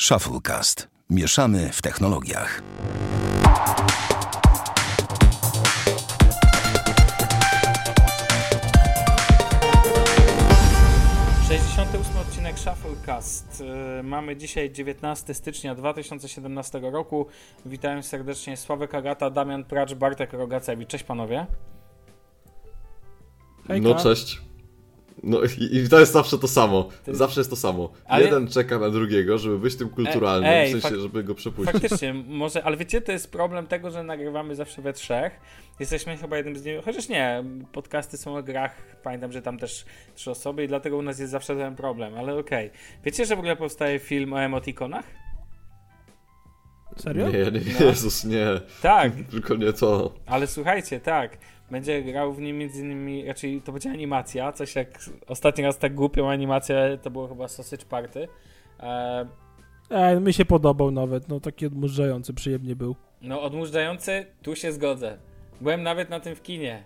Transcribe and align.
Shufflecast. 0.00 0.88
Mieszamy 1.10 1.70
w 1.72 1.82
technologiach. 1.82 2.62
odcinek 12.20 12.58
Shufflecast. 12.58 13.62
Y, 14.00 14.02
Mamy 14.02 14.36
dzisiaj 14.36 14.72
19 14.72 15.34
stycznia 15.34 15.74
2017 15.74 16.80
roku. 16.80 17.26
Witam 17.66 18.02
serdecznie 18.02 18.56
Sławek 18.56 18.94
Agata, 18.94 19.30
Damian 19.30 19.64
Pracz, 19.64 19.94
Bartek 19.94 20.32
Rogacewicz. 20.32 20.88
Cześć 20.88 21.04
panowie. 21.04 21.46
Hejka. 23.68 23.88
No 23.88 23.94
cześć. 23.94 24.40
No 25.22 25.38
i, 25.42 25.76
i, 25.76 25.88
to 25.88 26.00
jest 26.00 26.12
zawsze 26.12 26.38
to 26.38 26.48
samo. 26.48 26.88
Zawsze 27.08 27.40
jest 27.40 27.50
to 27.50 27.56
samo. 27.56 27.92
Ale... 28.04 28.24
Jeden 28.24 28.48
czeka 28.48 28.78
na 28.78 28.90
drugiego, 28.90 29.38
żeby 29.38 29.58
być 29.58 29.76
tym 29.76 29.88
kulturalnym, 29.88 30.50
ej, 30.50 30.74
w 30.74 30.82
sensie, 30.82 31.00
żeby 31.00 31.24
go 31.24 31.34
przepuścić. 31.34 31.72
Faktycznie, 31.72 32.14
może, 32.42 32.64
ale 32.64 32.76
wiecie, 32.76 33.00
to 33.00 33.12
jest 33.12 33.32
problem 33.32 33.66
tego, 33.66 33.90
że 33.90 34.02
nagrywamy 34.02 34.54
zawsze 34.54 34.82
we 34.82 34.92
trzech. 34.92 35.40
Jesteśmy 35.80 36.16
chyba 36.16 36.36
jednym 36.36 36.56
z 36.56 36.64
nich, 36.64 36.84
chociaż 36.84 37.08
nie, 37.08 37.44
podcasty 37.72 38.16
są 38.16 38.36
o 38.36 38.42
grach, 38.42 38.96
pamiętam, 39.02 39.32
że 39.32 39.42
tam 39.42 39.58
też 39.58 39.84
trzy 40.14 40.30
osoby 40.30 40.64
i 40.64 40.68
dlatego 40.68 40.96
u 40.96 41.02
nas 41.02 41.18
jest 41.18 41.32
zawsze 41.32 41.56
ten 41.56 41.76
problem, 41.76 42.14
ale 42.14 42.34
okej. 42.38 42.66
Okay. 42.66 42.78
Wiecie, 43.04 43.26
że 43.26 43.36
w 43.36 43.38
ogóle 43.38 43.56
powstaje 43.56 43.98
film 43.98 44.32
o 44.32 44.42
emotikonach? 44.42 45.04
Serio? 46.96 47.28
Nie, 47.28 47.38
nie, 47.38 47.60
no. 47.80 47.86
Jezus, 47.86 48.24
nie. 48.24 48.46
Tak. 48.82 49.12
Tylko 49.30 49.54
nie 49.54 49.72
to. 49.72 50.14
Ale 50.26 50.46
słuchajcie, 50.46 51.00
tak. 51.00 51.38
Będzie 51.70 52.02
grał 52.02 52.32
w 52.32 52.40
nim 52.40 52.58
między 52.58 52.80
innymi, 52.80 53.26
raczej 53.26 53.62
to 53.62 53.72
będzie 53.72 53.90
animacja, 53.90 54.52
coś 54.52 54.74
jak 54.74 54.88
ostatni 55.26 55.64
raz 55.64 55.78
tak 55.78 55.94
głupią 55.94 56.30
animację 56.30 56.98
to 57.02 57.10
było 57.10 57.28
chyba 57.28 57.48
Sausage 57.48 57.84
Party. 57.84 58.28
E... 58.80 59.26
E, 59.90 60.20
mi 60.20 60.32
się 60.32 60.44
podobał 60.44 60.90
nawet, 60.90 61.28
no 61.28 61.40
taki 61.40 61.66
odmurzający, 61.66 62.34
przyjemnie 62.34 62.76
był. 62.76 62.96
No 63.22 63.42
odmurzający, 63.42 64.26
tu 64.42 64.56
się 64.56 64.72
zgodzę. 64.72 65.18
Byłem 65.60 65.82
nawet 65.82 66.10
na 66.10 66.20
tym 66.20 66.34
w 66.34 66.42
kinie. 66.42 66.84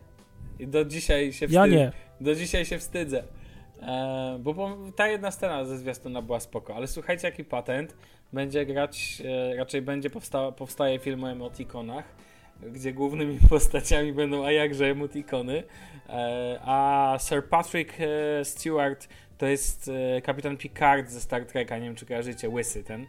I 0.59 0.67
do 0.67 0.85
dzisiaj 0.85 1.33
się 1.33 1.47
wstydzę. 1.47 1.55
Ja 1.55 1.67
nie. 1.67 1.93
Do 2.21 2.35
dzisiaj 2.35 2.65
się 2.65 2.79
wstydzę. 2.79 3.25
E, 3.83 4.39
bo 4.41 4.79
ta 4.97 5.09
jedna 5.09 5.31
scena 5.31 5.65
ze 5.65 5.79
zwiastuna 5.79 6.23
była 6.23 6.41
spoko, 6.41 6.75
ale 6.75 6.87
słuchajcie 6.87 7.29
jaki 7.29 7.45
patent. 7.45 7.97
Będzie 8.33 8.67
grać, 8.67 9.23
e, 9.25 9.57
raczej 9.57 9.83
będzie 9.83 10.11
powsta 10.11 10.53
powstaje 10.53 10.99
film 10.99 11.25
o 11.25 11.31
emotikonach 11.31 12.05
gdzie 12.67 12.93
głównymi 12.93 13.39
postaciami 13.49 14.13
będą 14.13 14.45
a 14.45 14.53
jakże 14.53 14.87
emotikony. 14.87 15.63
E, 16.09 16.61
a 16.65 17.17
Sir 17.19 17.49
Patrick 17.49 17.95
e, 18.01 18.45
Stewart 18.45 19.09
to 19.39 19.47
jest 19.47 19.91
e, 20.17 20.23
kapitan 20.23 20.57
Picard 20.57 21.11
ze 21.11 21.21
Star 21.21 21.45
Treka, 21.45 21.79
nie 21.79 21.85
wiem 21.85 21.95
czy 21.95 22.07
kojarzycie, 22.07 22.49
łysy 22.49 22.85
ten. 22.85 23.07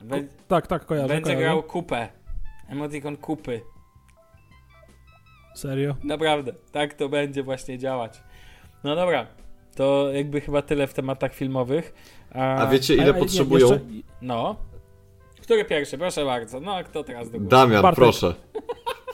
Be 0.00 0.22
tak, 0.48 0.66
tak, 0.66 0.84
kojarzę. 0.84 1.08
Będzie 1.08 1.24
kojarzę. 1.24 1.42
grał 1.42 1.62
kupę. 1.62 2.08
Emotikon 2.68 3.16
kupy. 3.16 3.60
Serio? 5.54 5.94
Naprawdę, 6.04 6.52
tak 6.72 6.94
to 6.94 7.08
będzie 7.08 7.42
właśnie 7.42 7.78
działać. 7.78 8.20
No 8.84 8.96
dobra, 8.96 9.26
to 9.74 10.12
jakby 10.12 10.40
chyba 10.40 10.62
tyle 10.62 10.86
w 10.86 10.94
tematach 10.94 11.34
filmowych. 11.34 11.94
A, 12.34 12.56
a 12.56 12.66
wiecie 12.66 12.94
ile 12.94 13.10
a, 13.10 13.14
potrzebują? 13.14 13.66
Jeszcze... 13.70 13.86
No. 14.22 14.56
Który 15.42 15.64
pierwszy? 15.64 15.98
Proszę 15.98 16.24
bardzo. 16.24 16.60
No, 16.60 16.74
a 16.74 16.84
kto 16.84 17.04
teraz 17.04 17.30
do 17.30 17.38
góry? 17.38 17.50
Damian, 17.50 17.82
Bartek. 17.82 17.96
proszę. 17.96 18.34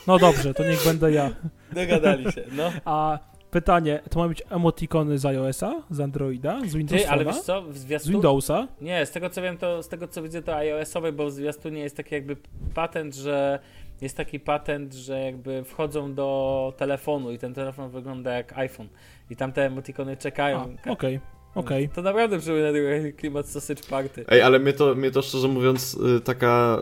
No 0.07 0.19
dobrze, 0.19 0.55
to 0.55 0.65
niech 0.65 0.85
będę 0.85 1.13
ja. 1.13 1.31
Dogadali 1.73 2.33
się, 2.33 2.45
no. 2.57 2.73
A 2.85 3.19
pytanie, 3.51 4.01
to 4.11 4.19
ma 4.19 4.29
być 4.29 4.43
emotikony 4.51 5.19
z 5.19 5.27
iOS-a, 5.27 5.83
z 5.91 6.01
Androida, 6.01 6.61
z 6.67 6.75
Windowsa? 6.75 7.05
Ty, 7.05 7.11
ale 7.11 7.25
wiesz 7.25 7.41
co, 7.41 7.63
w 7.63 7.79
zwiastun... 7.79 8.09
Z 8.09 8.13
Windowsa? 8.13 8.69
Nie, 8.81 9.07
z 9.07 9.11
tego 9.11 9.31
co 9.31 9.43
wiem, 9.43 9.59
to 9.59 9.83
z 9.83 9.89
tego 9.89 10.09
co 10.09 10.23
widzę 10.23 10.43
to 10.43 10.57
iOS-owe, 10.57 11.13
bo 11.13 11.27
w 11.27 11.33
zwiastunie 11.33 11.81
jest 11.81 11.97
taki 11.97 12.15
jakby 12.15 12.37
patent, 12.75 13.15
że 13.15 13.59
jest 14.01 14.17
taki 14.17 14.41
patent, 14.41 14.95
że 14.95 15.21
jakby 15.21 15.65
wchodzą 15.65 16.15
do 16.15 16.73
telefonu 16.77 17.33
i 17.33 17.39
ten 17.39 17.55
telefon 17.55 17.91
wygląda 17.91 18.33
jak 18.33 18.59
iPhone 18.59 18.89
i 19.31 19.37
tam 19.37 19.53
te 19.53 19.67
emotikony 19.67 20.17
czekają. 20.17 20.63
Okej. 20.63 20.93
Okay. 20.93 21.21
Okej. 21.55 21.85
Okay. 21.85 21.95
To 21.95 22.03
naprawdę 22.03 22.39
przypomina 22.39 22.69
klimat 23.17 23.49
Sausage 23.49 23.83
Party. 23.91 24.25
Ej, 24.29 24.43
ale 24.43 24.59
mnie 24.59 24.73
to, 24.73 24.95
mnie 24.95 25.11
to 25.11 25.23
szczerze 25.23 25.49
mówiąc 25.49 25.95
y, 26.17 26.21
taka... 26.21 26.79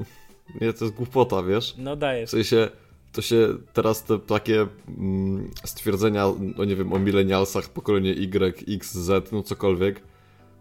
Y, 0.00 0.23
nie, 0.60 0.72
to 0.72 0.84
jest 0.84 0.96
głupota, 0.96 1.42
wiesz? 1.42 1.74
No 1.78 1.96
dajesz. 1.96 2.28
W 2.28 2.32
sensie, 2.32 2.68
to 3.12 3.22
się 3.22 3.48
teraz 3.72 4.04
te 4.04 4.18
takie 4.18 4.66
mm, 4.88 5.50
stwierdzenia, 5.64 6.26
no 6.56 6.64
nie 6.64 6.76
wiem, 6.76 6.92
o 6.92 6.98
milenialsach, 6.98 7.68
pokolenie 7.68 8.10
Y, 8.10 8.64
X, 8.68 8.94
Z, 8.94 9.32
no 9.32 9.42
cokolwiek, 9.42 10.02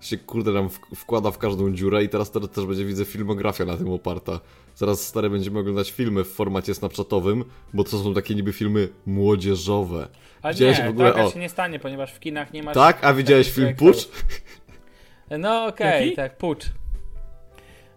się 0.02 0.18
kurde 0.18 0.52
nam 0.52 0.70
wkłada 0.96 1.32
w 1.32 1.38
każdą 1.38 1.72
dziurę 1.72 2.04
i 2.04 2.10
teraz, 2.10 2.32
teraz 2.32 2.50
też 2.50 2.66
będzie, 2.66 2.86
widzę, 2.86 3.06
filmografia 3.06 3.66
na 3.66 3.78
tym 3.78 3.90
oparta. 3.90 4.40
Zaraz 4.76 5.08
stare 5.08 5.30
będziemy 5.30 5.60
oglądać 5.60 5.92
filmy 5.92 6.24
w 6.24 6.28
formacie 6.28 6.74
snapchatowym, 6.74 7.44
bo 7.74 7.84
to 7.84 7.90
są 7.90 8.14
takie 8.14 8.36
niby 8.36 8.54
filmy 8.54 8.90
młodzieżowe. 9.06 10.08
Ale 10.42 10.54
widziałeś 10.54 10.80
nie, 10.80 10.86
w 10.86 10.90
ogóle, 10.90 11.12
tak 11.12 11.26
o... 11.26 11.32
się 11.32 11.40
nie 11.40 11.50
stanie, 11.50 11.80
ponieważ 11.80 12.14
w 12.14 12.20
kinach 12.20 12.54
nie 12.54 12.64
ma... 12.64 12.74
Tak? 12.74 13.06
A 13.06 13.14
widziałeś 13.14 13.52
film 13.52 13.76
Pucz? 13.76 14.10
No 15.40 15.66
okej, 15.66 16.04
okay, 16.14 16.16
tak, 16.16 16.38
Pucz. 16.38 16.66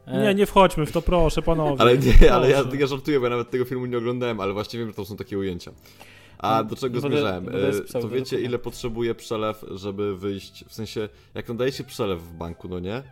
Nie, 0.06 0.34
nie 0.34 0.46
wchodźmy 0.46 0.86
w 0.86 0.92
to, 0.92 1.02
proszę 1.02 1.42
panowie. 1.42 1.76
Ale 1.78 1.98
nie, 1.98 2.32
ale 2.32 2.50
ja, 2.50 2.64
ja 2.78 2.86
żartuję, 2.86 3.20
bo 3.20 3.26
ja 3.26 3.30
nawet 3.30 3.50
tego 3.50 3.64
filmu 3.64 3.86
nie 3.86 3.98
oglądałem, 3.98 4.40
ale 4.40 4.52
właśnie 4.52 4.78
wiem, 4.78 4.88
że 4.88 4.94
to 4.94 5.04
są 5.04 5.16
takie 5.16 5.38
ujęcia. 5.38 5.72
A 6.38 6.64
do 6.64 6.76
czego 6.76 7.00
bo 7.00 7.08
zmierzałem? 7.08 7.48
To, 7.92 8.00
to 8.00 8.08
wiecie, 8.08 8.40
ile 8.40 8.58
potrzebuje 8.58 9.14
przelew, 9.14 9.64
żeby 9.70 10.16
wyjść? 10.16 10.64
W 10.68 10.74
sensie, 10.74 11.08
jak 11.34 11.48
nadaje 11.48 11.72
się 11.72 11.84
przelew 11.84 12.22
w 12.22 12.32
banku, 12.32 12.68
no 12.68 12.80
nie? 12.80 13.02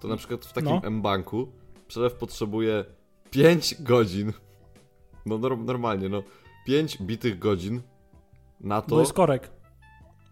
To 0.00 0.08
na 0.08 0.16
przykład 0.16 0.44
w 0.44 0.52
takim 0.52 0.70
no. 0.70 0.80
M-banku 0.84 1.48
przelew 1.88 2.14
potrzebuje 2.14 2.84
5 3.30 3.82
godzin. 3.82 4.32
No 5.26 5.38
normalnie, 5.38 6.08
no. 6.08 6.22
5 6.66 7.02
bitych 7.02 7.38
godzin 7.38 7.82
na 8.60 8.82
to. 8.82 8.88
To 8.88 9.00
jest 9.00 9.12
korek. 9.12 9.50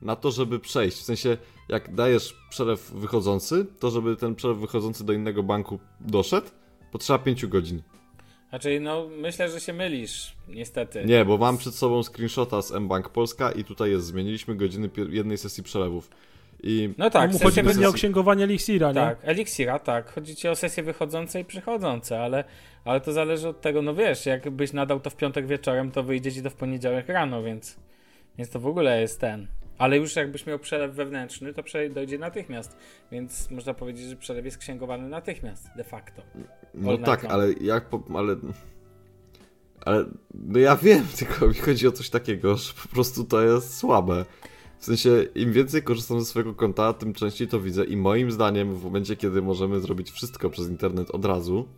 Na 0.03 0.17
to, 0.17 0.31
żeby 0.31 0.59
przejść. 0.59 0.99
W 0.99 1.03
sensie, 1.03 1.37
jak 1.69 1.95
dajesz 1.95 2.37
przelew 2.51 2.91
wychodzący, 2.91 3.67
to 3.79 3.91
żeby 3.91 4.17
ten 4.17 4.35
przelew 4.35 4.59
wychodzący 4.59 5.05
do 5.05 5.13
innego 5.13 5.43
banku 5.43 5.79
doszedł, 6.01 6.47
potrzeba 6.93 7.19
5 7.19 7.47
godzin. 7.47 7.83
Znaczy, 8.49 8.81
no 8.81 9.09
myślę, 9.19 9.51
że 9.51 9.61
się 9.61 9.73
mylisz, 9.73 10.37
niestety. 10.49 11.05
Nie, 11.05 11.25
bo 11.25 11.39
mam 11.39 11.59
przed 11.59 11.75
sobą 11.75 12.03
screenshota 12.03 12.63
z 12.63 12.73
mBank 12.73 13.09
Polska 13.09 13.53
i 13.53 13.65
tutaj 13.65 13.91
jest, 13.91 14.07
zmieniliśmy 14.07 14.57
godziny 14.57 14.91
jednej 15.11 15.39
sesji 15.39 15.63
przelewów. 15.63 16.11
I 16.63 16.95
no 16.99 17.11
tak, 17.11 17.31
chodzi 17.43 17.63
sesji... 17.63 17.87
o 17.87 17.93
księgowanie 17.93 18.45
Elixira, 18.45 18.89
nie? 18.89 18.95
Tak, 18.95 19.19
Elixira, 19.23 19.79
tak. 19.79 20.13
Chodzi 20.15 20.37
ci 20.37 20.49
o 20.49 20.57
sesje 20.57 20.83
wychodzące 20.83 21.41
i 21.41 21.45
przychodzące, 21.45 22.21
ale, 22.21 22.45
ale 22.85 23.01
to 23.01 23.13
zależy 23.13 23.49
od 23.49 23.61
tego, 23.61 23.83
no 23.83 23.95
wiesz, 23.95 24.27
jakbyś 24.27 24.73
nadał 24.73 25.01
to 25.01 25.11
w 25.11 25.17
piątek 25.17 25.47
wieczorem, 25.47 25.91
to 25.91 26.03
wyjdzie 26.03 26.33
ci 26.33 26.43
to 26.43 26.51
w 26.51 26.55
poniedziałek 26.55 27.09
rano, 27.09 27.43
więc, 27.43 27.77
więc 28.39 28.51
to 28.51 28.61
w 28.61 28.67
ogóle 28.67 29.01
jest 29.01 29.21
ten. 29.21 29.47
Ale 29.83 29.97
już 29.97 30.17
jakbyś 30.17 30.47
miał 30.47 30.59
przelew 30.59 30.95
wewnętrzny, 30.95 31.55
to 31.55 31.63
przelew 31.63 31.95
dojdzie 31.95 32.19
natychmiast. 32.19 32.77
Więc 33.13 33.51
można 33.51 33.75
powiedzieć, 33.75 34.07
że 34.07 34.17
przelew 34.17 34.45
jest 34.45 34.59
księgowany 34.59 35.09
natychmiast, 35.09 35.69
de 35.77 35.85
facto. 35.85 36.23
No 36.75 36.99
tak, 36.99 37.25
ale 37.25 37.53
jak 37.53 37.89
po, 37.89 38.03
ale 38.15 38.37
ale 39.85 40.05
no 40.35 40.59
ja 40.59 40.77
wiem, 40.77 41.07
tylko 41.19 41.49
mi 41.49 41.55
chodzi 41.55 41.89
o 41.89 41.93
coś 41.93 42.11
takiego, 42.11 42.57
że 42.57 42.73
po 42.83 42.89
prostu 42.89 43.25
to 43.25 43.43
jest 43.43 43.77
słabe. 43.77 44.25
W 44.79 44.85
sensie, 44.85 45.27
im 45.35 45.53
więcej 45.53 45.83
korzystam 45.83 46.21
ze 46.21 46.27
swojego 46.27 46.55
konta, 46.55 46.93
tym 46.93 47.15
częściej 47.15 47.49
to 47.49 47.61
widzę 47.61 47.85
i 47.85 47.97
moim 47.97 48.31
zdaniem 48.31 48.75
w 48.75 48.85
momencie, 48.85 49.17
kiedy 49.17 49.43
możemy 49.43 49.81
zrobić 49.81 50.11
wszystko 50.11 50.51
przez 50.51 50.69
internet 50.69 51.11
od 51.11 51.25
razu, 51.25 51.69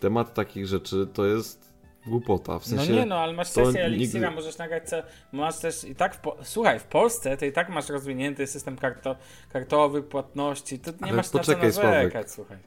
temat 0.00 0.34
takich 0.34 0.66
rzeczy 0.66 1.08
to 1.12 1.26
jest 1.26 1.67
głupota. 2.08 2.58
W 2.58 2.66
sensie, 2.66 2.92
no 2.92 2.98
nie, 2.98 3.06
no 3.06 3.16
ale 3.16 3.32
masz 3.32 3.48
sesję 3.48 3.84
Elixira, 3.84 4.28
nigdy... 4.28 4.36
możesz 4.36 4.58
nagrać 4.58 4.88
co, 4.88 4.96
masz 5.32 5.58
też 5.58 5.84
i 5.84 5.94
tak, 5.94 6.14
w 6.14 6.20
po... 6.20 6.36
słuchaj, 6.42 6.80
w 6.80 6.84
Polsce 6.84 7.36
to 7.36 7.44
i 7.44 7.52
tak 7.52 7.68
masz 7.68 7.88
rozwinięty 7.88 8.46
system 8.46 8.76
karto... 8.76 9.16
kartowy, 9.52 10.02
płatności, 10.02 10.78
to 10.78 10.90
nie 10.90 10.96
ale 11.00 11.12
masz 11.12 11.28
poczekaj, 11.28 11.66
na 11.68 11.72
co 11.72 11.82
narzekać, 11.82 12.30
słuchaj. 12.30 12.58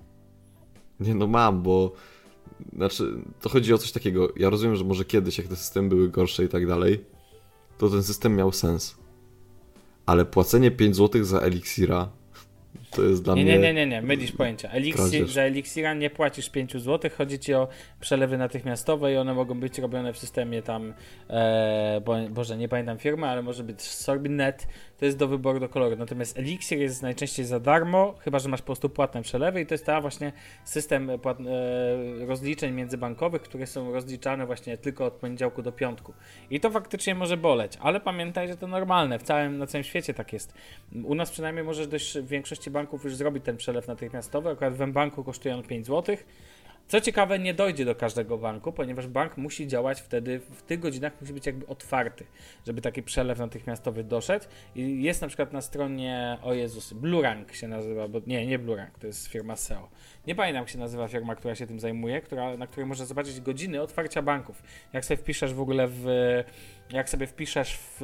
Nie 1.00 1.15
no 1.15 1.27
mam, 1.27 1.62
bo 1.62 1.92
znaczy, 2.75 3.13
to 3.42 3.50
chodzi 3.50 3.74
o 3.74 3.77
coś 3.77 3.92
takiego, 3.92 4.33
ja 4.36 4.50
rozumiem, 4.50 4.75
że 4.75 4.83
może 4.83 5.06
kiedyś, 5.06 5.38
jak 5.38 5.48
te 5.48 5.56
systemy 5.56 5.89
były 5.89 6.10
gorsze 6.10 6.44
i 6.44 6.48
tak 6.50 6.68
dalej, 6.68 7.06
to 7.77 7.89
ten 7.89 8.04
system 8.04 8.36
miał 8.36 8.51
sens. 8.51 8.95
Ale 10.06 10.25
płacenie 10.25 10.71
5 10.71 10.95
zł 10.95 11.24
za 11.24 11.39
Elixira 11.39 12.10
to 12.91 13.03
jest 13.03 13.23
dla 13.23 13.35
nie, 13.35 13.43
mnie. 13.43 13.53
Nie, 13.53 13.59
nie, 13.59 13.73
nie, 13.73 13.88
nie, 13.88 14.01
mylisz 14.01 14.31
pojęcia. 14.31 14.69
Elixir, 14.69 15.27
za 15.27 15.41
Elixira 15.41 15.93
nie 15.93 16.09
płacisz 16.09 16.49
5 16.49 16.71
zł, 16.71 17.11
chodzi 17.17 17.39
ci 17.39 17.53
o 17.53 17.67
przelewy 17.99 18.38
natychmiastowe 18.38 19.13
i 19.13 19.17
one 19.17 19.33
mogą 19.33 19.59
być 19.59 19.79
robione 19.79 20.13
w 20.13 20.17
systemie 20.17 20.61
tam, 20.61 20.93
e, 21.29 22.01
bo, 22.05 22.15
Boże, 22.29 22.57
nie 22.57 22.69
pamiętam 22.69 22.97
firmy, 22.97 23.27
ale 23.27 23.41
może 23.41 23.63
być 23.63 23.81
Sorbinet, 23.81 24.67
to 25.01 25.06
jest 25.06 25.18
do 25.18 25.27
wyboru 25.27 25.59
do 25.59 25.69
koloru. 25.69 25.95
Natomiast 25.95 26.38
Elixir 26.38 26.80
jest 26.80 27.01
najczęściej 27.01 27.45
za 27.45 27.59
darmo, 27.59 28.15
chyba 28.19 28.39
że 28.39 28.50
masz 28.50 28.62
po 28.62 28.65
prostu 28.65 28.89
płatne 28.89 29.21
przelewy 29.21 29.62
i 29.62 29.65
to 29.65 29.74
jest 29.74 29.86
ta 29.86 30.01
właśnie 30.01 30.31
system 30.63 31.12
płat, 31.21 31.38
e, 31.39 32.25
rozliczeń 32.25 32.74
międzybankowych, 32.74 33.42
które 33.42 33.68
są 33.68 33.92
rozliczane 33.94 34.45
właśnie 34.45 34.77
tylko 34.77 35.06
od 35.06 35.13
poniedziałku 35.13 35.62
do 35.62 35.71
piątku. 35.71 36.13
I 36.50 36.59
to 36.59 36.71
faktycznie 36.71 37.15
może 37.15 37.38
boleć, 37.38 37.77
ale 37.81 38.00
pamiętaj, 38.00 38.48
że 38.48 38.57
to 38.57 38.68
normalne, 38.68 39.19
w 39.19 39.24
całym, 39.24 39.57
na 39.57 39.68
całym 39.68 39.83
świecie 39.83 40.13
tak 40.13 40.33
jest. 40.33 40.53
U 41.03 41.15
nas 41.15 41.31
przynajmniej 41.31 41.65
możesz 41.65 41.88
dość 41.88 42.18
w 42.18 42.27
większości 42.27 42.71
banków 42.71 43.03
już 43.03 43.15
zrobić 43.15 43.44
ten 43.44 43.57
przelew 43.57 43.88
natychmiastowy. 43.88 44.50
Akurat 44.50 44.74
w 44.74 44.92
banku 44.92 45.24
kosztuje 45.24 45.56
on 45.56 45.63
5 45.63 45.86
zł. 45.86 46.18
Co 46.88 47.01
ciekawe, 47.01 47.39
nie 47.39 47.54
dojdzie 47.54 47.86
do 47.86 47.95
każdego 47.95 48.38
banku, 48.38 48.72
ponieważ 48.74 49.07
bank 49.07 49.38
musi 49.38 49.68
działać 49.68 50.01
wtedy, 50.01 50.39
w 50.39 50.62
tych 50.62 50.80
godzinach 50.80 51.22
musi 51.22 51.33
być 51.33 51.45
jakby 51.45 51.68
otwarty, 51.68 52.25
żeby 52.68 52.81
taki 52.81 53.04
przelew 53.04 53.39
natychmiastowy 53.39 54.04
doszedł. 54.04 54.45
I 54.75 55.04
jest 55.04 55.22
na 55.22 55.28
przykład 55.28 55.54
na 55.54 55.62
stronie, 55.62 56.38
o 56.44 56.54
Jezus, 56.54 56.94
Blurank 56.94 57.54
się 57.54 57.68
nazywa, 57.68 58.07
bo 58.07 58.22
nie, 58.28 58.45
nie 58.45 58.60
Blurank, 58.60 59.00
to 59.00 59.07
jest 59.07 59.28
firma 59.28 59.56
SEO. 59.56 59.89
Nie 60.27 60.35
pamiętam, 60.35 60.62
jak 60.62 60.69
się 60.69 60.79
nazywa 60.79 61.07
firma, 61.07 61.35
która 61.35 61.56
się 61.56 61.68
tym 61.68 61.79
zajmuje, 61.79 62.21
która, 62.21 62.57
na 62.57 62.68
której 62.68 62.85
można 62.85 63.06
zobaczyć 63.06 63.41
godziny 63.41 63.81
otwarcia 63.81 64.21
banków. 64.21 64.63
Jak 64.94 65.06
sobie 65.06 65.18
wpiszesz 65.18 65.53
w 65.53 65.62
ogóle 65.62 65.88
w, 65.88 66.06
jak 66.91 67.09
sobie 67.09 67.27
wpiszesz 67.27 67.77
w 67.77 68.01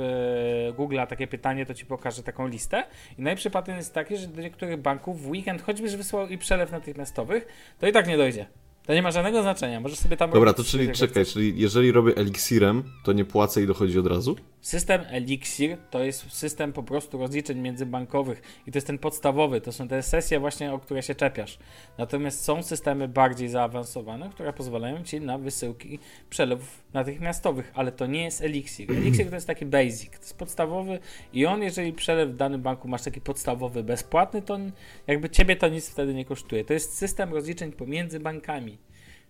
Google 0.76 1.00
takie 1.10 1.28
pytanie, 1.28 1.66
to 1.66 1.74
ci 1.74 1.86
pokaże 1.86 2.24
taką 2.24 2.48
listę. 2.48 2.84
I 3.18 3.22
najlepszy 3.22 3.52
jest 3.68 3.94
taki, 3.94 4.18
że 4.18 4.28
do 4.28 4.42
niektórych 4.42 4.78
banków 4.78 5.22
w 5.22 5.30
weekend, 5.30 5.62
choćbyś 5.62 5.96
wysłał 5.96 6.28
i 6.28 6.38
przelew 6.38 6.72
natychmiastowych, 6.72 7.48
to 7.80 7.88
i 7.88 7.92
tak 7.92 8.08
nie 8.08 8.18
dojdzie. 8.18 8.46
To 8.88 8.94
nie 8.94 9.02
ma 9.02 9.12
żadnego 9.12 9.42
znaczenia, 9.42 9.80
możesz 9.80 10.00
sobie 10.00 10.18
tam... 10.18 10.32
Dobra, 10.32 10.54
to 10.54 10.64
czyli 10.64 10.92
czekaj, 10.92 11.26
czyli 11.26 11.60
jeżeli 11.60 11.92
robię 11.92 12.14
eliksirem, 12.16 12.84
to 13.04 13.14
nie 13.14 13.26
płacę 13.26 13.62
i 13.62 13.68
dochodzi 13.68 14.00
od 14.00 14.08
razu? 14.08 14.36
System 14.62 15.02
Elixir 15.10 15.78
to 15.90 16.04
jest 16.04 16.34
system 16.34 16.74
po 16.74 16.84
prostu 16.84 17.18
rozliczeń 17.18 17.60
międzybankowych 17.60 18.42
i 18.68 18.72
to 18.72 18.78
jest 18.78 18.88
ten 18.88 18.98
podstawowy, 18.98 19.62
to 19.62 19.72
są 19.72 19.88
te 19.88 20.04
sesje 20.04 20.40
właśnie, 20.40 20.74
o 20.74 20.80
które 20.80 21.04
się 21.04 21.16
czepiasz. 21.16 21.60
Natomiast 21.98 22.44
są 22.44 22.64
systemy 22.64 23.08
bardziej 23.08 23.50
zaawansowane, 23.50 24.30
które 24.30 24.54
pozwalają 24.54 25.04
ci 25.04 25.22
na 25.22 25.38
wysyłki 25.38 26.00
przelewów 26.30 26.84
natychmiastowych, 26.94 27.72
ale 27.76 27.92
to 27.92 28.06
nie 28.06 28.24
jest 28.24 28.42
Elixir. 28.42 28.92
Elixir 28.98 29.30
to 29.30 29.36
jest 29.36 29.48
taki 29.48 29.66
basic, 29.66 30.10
to 30.10 30.18
jest 30.18 30.38
podstawowy 30.38 31.00
i 31.34 31.46
on, 31.46 31.64
jeżeli 31.64 31.94
przelew 31.94 32.30
w 32.30 32.36
danym 32.36 32.62
banku 32.62 32.88
masz 32.88 33.04
taki 33.04 33.22
podstawowy, 33.22 33.84
bezpłatny, 33.84 34.42
to 34.42 34.60
jakby 35.08 35.30
ciebie 35.30 35.56
to 35.56 35.68
nic 35.68 35.90
wtedy 35.90 36.14
nie 36.14 36.26
kosztuje. 36.26 36.66
To 36.66 36.74
jest 36.74 36.98
system 36.98 37.34
rozliczeń 37.34 37.72
pomiędzy 37.72 38.20
bankami. 38.20 38.77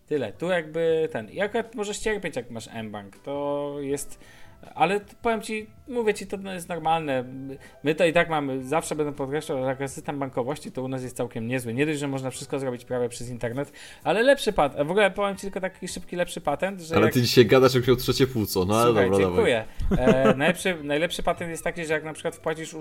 Tyle. 0.07 0.33
Tu 0.33 0.47
jakby 0.47 1.09
ten. 1.11 1.29
Akurat 1.41 1.75
możesz 1.75 1.99
cierpieć, 1.99 2.35
jak 2.35 2.49
masz 2.49 2.69
mBank. 2.83 3.17
To 3.17 3.75
jest 3.79 4.19
ale 4.75 4.99
powiem 5.21 5.41
ci, 5.41 5.67
mówię 5.87 6.13
ci, 6.13 6.27
to 6.27 6.37
jest 6.53 6.69
normalne. 6.69 7.23
My 7.83 7.95
to 7.95 8.05
i 8.05 8.13
tak 8.13 8.29
mamy, 8.29 8.63
zawsze 8.63 8.95
będę 8.95 9.13
podkreślał, 9.13 9.63
że 9.63 9.65
jak 9.65 9.89
system 9.89 10.19
bankowości 10.19 10.71
to 10.71 10.83
u 10.83 10.87
nas 10.87 11.03
jest 11.03 11.17
całkiem 11.17 11.47
niezły. 11.47 11.73
Nie 11.73 11.85
dość, 11.85 11.99
że 11.99 12.07
można 12.07 12.29
wszystko 12.29 12.59
zrobić 12.59 12.85
prawie 12.85 13.09
przez 13.09 13.29
internet, 13.29 13.71
ale 14.03 14.23
lepszy 14.23 14.53
patent. 14.53 14.87
W 14.87 14.91
ogóle 14.91 15.11
powiem 15.11 15.35
ci 15.35 15.41
tylko 15.41 15.59
taki 15.61 15.87
szybki, 15.87 16.15
lepszy 16.15 16.41
patent, 16.41 16.81
że. 16.81 16.95
Ale 16.95 17.05
jak... 17.05 17.13
ty 17.13 17.21
dzisiaj 17.21 17.45
gadasz, 17.45 17.75
jak 17.75 17.87
miał 17.87 17.95
trzecie 17.95 18.27
płuco. 18.27 18.65
No 18.65 18.75
ale 18.75 18.85
Słuchaj, 18.85 19.11
dobra, 19.11 19.25
dziękuję. 19.25 19.65
E, 19.97 20.33
najlepszy, 20.37 20.77
najlepszy 20.83 21.23
patent 21.23 21.49
jest 21.49 21.63
taki, 21.63 21.85
że 21.85 21.93
jak 21.93 22.03
na 22.03 22.13
przykład 22.13 22.35
wpłacisz 22.35 22.75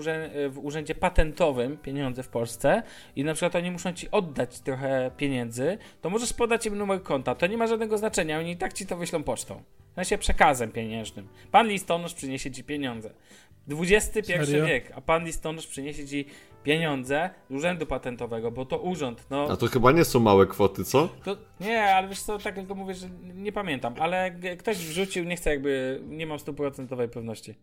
w 0.49 0.59
urzędzie 0.61 0.95
patentowym 0.95 1.77
pieniądze 1.77 2.23
w 2.23 2.29
Polsce 2.29 2.83
i 3.15 3.23
na 3.23 3.33
przykład 3.33 3.55
oni 3.55 3.71
muszą 3.71 3.93
ci 3.93 4.11
oddać 4.11 4.59
trochę 4.59 5.11
pieniędzy, 5.17 5.77
to 6.01 6.09
możesz 6.09 6.33
podać 6.33 6.65
im 6.65 6.77
numer 6.77 7.03
konta. 7.03 7.35
To 7.35 7.47
nie 7.47 7.57
ma 7.57 7.67
żadnego 7.67 7.97
znaczenia, 7.97 8.39
oni 8.39 8.51
i 8.51 8.57
tak 8.57 8.73
ci 8.73 8.85
to 8.85 8.97
wyślą 8.97 9.23
pocztą 9.23 9.63
sensie 9.97 10.17
przekazem 10.17 10.71
pieniężnym. 10.71 11.27
Pan 11.51 11.67
listonosz 11.67 12.13
przyniesie 12.13 12.51
ci 12.51 12.63
pieniądze. 12.63 13.13
XXI 13.71 14.33
wiek, 14.67 14.91
a 14.95 15.01
pan 15.01 15.25
listonosz 15.25 15.67
przyniesie 15.67 16.07
ci 16.07 16.25
pieniądze 16.63 17.29
z 17.49 17.53
urzędu 17.53 17.85
patentowego, 17.85 18.51
bo 18.51 18.65
to 18.65 18.79
urząd. 18.79 19.25
No, 19.29 19.47
a 19.49 19.57
to 19.57 19.67
chyba 19.67 19.91
nie 19.91 20.05
są 20.05 20.19
małe 20.19 20.45
kwoty, 20.45 20.83
co? 20.83 21.09
To, 21.23 21.37
nie, 21.59 21.83
ale 21.83 22.07
wiesz 22.07 22.21
co, 22.21 22.37
tak 22.37 22.55
tylko 22.55 22.75
mówię, 22.75 22.93
że 22.93 23.09
nie 23.21 23.51
pamiętam, 23.51 23.93
ale 23.99 24.31
ktoś 24.59 24.77
wrzucił, 24.77 25.23
nie 25.23 25.35
chcę 25.35 25.49
jakby, 25.49 26.01
nie 26.07 26.27
mam 26.27 26.39
stuprocentowej 26.39 27.09
pewności. 27.09 27.55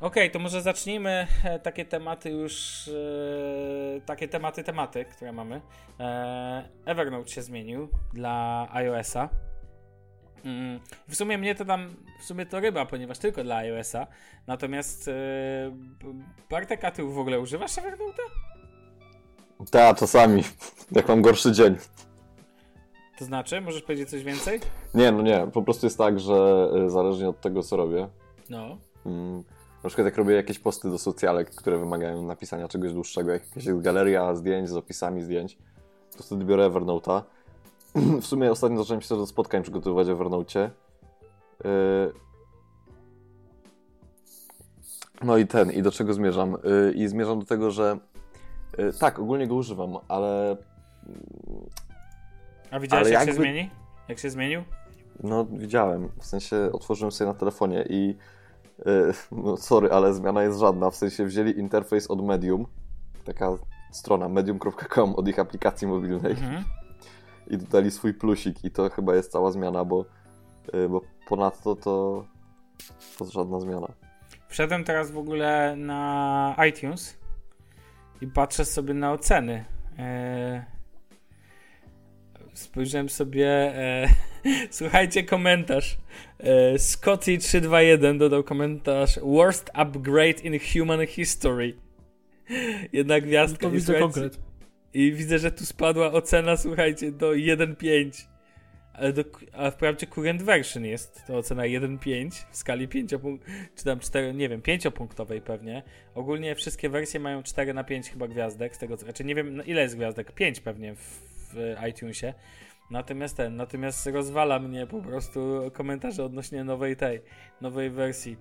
Okej, 0.00 0.22
okay, 0.22 0.30
to 0.30 0.38
może 0.38 0.62
zacznijmy 0.62 1.26
e, 1.44 1.58
takie 1.58 1.84
tematy 1.84 2.30
już, 2.30 2.88
e, 2.88 4.00
takie 4.00 4.28
tematy, 4.28 4.64
tematy, 4.64 5.04
które 5.04 5.32
mamy. 5.32 5.60
E, 6.00 6.68
Evernote 6.84 7.28
się 7.28 7.42
zmienił 7.42 7.88
dla 8.12 8.68
iOS-a. 8.72 9.53
Mm, 10.44 10.80
w 11.08 11.16
sumie 11.16 11.38
mnie 11.38 11.54
to 11.54 11.64
tam, 11.64 11.96
w 12.20 12.24
sumie 12.24 12.46
to 12.46 12.60
ryba, 12.60 12.86
ponieważ 12.86 13.18
tylko 13.18 13.44
dla 13.44 13.56
iOS-a. 13.56 14.06
Natomiast 14.46 15.06
yy, 15.06 15.14
Bartek, 16.50 16.84
a 16.84 16.90
ty 16.90 17.02
w 17.02 17.18
ogóle 17.18 17.40
używasz 17.40 17.72
Evernote'a? 17.76 18.28
Tak, 19.70 19.98
czasami, 19.98 20.42
jak 20.92 21.08
mam 21.08 21.22
gorszy 21.22 21.52
dzień. 21.52 21.76
To 23.18 23.24
znaczy? 23.24 23.60
Możesz 23.60 23.82
powiedzieć 23.82 24.10
coś 24.10 24.24
więcej? 24.24 24.60
Nie, 24.94 25.12
no 25.12 25.22
nie, 25.22 25.46
po 25.52 25.62
prostu 25.62 25.86
jest 25.86 25.98
tak, 25.98 26.20
że 26.20 26.68
y, 26.86 26.90
zależnie 26.90 27.28
od 27.28 27.40
tego, 27.40 27.62
co 27.62 27.76
robię. 27.76 28.08
No. 28.50 28.78
Mm, 29.06 29.44
na 29.84 29.88
przykład 29.88 30.04
jak 30.04 30.16
robię 30.16 30.34
jakieś 30.34 30.58
posty 30.58 30.90
do 30.90 30.98
socjalek, 30.98 31.50
które 31.50 31.78
wymagają 31.78 32.22
napisania 32.22 32.68
czegoś 32.68 32.92
dłuższego, 32.92 33.32
jak 33.32 33.48
jakaś 33.48 33.72
galeria 33.74 34.34
zdjęć 34.34 34.68
z 34.68 34.76
opisami 34.76 35.22
zdjęć, 35.22 35.58
to 36.16 36.22
wtedy 36.22 36.44
biorę 36.44 36.70
Evernote'a 36.70 37.22
w 38.22 38.26
sumie 38.26 38.50
ostatnio 38.50 38.78
zacząłem 38.78 39.00
się 39.00 39.08
do 39.08 39.26
spotkań 39.26 39.62
przygotowywać 39.62 40.06
w 40.06 40.10
Evernote. 40.10 40.70
Yy, 41.64 42.12
no 45.22 45.36
i 45.36 45.46
ten, 45.46 45.70
i 45.70 45.82
do 45.82 45.92
czego 45.92 46.14
zmierzam? 46.14 46.56
Yy, 46.64 46.92
I 46.92 47.08
zmierzam 47.08 47.38
do 47.38 47.46
tego, 47.46 47.70
że 47.70 47.98
yy, 48.78 48.92
tak, 48.92 49.18
ogólnie 49.18 49.46
go 49.46 49.54
używam, 49.54 49.96
ale. 50.08 50.56
A 52.70 52.80
widziałeś, 52.80 53.06
ale 53.06 53.10
jak 53.10 53.20
jakby... 53.20 53.32
się 53.32 53.42
zmieni? 53.42 53.70
Jak 54.08 54.18
się 54.18 54.30
zmienił? 54.30 54.62
No, 55.22 55.44
widziałem. 55.44 56.08
W 56.20 56.26
sensie 56.26 56.70
otworzyłem 56.72 57.12
sobie 57.12 57.28
na 57.28 57.38
telefonie 57.38 57.84
i. 57.90 58.16
No, 59.32 59.56
sorry, 59.56 59.90
ale 59.90 60.14
zmiana 60.14 60.42
jest 60.42 60.58
żadna. 60.58 60.90
W 60.90 60.96
sensie 60.96 61.24
wzięli 61.24 61.58
interfejs 61.58 62.06
od 62.06 62.24
Medium. 62.24 62.66
Taka 63.24 63.50
strona 63.92 64.28
medium.com 64.28 65.14
od 65.14 65.28
ich 65.28 65.38
aplikacji 65.38 65.86
mobilnej. 65.86 66.32
Mhm 66.32 66.64
i 67.46 67.58
dodali 67.58 67.90
swój 67.90 68.14
plusik 68.14 68.64
i 68.64 68.70
to 68.70 68.90
chyba 68.90 69.14
jest 69.14 69.32
cała 69.32 69.50
zmiana, 69.50 69.84
bo, 69.84 70.04
y, 70.74 70.88
bo 70.88 71.00
ponadto 71.28 71.76
to, 71.76 72.24
to 73.18 73.24
żadna 73.24 73.60
zmiana. 73.60 73.88
Wszedłem 74.48 74.84
teraz 74.84 75.10
w 75.10 75.18
ogóle 75.18 75.76
na 75.76 76.56
iTunes 76.68 77.18
i 78.20 78.26
patrzę 78.26 78.64
sobie 78.64 78.94
na 78.94 79.12
oceny. 79.12 79.64
Eee, 79.98 80.62
spojrzałem 82.54 83.08
sobie. 83.08 83.48
E, 83.48 84.08
słuchajcie, 84.70 85.24
komentarz. 85.24 85.98
E, 86.38 86.74
Scotty321 86.74 88.18
dodał 88.18 88.44
komentarz: 88.44 89.18
Worst 89.22 89.70
upgrade 89.74 90.44
in 90.44 90.58
human 90.72 91.06
history. 91.06 91.76
Jedna 92.92 93.20
gwiazdka. 93.20 93.66
No 93.66 93.70
to 93.70 93.74
widzę 93.74 94.00
konkret. 94.00 94.38
I 94.94 95.12
widzę, 95.12 95.38
że 95.38 95.50
tu 95.50 95.66
spadła 95.66 96.12
ocena, 96.12 96.56
słuchajcie, 96.56 97.12
do 97.12 97.30
1.5. 97.30 98.26
Ale 98.92 99.12
do, 99.12 99.24
a 99.52 99.70
wprawdzie 99.70 100.06
current 100.06 100.42
version 100.42 100.84
jest 100.84 101.22
to 101.26 101.36
ocena 101.36 101.62
1.5 101.62 102.30
w 102.50 102.56
skali 102.56 102.88
5 102.88 103.10
czy 103.76 103.84
tam 103.84 104.00
4, 104.00 104.34
nie 104.34 104.48
wiem, 104.48 104.60
5-punktowej 104.60 105.40
pewnie. 105.40 105.82
Ogólnie 106.14 106.54
wszystkie 106.54 106.88
wersje 106.88 107.20
mają 107.20 107.42
4 107.42 107.74
na 107.74 107.84
5 107.84 108.10
chyba 108.10 108.28
gwiazdek, 108.28 108.76
z 108.76 108.78
tego 108.78 108.96
co, 108.96 109.04
znaczy 109.04 109.24
nie 109.24 109.34
wiem 109.34 109.66
ile 109.66 109.82
jest 109.82 109.96
gwiazdek, 109.96 110.32
5 110.32 110.60
pewnie 110.60 110.94
w, 110.94 111.24
w 111.54 111.74
iTunesie. 111.90 112.34
Natomiast 112.90 113.36
ten, 113.36 113.56
natomiast 113.56 114.06
rozwala 114.06 114.58
mnie 114.58 114.86
po 114.86 115.00
prostu 115.00 115.70
komentarze 115.72 116.24
odnośnie 116.24 116.64
nowej 116.64 116.96
tej, 116.96 117.20
nowej 117.60 117.90
wersji. 117.90 118.36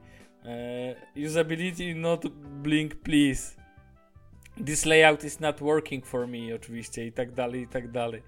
Uh, 1.16 1.26
usability 1.26 1.96
not 1.96 2.28
blink 2.62 2.96
please. 2.96 3.63
This 4.66 4.86
layout 4.86 5.24
is 5.24 5.40
not 5.40 5.62
working 5.62 6.06
for 6.06 6.28
me, 6.28 6.56
oczywiście, 6.56 7.06
i 7.06 7.12
tak 7.12 7.32
dalej, 7.32 7.62
i 7.62 7.68
tak 7.68 7.92
dalej. 7.92 8.22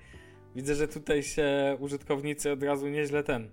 Widzę, 0.55 0.75
że 0.75 0.87
tutaj 0.87 1.23
się 1.23 1.77
użytkownicy 1.79 2.51
od 2.51 2.63
razu 2.63 2.87
nieźle 2.87 3.23
ten. 3.23 3.49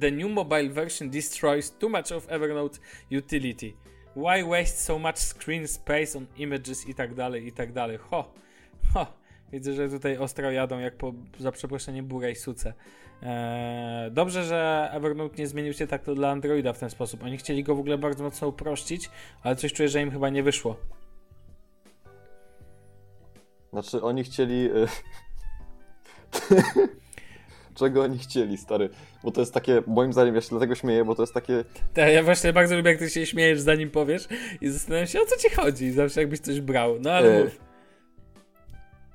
The 0.00 0.10
new 0.10 0.30
mobile 0.30 0.68
version 0.68 1.10
destroys 1.10 1.78
too 1.78 1.88
much 1.88 2.12
of 2.12 2.26
Evernote 2.28 2.78
utility. 3.18 3.72
Why 4.16 4.44
waste 4.44 4.78
so 4.78 4.98
much 4.98 5.18
screen 5.18 5.68
space 5.68 6.18
on 6.18 6.26
images 6.36 6.88
i 6.88 6.94
tak 6.94 7.14
dalej, 7.14 7.46
i 7.46 7.52
tak 7.52 7.72
dalej. 7.72 7.98
Ho, 7.98 8.32
ho. 8.94 9.06
Widzę, 9.52 9.72
że 9.72 9.88
tutaj 9.88 10.16
ostro 10.18 10.50
jadą 10.50 10.78
jak 10.78 10.96
po, 10.96 11.12
za 11.38 11.52
przeproszenie 11.52 12.02
burej 12.02 12.36
suce. 12.36 12.74
Eee, 13.22 14.10
dobrze, 14.10 14.44
że 14.44 14.90
Evernote 14.92 15.36
nie 15.36 15.46
zmienił 15.46 15.72
się 15.72 15.86
tak 15.86 16.02
to 16.02 16.14
dla 16.14 16.30
Androida 16.30 16.72
w 16.72 16.78
ten 16.78 16.90
sposób. 16.90 17.24
Oni 17.24 17.36
chcieli 17.36 17.64
go 17.64 17.74
w 17.74 17.80
ogóle 17.80 17.98
bardzo 17.98 18.24
mocno 18.24 18.48
uprościć, 18.48 19.10
ale 19.42 19.56
coś 19.56 19.72
czuję, 19.72 19.88
że 19.88 20.02
im 20.02 20.10
chyba 20.10 20.28
nie 20.28 20.42
wyszło. 20.42 20.76
Znaczy, 23.72 24.02
oni 24.02 24.24
chcieli. 24.24 24.70
Y, 24.70 24.86
Czego 27.74 28.02
oni 28.02 28.18
chcieli, 28.18 28.56
stary? 28.56 28.90
Bo 29.24 29.30
to 29.30 29.40
jest 29.40 29.54
takie, 29.54 29.82
moim 29.86 30.12
zdaniem, 30.12 30.34
ja 30.34 30.40
się 30.40 30.48
dlatego 30.50 30.74
śmieję, 30.74 31.04
bo 31.04 31.14
to 31.14 31.22
jest 31.22 31.34
takie. 31.34 31.64
Tak, 31.94 32.12
ja 32.12 32.22
właśnie 32.22 32.52
bardzo 32.52 32.76
lubię, 32.76 32.90
jak 32.90 32.98
ty 32.98 33.10
się 33.10 33.26
śmiejesz, 33.26 33.60
zanim 33.60 33.90
powiesz, 33.90 34.28
i 34.60 34.68
zastanawiam 34.68 35.06
się, 35.06 35.20
o 35.20 35.26
co 35.26 35.36
ci 35.36 35.50
chodzi, 35.50 35.92
zawsze 35.92 36.20
jakbyś 36.20 36.40
coś 36.40 36.60
brał. 36.60 37.00
No 37.00 37.10
ale 37.10 37.38
e... 37.38 37.44
mów. 37.44 37.60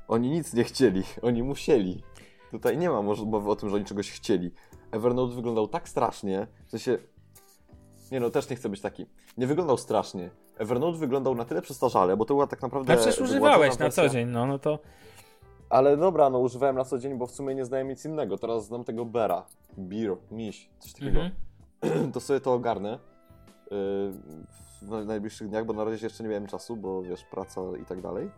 Oni 0.08 0.30
nic 0.30 0.54
nie 0.54 0.64
chcieli, 0.64 1.04
oni 1.22 1.44
musieli. 1.44 2.04
Tutaj 2.52 2.78
nie 2.78 2.90
ma 2.90 3.02
mowy 3.02 3.50
o 3.50 3.56
tym, 3.56 3.70
że 3.70 3.76
oni 3.76 3.86
czegoś 3.86 4.12
chcieli. 4.12 4.52
Evernote 4.92 5.36
wyglądał 5.36 5.68
tak 5.68 5.90
strasznie, 5.90 6.48
w 6.68 6.72
sensie 6.72 6.98
Nie 8.12 8.20
no, 8.20 8.30
też 8.30 8.50
nie 8.50 8.56
chcę 8.56 8.70
być 8.70 8.82
taki. 8.82 9.06
Nie 9.38 9.48
wyglądał 9.48 9.78
strasznie. 9.78 10.30
Evernote 10.58 10.98
wyglądał 10.98 11.36
na 11.36 11.46
tyle 11.46 11.62
przestarzale, 11.62 12.18
bo 12.18 12.26
to 12.26 12.34
była 12.34 12.48
tak 12.48 12.62
naprawdę... 12.62 12.94
Ale 12.94 13.02
przecież 13.02 13.22
używałeś 13.22 13.80
na 13.80 13.90
co 13.90 14.10
dzień, 14.10 14.28
no, 14.28 14.46
no 14.46 14.60
to... 14.60 14.80
Ale 15.70 15.98
dobra, 15.98 16.30
no 16.30 16.40
używałem 16.40 16.76
na 16.76 16.86
co 16.86 17.00
dzień, 17.00 17.18
bo 17.18 17.28
w 17.28 17.32
sumie 17.32 17.56
nie 17.56 17.66
znałem 17.66 17.88
nic 17.88 18.06
innego. 18.06 18.38
Teraz 18.38 18.66
znam 18.66 18.84
tego 18.84 19.06
Bera, 19.06 19.46
Beer, 19.78 20.18
Miś, 20.32 20.70
coś 20.80 20.94
takiego. 20.94 21.20
Mhm. 21.82 22.12
to 22.14 22.20
sobie 22.20 22.40
to 22.40 22.54
ogarnę 22.54 23.00
yy, 23.72 23.78
w 24.82 25.06
najbliższych 25.06 25.50
dniach, 25.50 25.66
bo 25.66 25.74
na 25.74 25.84
razie 25.84 26.06
jeszcze 26.06 26.24
nie 26.24 26.30
miałem 26.30 26.48
czasu, 26.48 26.76
bo 26.76 27.02
wiesz, 27.02 27.24
praca 27.24 27.62
i 27.82 27.86
tak 27.86 28.02
dalej. 28.02 28.32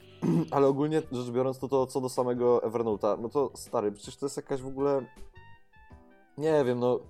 Ale 0.50 0.66
ogólnie 0.66 1.02
rzecz 1.12 1.30
biorąc, 1.30 1.58
to, 1.58 1.68
to 1.68 1.86
co 1.86 2.00
do 2.00 2.08
samego 2.08 2.58
Evernote'a, 2.58 3.20
no 3.20 3.28
to 3.28 3.50
stary, 3.54 3.92
przecież 3.92 4.16
to 4.16 4.26
jest 4.26 4.36
jakaś 4.36 4.62
w 4.62 4.66
ogóle... 4.66 5.02
Nie 6.38 6.64
wiem, 6.64 6.78
no 6.78 7.00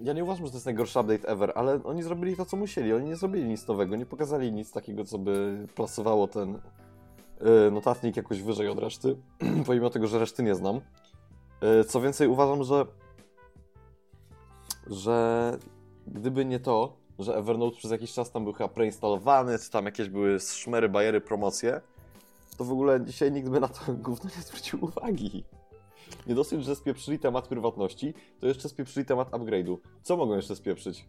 ja 0.00 0.12
nie 0.12 0.24
uważam, 0.24 0.46
że 0.46 0.52
to 0.52 0.56
jest 0.56 0.66
najgorszy 0.66 1.00
update 1.00 1.28
ever, 1.28 1.52
ale 1.54 1.82
oni 1.84 2.02
zrobili 2.02 2.36
to, 2.36 2.44
co 2.44 2.56
musieli. 2.56 2.92
Oni 2.92 3.06
nie 3.06 3.16
zrobili 3.16 3.44
nic 3.44 3.66
nowego, 3.66 3.96
nie 3.96 4.06
pokazali 4.06 4.52
nic 4.52 4.72
takiego, 4.72 5.04
co 5.04 5.18
by 5.18 5.66
plasowało 5.74 6.28
ten 6.28 6.58
yy, 7.40 7.70
notatnik 7.70 8.16
jakoś 8.16 8.42
wyżej 8.42 8.68
od 8.68 8.78
reszty, 8.78 9.16
pomimo 9.66 9.90
tego, 9.90 10.06
że 10.06 10.18
reszty 10.18 10.42
nie 10.42 10.54
znam. 10.54 10.80
Yy, 11.62 11.84
co 11.84 12.00
więcej, 12.00 12.28
uważam, 12.28 12.64
że 12.64 12.86
że 14.86 15.58
gdyby 16.06 16.44
nie 16.44 16.60
to, 16.60 16.96
że 17.18 17.36
Evernote 17.36 17.76
przez 17.76 17.90
jakiś 17.90 18.12
czas 18.12 18.30
tam 18.30 18.44
był 18.44 18.52
chyba 18.52 18.68
preinstalowany, 18.68 19.58
czy 19.58 19.70
tam 19.70 19.84
jakieś 19.84 20.08
były 20.08 20.40
szmery, 20.40 20.88
bajery, 20.88 21.20
promocje, 21.20 21.80
to 22.56 22.64
w 22.64 22.72
ogóle 22.72 23.04
dzisiaj 23.04 23.32
nikt 23.32 23.48
by 23.48 23.60
na 23.60 23.68
to 23.68 23.92
gówno 23.92 24.30
nie 24.36 24.42
zwrócił 24.42 24.84
uwagi. 24.84 25.44
Nie 26.26 26.34
dosyć, 26.34 26.64
że 26.64 26.76
spieprzyli 26.76 27.18
temat 27.18 27.48
prywatności, 27.48 28.14
to 28.40 28.46
jeszcze 28.46 28.68
spieprzyli 28.68 29.06
temat 29.06 29.30
upgrade'u. 29.30 29.76
Co 30.02 30.16
mogą 30.16 30.36
jeszcze 30.36 30.56
spieprzyć? 30.56 31.04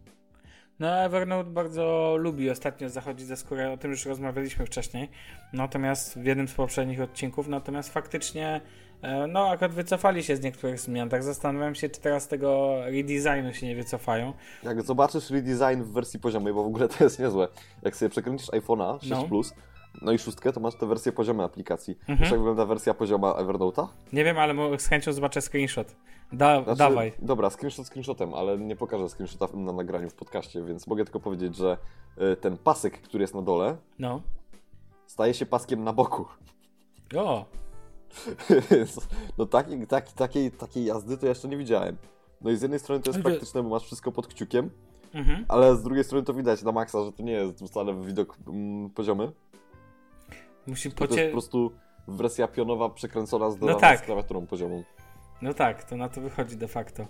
No, 0.80 0.88
Evernote 0.88 1.50
bardzo 1.50 2.16
lubi 2.18 2.50
ostatnio 2.50 2.88
zachodzić 2.88 3.26
za 3.26 3.36
skórę, 3.36 3.72
o 3.72 3.76
tym 3.76 3.90
już 3.90 4.06
rozmawialiśmy 4.06 4.66
wcześniej. 4.66 5.08
Natomiast 5.52 6.18
w 6.18 6.24
jednym 6.24 6.48
z 6.48 6.54
poprzednich 6.54 7.00
odcinków, 7.00 7.48
natomiast 7.48 7.92
faktycznie, 7.92 8.60
e, 9.02 9.26
no, 9.26 9.48
akurat 9.48 9.72
wycofali 9.72 10.22
się 10.22 10.36
z 10.36 10.40
niektórych 10.40 10.80
zmian. 10.80 11.08
Tak 11.08 11.22
zastanawiam 11.22 11.74
się, 11.74 11.88
czy 11.88 12.00
teraz 12.00 12.28
tego 12.28 12.80
redesignu 12.84 13.54
się 13.54 13.66
nie 13.66 13.76
wycofają. 13.76 14.32
Jak 14.62 14.82
zobaczysz 14.82 15.30
redesign 15.30 15.82
w 15.82 15.92
wersji 15.92 16.20
poziomej, 16.20 16.52
bo 16.54 16.64
w 16.64 16.66
ogóle 16.66 16.88
to 16.88 17.04
jest 17.04 17.18
niezłe. 17.18 17.48
Jak 17.82 17.96
sobie 17.96 18.08
przekręcisz 18.08 18.48
iPhone'a 18.48 18.98
6 19.00 19.10
no. 19.10 19.24
Plus, 19.24 19.54
no 20.02 20.12
i 20.12 20.18
szóstkę, 20.18 20.52
to 20.52 20.60
masz 20.60 20.74
tę 20.74 20.86
wersję 20.86 21.12
poziomej 21.12 21.46
aplikacji. 21.46 21.98
Mhm. 22.00 22.18
Wiesz, 22.18 22.30
jak 22.30 22.40
wygląda 22.40 22.66
wersja 22.66 22.94
pozioma 22.94 23.32
Evernote'a? 23.32 23.86
Nie 24.12 24.24
wiem, 24.24 24.38
ale 24.38 24.78
z 24.78 24.86
chęcią 24.86 25.12
zobaczę 25.12 25.40
screenshot. 25.40 25.96
Da, 26.32 26.62
znaczy, 26.64 26.78
dawaj. 26.78 27.12
Dobra, 27.18 27.50
screenshot 27.50 27.86
screenshotem, 27.86 28.34
ale 28.34 28.58
nie 28.58 28.76
pokażę 28.76 29.08
screenshota 29.08 29.56
na 29.56 29.72
nagraniu 29.72 30.10
w 30.10 30.14
podcaście, 30.14 30.62
więc 30.62 30.86
mogę 30.86 31.04
tylko 31.04 31.20
powiedzieć, 31.20 31.56
że 31.56 31.78
y, 32.32 32.36
ten 32.36 32.56
pasek, 32.56 33.00
który 33.00 33.22
jest 33.22 33.34
na 33.34 33.42
dole, 33.42 33.76
no. 33.98 34.22
staje 35.06 35.34
się 35.34 35.46
paskiem 35.46 35.84
na 35.84 35.92
boku. 35.92 36.24
O! 37.16 37.44
no 39.38 39.46
takiej, 39.46 39.86
taki, 39.86 40.14
takiej, 40.14 40.50
takiej 40.50 40.84
jazdy 40.84 41.18
to 41.18 41.26
jeszcze 41.26 41.48
nie 41.48 41.56
widziałem. 41.56 41.96
No 42.40 42.50
i 42.50 42.56
z 42.56 42.62
jednej 42.62 42.80
strony 42.80 43.02
to 43.02 43.10
jest 43.10 43.22
praktyczne, 43.22 43.62
bo 43.62 43.68
masz 43.68 43.84
wszystko 43.84 44.12
pod 44.12 44.26
kciukiem, 44.26 44.70
mhm. 45.14 45.44
ale 45.48 45.76
z 45.76 45.82
drugiej 45.82 46.04
strony 46.04 46.24
to 46.24 46.34
widać 46.34 46.62
na 46.62 46.72
maksa, 46.72 47.04
że 47.04 47.12
to 47.12 47.22
nie 47.22 47.32
jest 47.32 47.64
wcale 47.66 47.94
widok 47.94 48.36
mm, 48.46 48.90
poziomy. 48.90 49.32
Musi 50.70 50.90
pocie... 50.90 51.14
To 51.14 51.20
jest 51.20 51.30
po 51.30 51.32
prostu 51.32 51.72
wersja 52.08 52.48
pionowa 52.48 52.88
przekręcona 52.88 53.50
z, 53.50 53.60
no 53.60 53.74
tak. 53.74 53.98
z 53.98 54.02
klawiaturą 54.02 54.46
poziomą. 54.46 54.84
No 55.42 55.54
tak, 55.54 55.84
to 55.84 55.96
na 55.96 56.08
to 56.08 56.20
wychodzi 56.20 56.56
de 56.56 56.68
facto. 56.68 57.06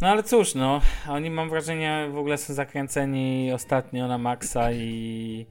No 0.00 0.08
ale 0.08 0.22
cóż, 0.22 0.54
no, 0.54 0.80
oni 1.08 1.30
mam 1.30 1.50
wrażenie 1.50 2.08
w 2.12 2.18
ogóle 2.18 2.38
są 2.38 2.54
zakręceni 2.54 3.52
ostatnio 3.52 4.08
na 4.08 4.18
maksa 4.18 4.72
i, 4.72 5.46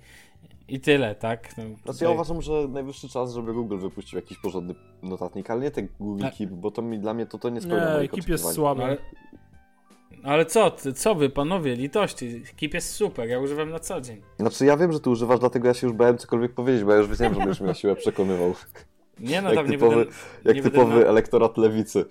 i 0.67 0.79
tyle, 0.79 1.15
tak? 1.15 1.57
No, 1.57 1.63
tutaj... 1.63 1.77
Znaczy 1.83 2.03
ja 2.03 2.09
uważam, 2.09 2.41
że 2.41 2.67
najwyższy 2.67 3.09
czas, 3.09 3.33
żeby 3.33 3.53
Google 3.53 3.77
wypuścił 3.77 4.19
jakiś 4.19 4.37
porządny 4.37 4.75
notatnik, 5.03 5.49
ale 5.49 5.61
nie 5.61 5.71
ten 5.71 5.87
Google 5.99 6.25
a... 6.25 6.31
Keep, 6.31 6.49
bo 6.49 6.71
to 6.71 6.81
mi, 6.81 6.99
dla 6.99 7.13
mnie 7.13 7.25
to, 7.25 7.37
to 7.37 7.49
nie 7.49 7.61
spełnia 7.61 8.01
Nie, 8.01 8.07
Keep 8.07 8.27
jest 8.27 8.53
słaby. 8.53 8.83
Ale... 8.83 8.97
Ale 10.23 10.45
co, 10.45 10.71
co 10.95 11.15
wy, 11.15 11.29
panowie, 11.29 11.75
litości, 11.75 12.43
Keep 12.57 12.73
jest 12.73 12.91
super, 12.91 13.29
ja 13.29 13.39
używam 13.39 13.69
na 13.69 13.79
co 13.79 14.01
dzień. 14.01 14.21
Znaczy 14.39 14.65
ja 14.65 14.77
wiem, 14.77 14.91
że 14.91 14.99
ty 14.99 15.09
używasz, 15.09 15.39
dlatego 15.39 15.67
ja 15.67 15.73
się 15.73 15.87
już 15.87 15.95
bałem 15.95 16.17
cokolwiek 16.17 16.53
powiedzieć, 16.53 16.83
bo 16.83 16.91
ja 16.91 16.97
już 16.97 17.07
wiedziałem, 17.07 17.33
że 17.33 17.39
będziesz 17.39 17.59
mnie 17.59 17.67
na 17.67 17.73
siłę 17.73 17.95
przekonywał. 17.95 18.53
Nie 19.19 19.41
no, 19.41 19.53
tam 19.53 19.67
typowy, 19.67 19.95
nie 19.95 20.01
będę... 20.05 20.13
Jak 20.43 20.55
nie 20.55 20.61
typowy 20.61 20.93
będę... 20.93 21.09
elektorat 21.09 21.57
lewicy. 21.57 22.05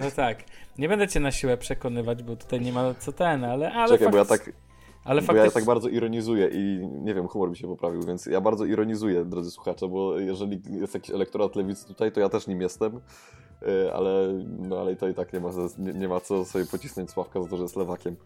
No 0.00 0.10
tak, 0.16 0.38
nie 0.78 0.88
będę 0.88 1.08
cię 1.08 1.20
na 1.20 1.32
siłę 1.32 1.56
przekonywać, 1.56 2.22
bo 2.22 2.36
tutaj 2.36 2.60
nie 2.60 2.72
ma 2.72 2.94
co 2.94 3.12
ten, 3.12 3.44
ale... 3.44 3.72
ale 3.72 3.88
Czekaj, 3.88 4.04
fakt... 4.04 4.12
bo 4.12 4.18
ja 4.18 4.24
tak... 4.24 4.52
Ale 5.04 5.22
bo 5.22 5.34
ja 5.34 5.50
tak 5.50 5.64
bardzo 5.64 5.88
ironizuję 5.88 6.50
i 6.52 6.88
nie 7.04 7.14
wiem, 7.14 7.28
humor 7.28 7.50
mi 7.50 7.56
się 7.56 7.66
poprawił, 7.66 8.02
więc 8.02 8.26
ja 8.26 8.40
bardzo 8.40 8.64
ironizuję, 8.64 9.24
drodzy 9.24 9.50
słuchacze, 9.50 9.88
bo 9.88 10.18
jeżeli 10.18 10.62
jest 10.70 10.94
jakiś 10.94 11.10
elektorat 11.10 11.56
lewicy 11.56 11.86
tutaj, 11.86 12.12
to 12.12 12.20
ja 12.20 12.28
też 12.28 12.46
nim 12.46 12.60
jestem. 12.60 13.00
Y, 13.62 13.94
ale, 13.94 14.10
no, 14.58 14.80
ale 14.80 14.96
to 14.96 15.08
i 15.08 15.14
tak 15.14 15.32
nie 15.32 15.40
ma, 15.40 15.50
nie, 15.78 15.92
nie 15.92 16.08
ma 16.08 16.20
co 16.20 16.44
sobie 16.44 16.66
pocisnąć 16.66 17.10
Sławka 17.10 17.42
za 17.42 17.48
to, 17.48 17.56
że 17.56 17.62
jest 17.62 17.76
lewakiem. 17.76 18.16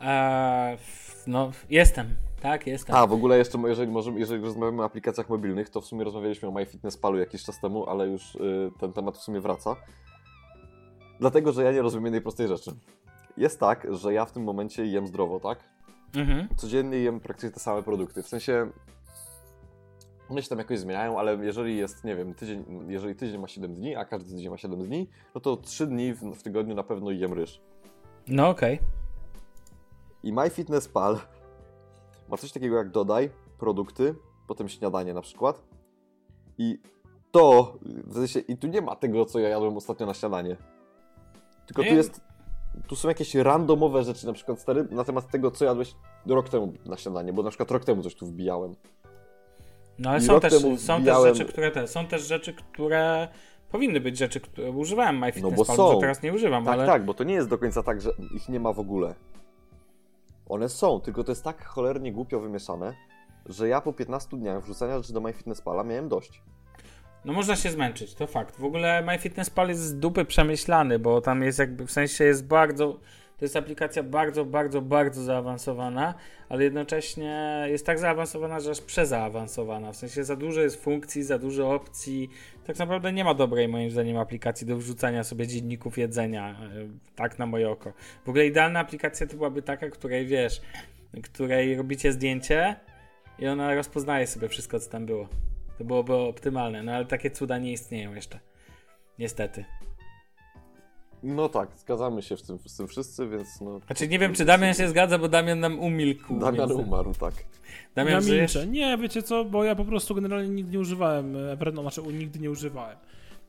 Eee, 0.00 0.78
no, 1.26 1.50
jestem, 1.70 2.14
tak, 2.40 2.66
jestem. 2.66 2.96
A, 2.96 3.06
w 3.06 3.12
ogóle 3.12 3.38
jeszcze, 3.38 3.58
jeżeli, 3.66 3.92
możemy, 3.92 4.20
jeżeli 4.20 4.44
rozmawiamy 4.44 4.82
o 4.82 4.84
aplikacjach 4.84 5.28
mobilnych, 5.28 5.70
to 5.70 5.80
w 5.80 5.86
sumie 5.86 6.04
rozmawialiśmy 6.04 6.48
o 6.48 6.52
MyFitnessPalu 6.52 7.18
jakiś 7.18 7.44
czas 7.44 7.60
temu, 7.60 7.86
ale 7.88 8.08
już 8.08 8.34
y, 8.34 8.70
ten 8.80 8.92
temat 8.92 9.18
w 9.18 9.22
sumie 9.22 9.40
wraca. 9.40 9.76
Dlatego, 11.20 11.52
że 11.52 11.62
ja 11.62 11.72
nie 11.72 11.82
rozumiem 11.82 12.04
jednej 12.04 12.20
prostej 12.20 12.48
rzeczy. 12.48 12.70
Jest 13.36 13.60
tak, 13.60 13.86
że 13.90 14.12
ja 14.12 14.24
w 14.24 14.32
tym 14.32 14.42
momencie 14.42 14.86
jem 14.86 15.06
zdrowo, 15.06 15.40
tak? 15.40 15.58
Mhm. 16.14 16.48
Codziennie 16.56 16.98
jem 16.98 17.20
praktycznie 17.20 17.50
te 17.50 17.60
same 17.60 17.82
produkty. 17.82 18.22
W 18.22 18.28
sensie 18.28 18.70
one 20.30 20.42
się 20.42 20.48
tam 20.48 20.58
jakoś 20.58 20.78
zmieniają, 20.78 21.18
ale 21.18 21.44
jeżeli 21.44 21.76
jest, 21.76 22.04
nie 22.04 22.16
wiem, 22.16 22.34
tydzień, 22.34 22.64
jeżeli 22.88 23.14
tydzień 23.14 23.40
ma 23.40 23.48
7 23.48 23.74
dni, 23.74 23.96
a 23.96 24.04
każdy 24.04 24.30
tydzień 24.30 24.50
ma 24.50 24.56
7 24.56 24.82
dni, 24.82 25.08
no 25.34 25.40
to 25.40 25.56
3 25.56 25.86
dni 25.86 26.14
w, 26.14 26.22
w 26.22 26.42
tygodniu 26.42 26.74
na 26.74 26.82
pewno 26.82 27.10
jem 27.10 27.32
ryż. 27.32 27.60
No 28.28 28.48
okej. 28.48 28.74
Okay. 28.74 28.88
I 30.22 30.32
MyFitnessPal 30.32 31.18
ma 32.28 32.36
coś 32.36 32.52
takiego 32.52 32.76
jak 32.76 32.90
dodaj, 32.90 33.30
produkty, 33.58 34.14
potem 34.46 34.68
śniadanie 34.68 35.14
na 35.14 35.20
przykład. 35.20 35.62
I 36.58 36.78
to, 37.30 37.76
w 37.82 38.14
sensie, 38.14 38.40
i 38.40 38.56
tu 38.56 38.66
nie 38.66 38.82
ma 38.82 38.96
tego, 38.96 39.24
co 39.24 39.38
ja 39.38 39.48
jadłem 39.48 39.76
ostatnio 39.76 40.06
na 40.06 40.14
śniadanie. 40.14 40.56
Tylko 41.66 41.82
tu 41.82 41.88
jest, 41.88 42.20
tu 42.86 42.96
są 42.96 43.08
jakieś 43.08 43.34
randomowe 43.34 44.02
rzeczy, 44.02 44.26
na 44.26 44.32
przykład 44.32 44.60
stary, 44.60 44.88
na 44.90 45.04
temat 45.04 45.30
tego, 45.30 45.50
co 45.50 45.64
jadłeś 45.64 45.94
rok 46.26 46.48
temu 46.48 46.72
na 46.86 46.96
śniadanie, 46.96 47.32
bo 47.32 47.42
na 47.42 47.50
przykład 47.50 47.70
rok 47.70 47.84
temu 47.84 48.02
coś 48.02 48.14
tu 48.14 48.26
wbijałem. 48.26 48.74
No 49.98 50.10
ale 50.10 50.20
są 50.20 50.40
też, 50.40 50.54
są 50.76 51.04
też 51.04 51.22
rzeczy, 51.22 51.44
które 51.44 51.70
te, 51.70 51.88
są 51.88 52.06
też 52.06 52.22
rzeczy, 52.22 52.54
które 52.54 53.28
powinny 53.70 54.00
być 54.00 54.18
rzeczy, 54.18 54.40
które 54.40 54.70
używałem 54.70 55.18
MyFitnessPal, 55.18 55.76
no 55.76 55.82
bo 55.82 55.92
są. 55.92 56.00
teraz 56.00 56.22
nie 56.22 56.32
używam, 56.32 56.64
tak, 56.64 56.74
ale... 56.74 56.86
Tak, 56.86 57.04
bo 57.04 57.14
to 57.14 57.24
nie 57.24 57.34
jest 57.34 57.48
do 57.48 57.58
końca 57.58 57.82
tak, 57.82 58.00
że 58.00 58.10
ich 58.34 58.48
nie 58.48 58.60
ma 58.60 58.72
w 58.72 58.80
ogóle. 58.80 59.14
One 60.48 60.68
są, 60.68 61.00
tylko 61.00 61.24
to 61.24 61.32
jest 61.32 61.44
tak 61.44 61.64
cholernie 61.64 62.12
głupio 62.12 62.40
wymieszane, 62.40 62.94
że 63.46 63.68
ja 63.68 63.80
po 63.80 63.92
15 63.92 64.36
dniach 64.36 64.64
wrzucania 64.64 64.98
rzeczy 64.98 65.12
do 65.12 65.20
MyFitnessPala 65.20 65.84
miałem 65.84 66.08
dość. 66.08 66.42
No 67.24 67.32
można 67.32 67.56
się 67.56 67.70
zmęczyć, 67.70 68.14
to 68.14 68.26
fakt. 68.26 68.56
W 68.60 68.64
ogóle 68.64 69.02
MyFitnessPal 69.02 69.68
jest 69.68 69.80
z 69.80 69.98
dupy 69.98 70.24
przemyślany, 70.24 70.98
bo 70.98 71.20
tam 71.20 71.42
jest 71.42 71.58
jakby, 71.58 71.86
w 71.86 71.90
sensie 71.90 72.24
jest 72.24 72.46
bardzo 72.46 72.98
to 73.38 73.44
jest 73.44 73.56
aplikacja 73.56 74.02
bardzo, 74.02 74.44
bardzo, 74.44 74.82
bardzo 74.82 75.22
zaawansowana, 75.22 76.14
ale 76.48 76.64
jednocześnie 76.64 77.64
jest 77.68 77.86
tak 77.86 77.98
zaawansowana, 77.98 78.60
że 78.60 78.70
aż 78.70 78.80
przezaawansowana. 78.80 79.92
W 79.92 79.96
sensie 79.96 80.24
za 80.24 80.36
dużo 80.36 80.60
jest 80.60 80.82
funkcji, 80.84 81.22
za 81.22 81.38
dużo 81.38 81.74
opcji. 81.74 82.30
Tak 82.66 82.78
naprawdę 82.78 83.12
nie 83.12 83.24
ma 83.24 83.34
dobrej, 83.34 83.68
moim 83.68 83.90
zdaniem, 83.90 84.16
aplikacji 84.16 84.66
do 84.66 84.76
wrzucania 84.76 85.24
sobie 85.24 85.46
dzienników 85.46 85.98
jedzenia. 85.98 86.50
E, 86.50 86.88
tak 87.16 87.38
na 87.38 87.46
moje 87.46 87.70
oko. 87.70 87.92
W 88.24 88.28
ogóle 88.28 88.46
idealna 88.46 88.80
aplikacja 88.80 89.26
to 89.26 89.36
byłaby 89.36 89.62
taka, 89.62 89.90
której 89.90 90.26
wiesz, 90.26 90.60
której 91.22 91.76
robicie 91.76 92.12
zdjęcie 92.12 92.76
i 93.38 93.46
ona 93.46 93.74
rozpoznaje 93.74 94.26
sobie 94.26 94.48
wszystko, 94.48 94.80
co 94.80 94.90
tam 94.90 95.06
było. 95.06 95.28
To 95.78 95.84
byłoby 95.84 96.14
optymalne, 96.14 96.82
no 96.82 96.92
ale 96.92 97.04
takie 97.04 97.30
cuda 97.30 97.58
nie 97.58 97.72
istnieją 97.72 98.14
jeszcze. 98.14 98.38
Niestety. 99.18 99.64
No 101.22 101.48
tak, 101.48 101.68
zgadzamy 101.76 102.22
się 102.22 102.36
w 102.36 102.42
tym, 102.42 102.58
z 102.66 102.76
tym 102.76 102.88
wszyscy, 102.88 103.28
więc 103.28 103.60
no... 103.60 103.78
Znaczy 103.86 104.08
nie 104.08 104.18
wiem, 104.18 104.34
czy 104.34 104.44
Damian 104.44 104.74
się 104.74 104.88
zgadza, 104.88 105.18
bo 105.18 105.28
Damian 105.28 105.60
nam 105.60 105.80
umilkł. 105.80 106.38
Damian 106.38 106.68
więc... 106.68 106.80
umarł, 106.80 107.14
tak. 107.14 107.34
Damian, 107.94 108.26
ja 108.26 108.32
milczę. 108.32 108.66
Nie, 108.66 108.98
wiecie 108.98 109.22
co, 109.22 109.44
bo 109.44 109.64
ja 109.64 109.74
po 109.74 109.84
prostu 109.84 110.14
generalnie 110.14 110.48
nigdy 110.48 110.72
nie 110.72 110.78
używałem 110.78 111.36
Evernote, 111.36 111.90
znaczy 111.90 112.12
nigdy 112.12 112.38
nie 112.38 112.50
używałem. 112.50 112.96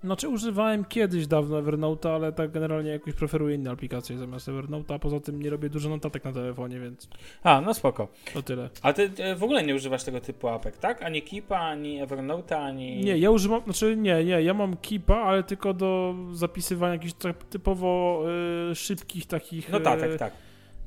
Znaczy 0.03 0.29
używałem 0.29 0.85
kiedyś 0.85 1.27
dawno 1.27 1.61
Evernote'a, 1.61 2.09
ale 2.09 2.31
tak 2.31 2.51
generalnie 2.51 2.89
jakoś 2.91 3.13
preferuję 3.13 3.55
inne 3.55 3.71
aplikacje 3.71 4.17
zamiast 4.17 4.47
Evernote'a, 4.47 4.93
a 4.93 4.99
poza 4.99 5.19
tym 5.19 5.41
nie 5.41 5.49
robię 5.49 5.69
dużo 5.69 5.89
notatek 5.89 6.23
na 6.23 6.33
telefonie, 6.33 6.79
więc... 6.79 7.09
A, 7.43 7.61
no 7.61 7.73
spoko. 7.73 8.07
To 8.33 8.43
tyle. 8.43 8.69
A 8.81 8.93
ty 8.93 9.11
w 9.37 9.43
ogóle 9.43 9.63
nie 9.63 9.75
używasz 9.75 10.03
tego 10.03 10.21
typu 10.21 10.47
apek, 10.47 10.77
tak? 10.77 11.03
Ani 11.03 11.21
Keepa, 11.21 11.59
ani 11.59 12.03
Evernote'a, 12.03 12.55
ani... 12.55 12.97
Nie, 12.97 13.17
ja 13.17 13.31
używam, 13.31 13.63
znaczy 13.63 13.97
nie, 13.97 14.25
nie, 14.25 14.41
ja 14.41 14.53
mam 14.53 14.77
Keepa, 14.77 15.15
ale 15.15 15.43
tylko 15.43 15.73
do 15.73 16.15
zapisywania 16.31 16.93
jakichś 16.93 17.13
tak 17.13 17.43
typowo 17.43 18.23
y, 18.71 18.75
szybkich 18.75 19.25
takich... 19.25 19.69
Notatek, 19.69 20.11
y, 20.11 20.17
tak. 20.17 20.33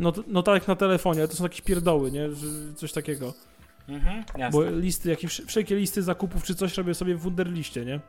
Not, 0.01 0.29
notatek 0.29 0.69
na 0.69 0.77
telefonie, 0.77 1.21
ale 1.21 1.29
to 1.29 1.37
są 1.37 1.45
jakieś 1.45 1.61
pierdoły, 1.61 2.11
nie? 2.11 2.29
Coś 2.77 2.93
takiego. 2.93 3.35
Mhm, 3.89 4.25
jasne. 4.39 4.51
Bo 4.51 4.71
listy, 4.71 5.11
jakieś, 5.11 5.41
wszelkie 5.47 5.77
listy 5.77 6.03
zakupów 6.03 6.45
czy 6.45 6.55
coś 6.55 6.77
robię 6.77 6.95
sobie 6.95 7.15
w 7.15 7.21
Wunderliście, 7.21 7.85
nie? 7.85 8.01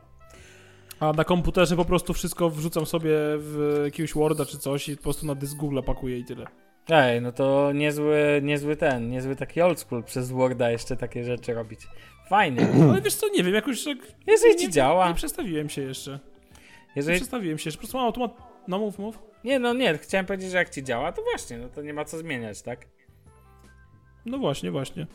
A 1.00 1.12
na 1.12 1.24
komputerze 1.24 1.76
po 1.76 1.84
prostu 1.84 2.14
wszystko 2.14 2.50
wrzucam 2.50 2.86
sobie 2.86 3.10
w 3.36 3.80
jakiegoś 3.84 4.14
Worda 4.14 4.44
czy 4.44 4.58
coś 4.58 4.88
i 4.88 4.96
po 4.96 5.02
prostu 5.02 5.26
na 5.26 5.34
dysk 5.34 5.56
Google 5.56 5.80
pakuję 5.86 6.18
i 6.18 6.24
tyle. 6.24 6.46
Ej, 6.88 7.22
no 7.22 7.32
to 7.32 7.72
niezły, 7.72 8.40
niezły 8.42 8.76
ten, 8.76 9.10
niezły 9.10 9.36
taki 9.36 9.60
old 9.60 9.80
school 9.80 10.04
przez 10.04 10.30
Worda 10.30 10.70
jeszcze 10.70 10.96
takie 10.96 11.24
rzeczy 11.24 11.54
robić. 11.54 11.80
Fajnie. 12.28 12.68
Ale 12.90 13.00
wiesz 13.00 13.14
co, 13.14 13.28
nie 13.28 13.42
wiem, 13.42 13.54
jakoś 13.54 13.84
tak... 13.84 13.98
Jeżeli 14.26 14.56
ci 14.56 14.70
działa. 14.70 15.08
Nie 15.08 15.14
przestawiłem 15.14 15.68
się 15.68 15.82
jeszcze. 15.82 16.18
Jeżeli... 16.96 17.14
Nie 17.14 17.20
przestawiłem 17.20 17.58
się 17.58 17.68
jeszcze, 17.68 17.78
po 17.78 17.80
prostu 17.80 17.96
mam 17.96 18.06
automat... 18.06 18.54
No 18.68 18.78
mów, 18.78 18.98
mów. 18.98 19.18
Nie, 19.44 19.58
no 19.58 19.74
nie, 19.74 19.98
chciałem 19.98 20.26
powiedzieć, 20.26 20.50
że 20.50 20.56
jak 20.56 20.70
ci 20.70 20.84
działa, 20.84 21.12
to 21.12 21.22
właśnie, 21.22 21.58
no 21.58 21.68
to 21.68 21.82
nie 21.82 21.94
ma 21.94 22.04
co 22.04 22.18
zmieniać, 22.18 22.62
tak? 22.62 22.86
No 24.26 24.38
właśnie, 24.38 24.70
właśnie. 24.70 25.06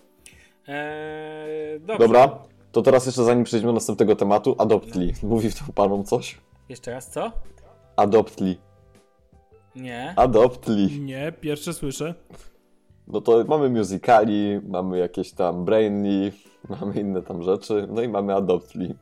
Eee, 0.68 1.80
Dobra, 1.80 2.40
to 2.72 2.82
teraz 2.82 3.06
jeszcze 3.06 3.24
zanim 3.24 3.44
przejdziemy 3.44 3.70
do 3.70 3.74
następnego 3.74 4.16
tematu, 4.16 4.56
Adoptly. 4.58 5.14
Mówi 5.24 5.50
to 5.54 5.74
panom 5.76 6.04
coś? 6.04 6.38
Jeszcze 6.70 6.92
raz, 6.92 7.10
co? 7.10 7.32
Adoptly. 7.96 8.56
Nie. 9.76 10.14
Adoptly. 10.16 11.00
Nie, 11.00 11.34
pierwsze 11.42 11.74
słyszę. 11.74 12.14
No 13.08 13.22
to 13.22 13.44
mamy 13.48 13.70
musicali, 13.70 14.62
mamy 14.68 14.98
jakieś 14.98 15.32
tam 15.32 15.66
Brainly, 15.66 16.32
mamy 16.80 17.00
inne 17.00 17.22
tam 17.22 17.44
rzeczy, 17.44 17.88
no 17.92 18.02
i 18.02 18.08
mamy 18.08 18.36
Adoptly. 18.36 18.96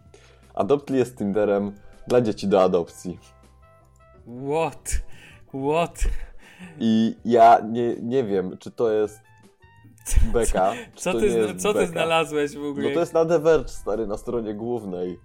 Adoptly 0.53 0.97
jest 0.97 1.17
Tinderem 1.17 1.71
dla 2.07 2.21
dzieci 2.21 2.47
do 2.47 2.63
adopcji. 2.63 3.19
What? 4.49 4.91
What? 5.47 6.03
I 6.79 7.15
ja 7.25 7.59
nie, 7.71 7.95
nie 8.01 8.23
wiem, 8.23 8.57
czy 8.57 8.71
to 8.71 8.91
jest 8.91 9.26
beka. 10.33 10.73
Co, 10.95 11.13
co, 11.13 11.19
ty, 11.19 11.55
co 11.55 11.73
ty 11.73 11.87
znalazłeś 11.87 12.55
w 12.55 12.65
ogóle? 12.65 12.87
No 12.87 12.93
to 12.93 12.99
jest 12.99 13.13
na 13.13 13.25
The 13.25 13.39
Verge, 13.39 13.69
stary, 13.69 14.07
na 14.07 14.17
stronie 14.17 14.53
głównej. 14.53 15.19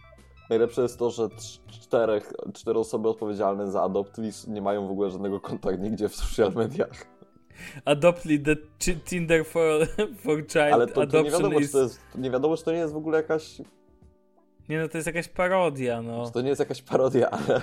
Najlepsze 0.51 0.83
jest 0.83 0.99
to, 0.99 1.11
że 1.11 1.29
czterech, 1.67 2.33
cztery 2.55 2.79
osoby 2.79 3.09
odpowiedzialne 3.09 3.71
za 3.71 3.83
Adoptly 3.83 4.31
nie 4.49 4.63
mają 4.63 4.89
w 4.89 4.91
ogóle 4.91 5.11
żadnego 5.11 5.41
kontaktu 5.41 5.83
nigdzie 5.83 6.09
w 6.09 6.17
social 6.17 6.53
mediach. 6.53 7.07
Adoptly 7.85 8.39
the 8.39 8.57
Tinder 9.05 9.47
for, 9.47 9.87
for 10.23 10.47
Child 10.47 10.73
Ale 10.73 10.87
to, 10.87 11.07
to 11.07 11.23
nie 11.23 11.31
wiadomo, 11.31 11.59
is... 11.59 11.67
czy 11.67 11.73
to 11.73 11.83
jest, 11.83 12.01
nie 12.15 12.31
wiadomo, 12.31 12.57
czy 12.57 12.65
to 12.65 12.73
nie 12.73 12.79
jest 12.79 12.93
w 12.93 12.97
ogóle 12.97 13.17
jakaś... 13.17 13.59
Nie 14.69 14.79
no, 14.79 14.89
to 14.89 14.99
jest 14.99 15.07
jakaś 15.07 15.29
parodia, 15.29 16.03
no. 16.03 16.27
Czy 16.27 16.33
to 16.33 16.41
nie 16.41 16.49
jest 16.49 16.61
jakaś 16.61 16.83
parodia, 16.83 17.31
ale... 17.31 17.61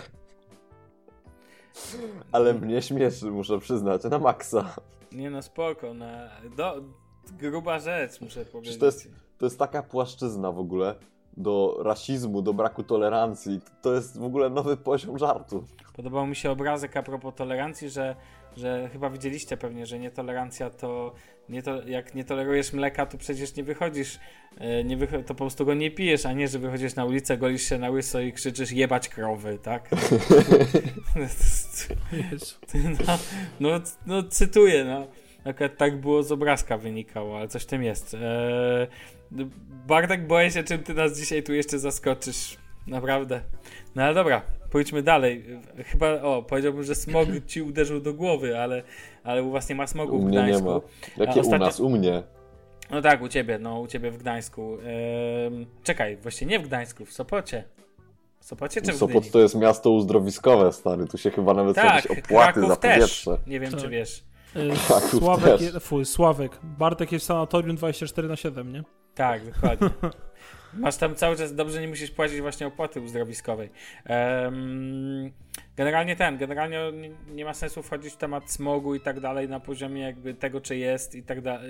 Ale 2.32 2.54
mnie 2.54 2.82
śmieszy, 2.82 3.26
muszę 3.26 3.60
przyznać, 3.60 4.04
na 4.04 4.20
maksa. 4.20 4.76
Nie 5.12 5.30
no, 5.30 5.42
spoko, 5.42 5.94
na... 5.94 6.30
Do... 6.58 6.84
Gruba 7.32 7.80
rzecz, 7.80 8.22
muszę 8.22 8.46
powiedzieć. 8.46 8.78
To 8.78 8.86
jest, 8.86 9.10
to 9.38 9.46
jest 9.46 9.60
taka 9.60 9.84
płaszczyzna 9.84 10.52
w 10.52 10.60
ogóle 10.60 10.96
do 11.38 11.78
rasizmu, 11.84 12.42
do 12.42 12.54
braku 12.54 12.84
tolerancji. 12.84 13.62
To 13.82 13.94
jest 13.94 14.20
w 14.20 14.24
ogóle 14.24 14.50
nowy 14.50 14.78
poziom 14.78 15.18
żartu. 15.18 15.64
Podobał 15.96 16.28
mi 16.28 16.36
się 16.36 16.52
obrazek 16.52 16.98
a 16.98 17.04
propos 17.04 17.36
tolerancji, 17.36 17.90
że, 17.90 18.16
że 18.58 18.90
chyba 18.94 19.10
widzieliście 19.10 19.58
pewnie, 19.58 19.86
że 19.86 20.00
nietolerancja 20.00 20.70
to, 20.70 21.14
nie 21.50 21.64
to 21.64 21.88
jak 21.88 22.16
nie 22.16 22.24
tolerujesz 22.24 22.74
mleka, 22.74 23.06
to 23.06 23.18
przecież 23.18 23.56
nie 23.56 23.64
wychodzisz, 23.64 24.20
e, 24.58 24.84
nie 24.84 24.98
wycho 24.98 25.18
to 25.18 25.24
po 25.24 25.36
prostu 25.36 25.66
go 25.66 25.74
nie 25.74 25.92
pijesz, 25.92 26.26
a 26.26 26.34
nie, 26.34 26.48
że 26.48 26.60
wychodzisz 26.60 26.96
na 26.96 27.06
ulicę, 27.06 27.38
golisz 27.38 27.62
się 27.62 27.78
na 27.78 27.90
łyso 27.90 28.20
i 28.20 28.34
krzyczysz 28.34 28.72
jebać 28.72 29.10
krowy, 29.10 29.60
tak? 29.64 29.90
no, 33.00 33.08
no, 33.60 33.82
no, 34.06 34.24
cytuję, 34.24 34.86
no. 34.86 35.08
Akurat 35.44 35.78
tak 35.78 36.02
było 36.02 36.24
z 36.24 36.32
obrazka 36.32 36.78
wynikało, 36.78 37.38
ale 37.38 37.48
coś 37.48 37.64
w 37.64 37.66
tym 37.66 37.84
jest. 37.84 38.14
Eee, 38.14 38.88
Bartek, 39.88 40.28
boję 40.28 40.52
się, 40.52 40.64
czym 40.64 40.84
ty 40.84 40.94
nas 40.94 41.18
dzisiaj 41.18 41.44
tu 41.44 41.54
jeszcze 41.54 41.80
zaskoczysz. 41.80 42.58
Naprawdę. 42.88 43.42
No 43.96 44.04
ale 44.04 44.14
dobra, 44.14 44.42
pójdźmy 44.72 45.04
dalej. 45.04 45.46
Chyba, 45.86 46.22
o, 46.22 46.44
powiedziałbym, 46.44 46.84
że 46.84 46.96
smog 46.96 47.28
ci 47.48 47.62
uderzył 47.62 48.00
do 48.02 48.14
głowy, 48.14 48.60
ale, 48.60 48.84
ale 49.24 49.44
u 49.44 49.52
was 49.52 49.70
nie 49.70 49.76
ma 49.76 49.88
smogu 49.88 50.16
u 50.16 50.20
w 50.20 50.32
Gdańsku. 50.32 50.68
Nie 50.68 50.74
ma. 50.74 50.82
Jakie 51.26 51.42
ostatnio... 51.42 51.66
u 51.66 51.68
nas? 51.68 51.80
U 51.80 51.90
mnie. 51.90 52.24
No 52.92 53.02
tak, 53.02 53.22
u 53.22 53.28
ciebie, 53.28 53.60
no 53.60 53.80
u 53.80 53.88
ciebie 53.88 54.12
w 54.12 54.18
Gdańsku. 54.18 54.78
Eee, 54.86 55.68
czekaj, 55.84 56.18
właściwie 56.18 56.52
nie 56.52 56.60
w 56.60 56.68
Gdańsku, 56.68 57.06
w 57.06 57.14
Sopocie. 57.14 57.64
W 58.40 58.46
Sopocie 58.46 58.82
czy 58.82 58.92
w 58.92 58.96
Sopot 58.96 59.32
to 59.32 59.40
jest 59.40 59.56
miasto 59.56 59.92
uzdrowiskowe, 59.92 60.74
stary. 60.74 61.08
Tu 61.08 61.18
się 61.18 61.32
chyba 61.32 61.54
nawet 61.54 61.76
tak, 61.76 61.86
jakieś 61.86 62.06
opłaty 62.06 62.54
Kraków 62.54 62.70
za 62.70 62.76
powietrze. 62.76 63.38
Też. 63.38 63.48
Nie 63.48 63.60
wiem, 63.60 63.72
tak. 63.72 63.82
czy 63.82 63.90
wiesz. 63.90 64.24
Yy, 64.56 64.76
Sławek, 65.10 65.62
je, 65.62 65.80
fuj, 65.80 66.06
Sławek. 66.06 66.60
Bartek 66.64 67.12
jest 67.12 67.26
w 67.26 67.28
sanatorium 67.28 67.76
24 67.76 68.28
na 68.28 68.36
7, 68.36 68.74
nie? 68.74 68.84
Tak, 69.16 69.54
dokładnie. 69.54 69.90
Masz 70.74 70.98
tam 70.98 71.16
cały 71.16 71.36
czas, 71.36 71.56
dobrze 71.56 71.82
nie 71.82 71.88
musisz 71.88 72.12
płacić 72.12 72.42
właśnie 72.42 72.68
opłaty 72.68 73.02
uzdrowiskowej. 73.02 73.70
Um, 74.10 75.32
generalnie 75.78 76.16
ten, 76.16 76.38
generalnie 76.38 76.92
nie, 76.92 77.12
nie, 77.36 77.46
ma 77.46 77.54
sensu 77.54 77.84
wchodzić 77.84 78.14
w 78.14 78.18
temat 78.18 78.52
smogu 78.52 78.96
i 78.96 79.00
tak 79.00 79.20
dalej 79.20 79.50
na 79.50 79.60
poziomie 79.60 80.02
jakby 80.02 80.34
tego, 80.34 80.62
czy 80.62 80.78
jest 80.78 81.16
i 81.16 81.24
tak 81.24 81.42
dalej. 81.42 81.70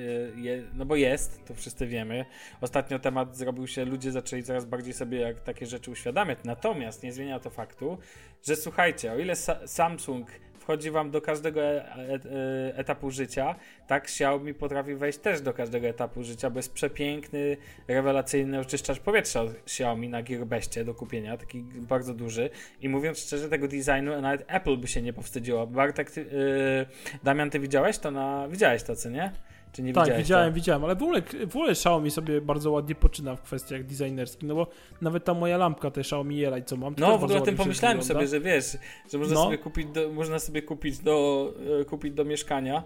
No 0.74 0.86
bo 0.86 0.96
jest, 0.96 1.46
to 1.46 1.54
wszyscy 1.56 1.88
wiemy. 1.88 2.26
Ostatnio 2.62 3.00
temat 3.00 3.38
zrobił 3.38 3.68
się, 3.68 3.86
ludzie 3.86 4.12
zaczęli 4.12 4.44
coraz 4.44 4.66
bardziej 4.66 4.94
sobie 4.94 5.20
jak 5.20 5.40
takie 5.40 5.66
rzeczy 5.66 5.92
uświadamiać. 5.92 6.40
Natomiast 6.44 7.04
nie 7.04 7.14
zmienia 7.14 7.40
to 7.40 7.50
faktu, 7.50 7.98
że 8.44 8.56
słuchajcie, 8.56 9.12
o 9.12 9.18
ile 9.18 9.34
Sa 9.34 9.68
Samsung 9.68 10.28
wchodzi 10.70 10.92
wam 10.92 11.12
do 11.12 11.22
każdego 11.22 11.62
e, 11.62 11.86
e, 11.96 12.14
e, 12.14 12.78
etapu 12.78 13.12
życia, 13.12 13.56
tak 13.88 14.04
Xiaomi 14.04 14.54
potrafi 14.54 14.96
wejść 14.96 15.20
też 15.20 15.42
do 15.42 15.54
każdego 15.54 15.88
etapu 15.88 16.24
życia, 16.24 16.50
bo 16.50 16.60
jest 16.60 16.74
przepiękny, 16.74 17.58
rewelacyjny 17.88 18.60
oczyszczacz 18.60 19.00
powietrza 19.00 19.42
od 19.42 19.52
Xiaomi 19.52 20.10
na 20.10 20.24
Gearbestie 20.24 20.86
do 20.86 20.94
kupienia, 20.94 21.38
taki 21.38 21.64
bardzo 21.64 22.14
duży 22.14 22.50
i 22.82 22.90
mówiąc 22.90 23.20
szczerze, 23.20 23.50
tego 23.50 23.68
designu 23.68 24.22
nawet 24.22 24.46
Apple 24.48 24.78
by 24.78 24.88
się 24.88 25.02
nie 25.02 25.14
powstydziło. 25.14 25.68
Bartek, 25.68 26.12
ty, 26.12 26.22
yy, 26.22 27.20
Damian, 27.24 27.50
ty 27.50 27.60
widziałeś 27.60 27.98
to 27.98 28.12
na... 28.12 28.48
Widziałeś 28.48 28.84
to, 28.84 28.96
co 28.96 29.10
nie? 29.10 29.32
Czy 29.72 29.84
nie 29.84 29.94
tak, 29.94 30.18
widziałem, 30.18 30.50
to? 30.50 30.56
widziałem, 30.56 30.84
ale 30.84 30.96
w 30.96 31.04
ogóle, 31.04 31.22
w 31.22 31.56
ogóle 31.56 31.72
Xiaomi 31.72 32.12
sobie 32.12 32.42
bardzo 32.42 32.72
ładnie 32.72 32.96
poczyna 32.96 33.36
w 33.36 33.42
kwestiach 33.42 33.84
designerskich, 33.84 34.44
no 34.50 34.56
bo 34.56 34.68
nawet 35.02 35.26
ta 35.26 35.34
moja 35.34 35.58
lampka, 35.58 35.92
te 35.92 36.02
Xiaomi 36.02 36.36
Yelite, 36.38 36.68
co 36.68 36.78
mam, 36.78 36.96
No, 36.98 37.18
w 37.18 37.24
ogóle 37.24 37.40
o 37.40 37.42
tym 37.42 37.56
pomyślałem 37.56 38.04
sobie, 38.04 38.28
że 38.28 38.40
wiesz, 38.40 38.78
że 39.12 39.18
można 39.18 39.34
no. 39.36 39.44
sobie 39.44 39.58
kupić 39.58 39.88
do, 39.88 40.10
można 40.10 40.40
sobie 40.40 40.62
kupić 40.62 40.98
do, 40.98 41.50
e, 41.82 41.86
kupić 41.86 42.14
do 42.14 42.26
mieszkania. 42.26 42.84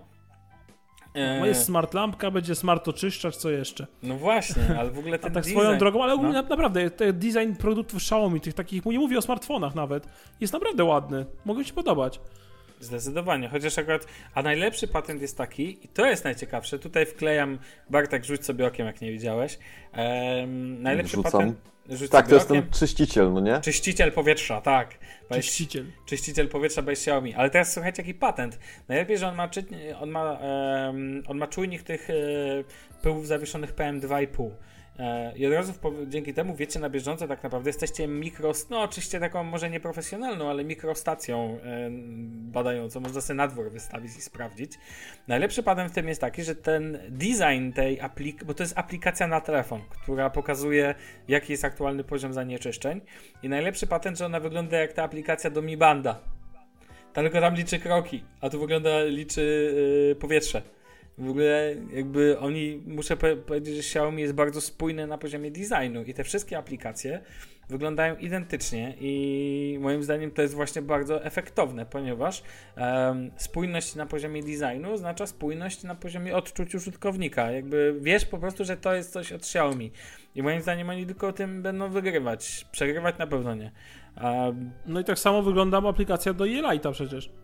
No 1.40 1.46
jest 1.46 1.66
smart 1.66 1.94
lampka, 1.94 2.32
będzie 2.32 2.56
smart 2.56 2.88
oczyszczacz, 2.88 3.36
co 3.36 3.50
jeszcze? 3.50 3.88
No 4.04 4.18
właśnie, 4.18 4.64
ale 4.80 4.92
w 4.92 5.00
ogóle 5.00 5.20
ten 5.20 5.32
A 5.32 5.34
tak 5.34 5.44
design... 5.44 5.60
swoją 5.60 5.78
drogą, 5.78 6.04
ale 6.04 6.18
no. 6.18 6.32
naprawdę, 6.32 6.92
ten 6.92 7.20
design 7.20 7.54
produktów 7.60 8.02
Xiaomi, 8.02 8.42
tych 8.42 8.54
takich, 8.54 8.86
nie 8.86 9.00
mówię 9.00 9.18
o 9.18 9.22
smartfonach 9.22 9.76
nawet, 9.76 10.08
jest 10.42 10.54
naprawdę 10.54 10.84
ładny. 10.84 11.26
Mogę 11.46 11.66
ci 11.66 11.74
podobać. 11.74 12.20
Zdecydowanie, 12.84 13.50
chociaż 13.50 13.78
akurat, 13.78 14.08
a 14.34 14.42
najlepszy 14.42 14.88
patent 14.88 15.22
jest 15.22 15.38
taki, 15.38 15.86
i 15.86 15.88
to 15.88 16.06
jest 16.06 16.24
najciekawsze, 16.24 16.80
tutaj 16.80 17.06
wklejam, 17.06 17.60
Bartek, 17.90 18.26
rzuć 18.26 18.46
sobie 18.46 18.68
okiem, 18.68 18.88
jak 18.88 19.02
nie 19.02 19.12
widziałeś. 19.12 19.60
Um, 19.98 20.82
najlepszy 20.82 21.16
Rzucam. 21.16 21.32
patent... 21.32 21.74
Rzuć 21.90 22.12
tak, 22.12 22.28
to 22.28 22.36
jest 22.36 22.48
ten 22.48 22.70
czyściciel, 22.72 23.34
no 23.34 23.40
nie? 23.40 23.62
Czyściciel 23.62 24.12
powietrza, 24.12 24.62
tak. 24.62 24.98
Czyściciel. 25.34 25.86
Czyściciel 26.06 26.48
powietrza 26.48 26.82
bez 26.82 27.00
Xiaomi. 27.00 27.34
Ale 27.34 27.50
teraz 27.50 27.74
słuchajcie, 27.74 28.02
jaki 28.02 28.14
patent. 28.14 28.60
Najlepiej, 28.88 29.18
że 29.18 29.28
on 29.28 29.36
ma, 29.36 29.50
on 30.00 30.10
ma, 30.10 30.32
um, 30.32 31.24
on 31.28 31.38
ma 31.38 31.48
czujnik 31.48 31.84
tych 31.84 32.10
e, 32.10 32.14
pyłów 33.02 33.28
zawieszonych 33.28 33.76
PM2,5. 33.76 34.50
E, 35.00 35.38
I 35.38 35.48
od 35.48 35.54
razu 35.54 35.74
dzięki 36.08 36.34
temu 36.34 36.56
wiecie 36.56 36.80
na 36.80 36.90
bieżąco, 36.90 37.28
tak 37.28 37.44
naprawdę 37.44 37.70
jesteście 37.70 38.08
mikro, 38.08 38.52
no 38.70 38.82
oczywiście 38.82 39.20
taką 39.20 39.44
może 39.44 39.70
nieprofesjonalną, 39.70 40.50
ale 40.50 40.64
mikrostacją 40.64 41.60
e, 41.64 41.90
badającą, 42.52 43.00
można 43.00 43.22
sobie 43.22 43.38
na 43.38 43.48
dwór 43.48 43.72
wystawić 43.72 44.18
i 44.18 44.22
sprawdzić. 44.22 44.72
Najlepszy 45.28 45.64
patent 45.64 45.92
w 45.92 45.96
tym 45.96 46.08
jest 46.08 46.22
taki, 46.22 46.44
że 46.44 46.56
ten 46.56 47.00
design 47.10 47.72
tej 47.76 48.02
aplikacji, 48.02 48.48
bo 48.48 48.54
to 48.54 48.64
jest 48.64 48.78
aplikacja 48.78 49.28
na 49.28 49.42
telefon, 49.42 49.82
która 49.90 50.30
pokazuje 50.30 50.96
jaki 51.28 51.52
jest 51.52 51.66
aktualny 51.66 52.04
poziom 52.04 52.34
zanieczyszczeń 52.34 53.02
i 53.44 53.50
najlepszy 53.50 53.88
patent, 53.88 54.18
że 54.18 54.26
ona 54.26 54.40
wygląda 54.40 54.78
jak 54.78 54.94
ta 54.94 55.04
aplikacja 55.04 55.50
do 55.50 55.62
Mi 55.62 55.78
Banda. 55.78 56.20
Tylko 57.14 57.42
tam 57.42 57.56
liczy 57.56 57.80
kroki, 57.80 58.24
a 58.42 58.50
tu 58.50 58.60
wygląda 58.60 59.04
liczy 59.04 59.74
yy, 60.10 60.16
powietrze. 60.16 60.62
W 61.18 61.30
ogóle 61.30 61.76
jakby 61.94 62.40
oni, 62.40 62.82
muszę 62.88 63.18
powiedzieć, 63.18 63.76
że 63.76 63.80
Xiaomi 63.80 64.22
jest 64.22 64.34
bardzo 64.34 64.62
spójne 64.62 65.08
na 65.08 65.18
poziomie 65.18 65.52
designu 65.52 66.04
i 66.04 66.14
te 66.14 66.24
wszystkie 66.24 66.58
aplikacje 66.58 67.22
wyglądają 67.70 68.16
identycznie 68.16 68.96
i 69.00 69.78
moim 69.82 70.04
zdaniem 70.04 70.32
to 70.32 70.42
jest 70.42 70.54
właśnie 70.54 70.82
bardzo 70.82 71.24
efektowne, 71.26 71.86
ponieważ 71.86 72.44
um, 72.78 73.32
spójność 73.36 73.96
na 73.96 74.06
poziomie 74.06 74.44
designu 74.44 74.92
oznacza 74.92 75.28
spójność 75.28 75.84
na 75.84 75.96
poziomie 75.96 76.36
odczuć 76.36 76.76
użytkownika. 76.76 77.52
Jakby 77.52 77.96
wiesz 78.02 78.26
po 78.26 78.38
prostu, 78.38 78.66
że 78.66 78.78
to 78.78 78.96
jest 78.96 79.12
coś 79.12 79.32
od 79.32 79.42
Xiaomi 79.42 79.92
i 80.36 80.44
moim 80.44 80.62
zdaniem 80.62 80.90
oni 80.90 81.06
tylko 81.06 81.34
tym 81.34 81.62
będą 81.62 81.90
wygrywać. 81.90 82.66
Przegrywać 82.72 83.18
na 83.18 83.28
pewno 83.28 83.56
nie. 83.56 83.72
Um, 84.24 84.72
no 84.86 85.00
i 85.00 85.04
tak 85.04 85.20
samo 85.20 85.42
wygląda 85.42 85.78
aplikacja 85.78 86.34
do 86.34 86.46
Elite'a 86.46 86.92
przecież. 86.92 87.43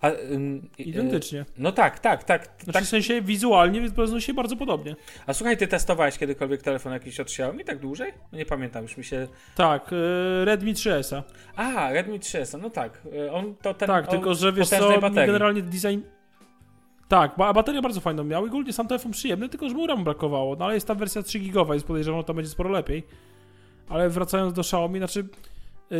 A, 0.00 0.10
ym, 0.10 0.68
Identycznie. 0.78 1.44
no 1.58 1.72
tak, 1.72 1.98
tak, 1.98 2.24
tak. 2.24 2.44
Znaczy 2.44 2.72
tak. 2.72 2.84
w 2.84 2.88
sensie 2.88 3.22
wizualnie 3.22 3.90
prezentuje 3.90 4.20
się 4.20 4.34
bardzo 4.34 4.56
podobnie. 4.56 4.96
A 5.26 5.32
słuchaj, 5.32 5.56
ty 5.56 5.66
testowałeś 5.66 6.18
kiedykolwiek 6.18 6.62
telefon 6.62 6.92
jakiś 6.92 7.20
od 7.20 7.26
Xiaomi 7.26 7.64
tak 7.64 7.78
dłużej? 7.78 8.12
No 8.32 8.38
nie 8.38 8.46
pamiętam, 8.46 8.82
już 8.82 8.96
mi 8.96 9.04
się... 9.04 9.28
Tak, 9.54 9.92
y, 9.92 10.44
Redmi 10.44 10.74
3S. 10.74 11.22
A, 11.56 11.92
Redmi 11.92 12.20
3S, 12.20 12.60
no 12.62 12.70
tak. 12.70 13.02
Y, 13.14 13.32
on 13.32 13.54
to 13.62 13.74
ten... 13.74 13.86
Tak, 13.86 14.08
tylko 14.08 14.34
że 14.34 14.52
wiesz 14.52 14.68
co, 14.68 15.00
generalnie 15.14 15.62
design... 15.62 16.00
Tak, 17.08 17.34
a 17.38 17.52
bateria 17.52 17.82
bardzo 17.82 18.00
fajną 18.00 18.24
miał 18.24 18.46
i 18.46 18.48
ogólnie 18.48 18.72
sam 18.72 18.88
telefon 18.88 19.12
przyjemny, 19.12 19.48
tylko 19.48 19.68
że 19.68 19.74
mu 19.74 19.86
RAM 19.86 20.04
brakowało. 20.04 20.56
No 20.56 20.64
ale 20.64 20.74
jest 20.74 20.86
ta 20.86 20.94
wersja 20.94 21.22
3 21.22 21.38
gigowa, 21.38 21.74
więc 21.74 21.84
podejrzewam, 21.84 22.20
że 22.20 22.24
to 22.24 22.34
będzie 22.34 22.50
sporo 22.50 22.70
lepiej. 22.70 23.02
Ale 23.88 24.08
wracając 24.08 24.52
do 24.52 24.60
Xiaomi, 24.60 24.98
znaczy 24.98 25.28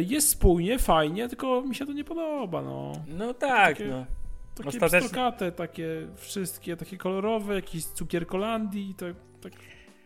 jest 0.00 0.28
spójnie, 0.28 0.78
fajnie, 0.78 1.28
tylko 1.28 1.62
mi 1.62 1.74
się 1.74 1.86
to 1.86 1.92
nie 1.92 2.04
podoba, 2.04 2.62
no. 2.62 2.92
No 3.08 3.34
tak, 3.34 3.78
takie, 3.78 3.88
no. 3.88 4.06
Takie 4.54 4.68
Ostatecznie... 4.68 5.32
takie 5.56 6.06
wszystkie, 6.16 6.76
takie 6.76 6.98
kolorowe, 6.98 7.54
jakiś 7.54 7.84
cukier 7.84 8.26
Kolandii, 8.26 8.94
tak, 8.98 9.14
tak, 9.40 9.52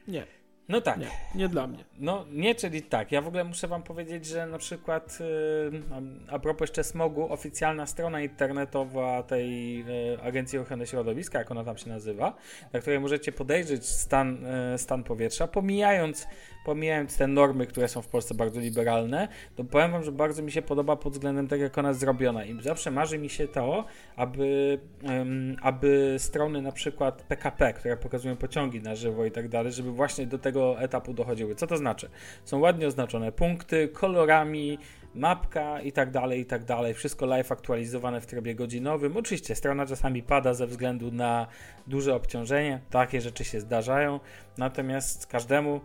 nie. 0.08 0.36
No 0.68 0.80
tak. 0.80 0.98
Nie, 0.98 1.10
nie 1.34 1.48
dla 1.48 1.66
mnie. 1.66 1.84
No 1.98 2.24
nie, 2.30 2.54
czyli 2.54 2.82
tak. 2.82 3.12
Ja 3.12 3.22
w 3.22 3.28
ogóle 3.28 3.44
muszę 3.44 3.68
wam 3.68 3.82
powiedzieć, 3.82 4.26
że 4.26 4.46
na 4.46 4.58
przykład 4.58 5.18
yy, 5.20 5.82
a 6.30 6.38
propos 6.38 6.68
jeszcze 6.68 6.84
smogu, 6.84 7.32
oficjalna 7.32 7.86
strona 7.86 8.20
internetowa 8.20 9.22
tej 9.22 9.78
yy, 9.78 10.22
Agencji 10.22 10.58
Ochrony 10.58 10.86
Środowiska, 10.86 11.38
jak 11.38 11.50
ona 11.50 11.64
tam 11.64 11.76
się 11.76 11.88
nazywa, 11.88 12.36
na 12.72 12.80
której 12.80 13.00
możecie 13.00 13.32
podejrzeć 13.32 13.86
stan, 13.86 14.38
yy, 14.72 14.78
stan 14.78 15.04
powietrza, 15.04 15.48
pomijając 15.48 16.26
pomijając 16.66 17.16
te 17.16 17.26
normy, 17.26 17.66
które 17.66 17.88
są 17.88 18.02
w 18.02 18.08
Polsce 18.08 18.34
bardzo 18.34 18.60
liberalne, 18.60 19.28
to 19.56 19.64
powiem 19.64 19.92
wam, 19.92 20.04
że 20.04 20.12
bardzo 20.12 20.42
mi 20.42 20.52
się 20.52 20.62
podoba 20.62 20.96
pod 20.96 21.12
względem 21.12 21.48
tego, 21.48 21.64
jak 21.64 21.78
ona 21.78 21.88
jest 21.88 22.00
zrobiona. 22.00 22.44
I 22.44 22.62
zawsze 22.62 22.90
marzy 22.90 23.18
mi 23.18 23.30
się 23.30 23.48
to, 23.48 23.84
aby, 24.16 24.78
um, 25.02 25.56
aby 25.62 26.14
strony 26.18 26.62
na 26.62 26.72
przykład 26.72 27.22
PKP, 27.22 27.72
które 27.72 27.96
pokazują 27.96 28.36
pociągi 28.36 28.80
na 28.80 28.94
żywo 28.94 29.24
i 29.24 29.30
tak 29.30 29.48
dalej, 29.48 29.72
żeby 29.72 29.92
właśnie 29.92 30.26
do 30.26 30.38
tego 30.38 30.80
etapu 30.80 31.14
dochodziły. 31.14 31.54
Co 31.54 31.66
to 31.66 31.76
znaczy? 31.76 32.10
Są 32.44 32.58
ładnie 32.58 32.86
oznaczone 32.86 33.32
punkty, 33.32 33.88
kolorami, 33.88 34.78
mapka 35.14 35.80
i 35.80 35.92
tak 35.92 36.10
dalej, 36.10 36.40
i 36.40 36.46
tak 36.46 36.64
dalej. 36.64 36.94
Wszystko 36.94 37.26
live 37.26 37.52
aktualizowane 37.52 38.20
w 38.20 38.26
trybie 38.26 38.54
godzinowym. 38.54 39.16
Oczywiście 39.16 39.54
strona 39.54 39.86
czasami 39.86 40.22
pada 40.22 40.54
ze 40.54 40.66
względu 40.66 41.12
na 41.12 41.46
duże 41.86 42.14
obciążenie. 42.14 42.80
Takie 42.90 43.20
rzeczy 43.20 43.44
się 43.44 43.60
zdarzają. 43.60 44.20
Natomiast 44.58 45.26
każdemu 45.26 45.80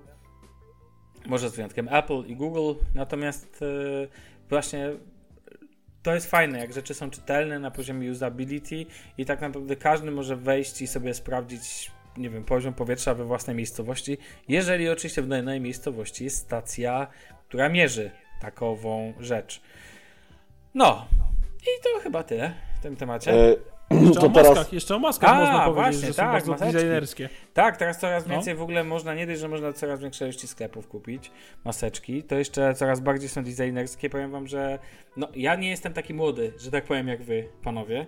może 1.25 1.49
z 1.49 1.55
wyjątkiem 1.55 1.87
Apple 1.91 2.23
i 2.27 2.35
Google, 2.35 2.83
natomiast 2.95 3.61
yy, 3.61 4.07
właśnie 4.49 4.89
to 6.03 6.13
jest 6.13 6.29
fajne, 6.29 6.59
jak 6.59 6.73
rzeczy 6.73 6.93
są 6.93 7.09
czytelne 7.09 7.59
na 7.59 7.71
poziomie 7.71 8.11
usability 8.11 8.85
i 9.17 9.25
tak 9.25 9.41
naprawdę 9.41 9.75
każdy 9.75 10.11
może 10.11 10.35
wejść 10.35 10.81
i 10.81 10.87
sobie 10.87 11.13
sprawdzić, 11.13 11.91
nie 12.17 12.29
wiem, 12.29 12.43
poziom 12.43 12.73
powietrza 12.73 13.13
we 13.13 13.25
własnej 13.25 13.55
miejscowości, 13.55 14.17
jeżeli 14.47 14.89
oczywiście 14.89 15.21
w 15.21 15.27
danej 15.27 15.61
miejscowości 15.61 16.23
jest 16.23 16.37
stacja, 16.37 17.07
która 17.47 17.69
mierzy 17.69 18.11
takową 18.41 19.13
rzecz. 19.19 19.61
No, 20.73 21.07
i 21.61 21.83
to 21.83 21.99
chyba 22.03 22.23
tyle 22.23 22.53
w 22.79 22.79
tym 22.79 22.95
temacie. 22.95 23.31
E 23.31 23.70
jeszcze 23.93 24.19
to 24.19 24.27
o 24.27 24.29
teraz... 24.29 24.49
maskach, 24.49 24.73
jeszcze 24.73 24.95
o 24.95 24.99
maskach 24.99 25.29
A, 25.29 25.39
można 25.39 25.65
powiedzieć, 25.65 26.01
właśnie, 26.01 26.07
że 26.07 26.13
tak, 26.13 26.45
są 26.45 26.55
designerskie. 26.55 27.29
Tak, 27.53 27.77
teraz 27.77 27.99
coraz 27.99 28.27
no. 28.27 28.33
więcej 28.33 28.53
no. 28.53 28.59
w 28.59 28.63
ogóle 28.63 28.83
można, 28.83 29.13
nie 29.13 29.27
dość, 29.27 29.39
że 29.39 29.47
można 29.47 29.73
coraz 29.73 29.99
większej 29.99 30.27
ilości 30.27 30.47
sklepów 30.47 30.87
kupić 30.87 31.31
maseczki, 31.65 32.23
to 32.23 32.35
jeszcze 32.35 32.73
coraz 32.73 32.99
bardziej 32.99 33.29
są 33.29 33.43
designerskie. 33.43 34.09
Powiem 34.09 34.31
wam, 34.31 34.47
że 34.47 34.79
no, 35.17 35.27
ja 35.35 35.55
nie 35.55 35.69
jestem 35.69 35.93
taki 35.93 36.13
młody, 36.13 36.53
że 36.59 36.71
tak 36.71 36.83
powiem 36.83 37.07
jak 37.07 37.23
wy, 37.23 37.49
panowie. 37.63 38.05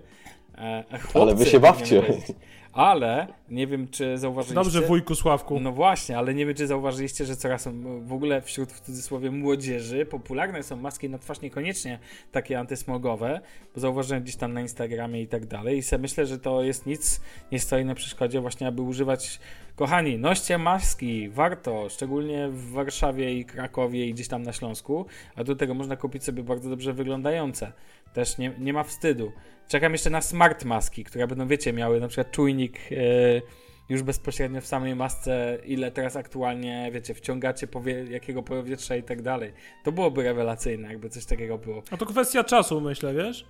E, 0.57 0.83
chłopcy, 0.91 1.19
Ale 1.21 1.35
wy 1.35 1.45
się 1.45 1.59
bawcie. 1.59 2.03
Ale 2.73 3.27
nie 3.49 3.67
wiem, 3.67 3.87
czy 3.87 4.17
zauważyliście. 4.17 4.63
Dobrze, 4.63 4.81
wujku 4.81 5.15
Sławku. 5.15 5.59
No 5.59 5.71
właśnie, 5.71 6.17
ale 6.17 6.33
nie 6.33 6.45
wiem, 6.45 6.55
czy 6.55 6.67
zauważyliście, 6.67 7.25
że 7.25 7.35
coraz 7.35 7.67
w 8.01 8.13
ogóle 8.13 8.41
wśród 8.41 8.71
w 8.71 8.79
cudzysłowie 8.79 9.31
młodzieży 9.31 10.05
popularne 10.05 10.63
są 10.63 10.75
maski 10.75 11.09
na 11.09 11.17
twarz, 11.17 11.41
niekoniecznie 11.41 11.99
takie 12.31 12.59
antysmogowe, 12.59 13.41
bo 13.75 13.81
zauważyłem 13.81 14.23
gdzieś 14.23 14.35
tam 14.35 14.53
na 14.53 14.61
Instagramie 14.61 15.21
i 15.21 15.27
tak 15.27 15.45
dalej. 15.45 15.77
I 15.77 15.83
sobie 15.83 16.01
myślę, 16.01 16.25
że 16.25 16.39
to 16.39 16.63
jest 16.63 16.85
nic, 16.85 17.21
nie 17.51 17.59
stoi 17.59 17.85
na 17.85 17.95
przeszkodzie 17.95 18.41
właśnie, 18.41 18.67
aby 18.67 18.81
używać. 18.81 19.39
Kochani, 19.75 20.17
noście 20.17 20.57
maski, 20.57 21.29
warto, 21.29 21.89
szczególnie 21.89 22.49
w 22.49 22.71
Warszawie 22.71 23.39
i 23.39 23.45
Krakowie 23.45 24.07
i 24.07 24.13
gdzieś 24.13 24.27
tam 24.27 24.43
na 24.43 24.53
Śląsku, 24.53 25.05
a 25.35 25.43
do 25.43 25.55
tego 25.55 25.73
można 25.73 25.95
kupić 25.95 26.23
sobie 26.23 26.43
bardzo 26.43 26.69
dobrze 26.69 26.93
wyglądające. 26.93 27.71
Też 28.13 28.37
nie, 28.37 28.53
nie 28.59 28.73
ma 28.73 28.83
wstydu. 28.83 29.31
Czekam 29.73 29.91
jeszcze 29.91 30.09
na 30.09 30.21
smart 30.21 30.65
maski, 30.65 31.03
które 31.03 31.27
będą, 31.27 31.47
wiecie, 31.47 31.73
miały 31.73 31.99
na 31.99 32.07
przykład 32.07 32.31
czujnik 32.31 32.91
yy, 32.91 33.41
już 33.89 34.01
bezpośrednio 34.03 34.61
w 34.61 34.65
samej 34.65 34.95
masce, 34.95 35.57
ile 35.65 35.91
teraz 35.91 36.15
aktualnie, 36.15 36.89
wiecie, 36.93 37.13
wciągacie 37.13 37.67
powie 37.67 38.03
jakiego 38.03 38.43
powietrza 38.43 38.95
i 38.95 39.03
tak 39.03 39.21
dalej. 39.21 39.53
To 39.83 39.91
byłoby 39.91 40.23
rewelacyjne, 40.23 40.87
jakby 40.87 41.09
coś 41.09 41.25
takiego 41.25 41.57
było. 41.57 41.83
A 41.91 41.97
to 41.97 42.05
kwestia 42.05 42.43
czasu, 42.43 42.81
myślę, 42.81 43.13
wiesz? 43.13 43.45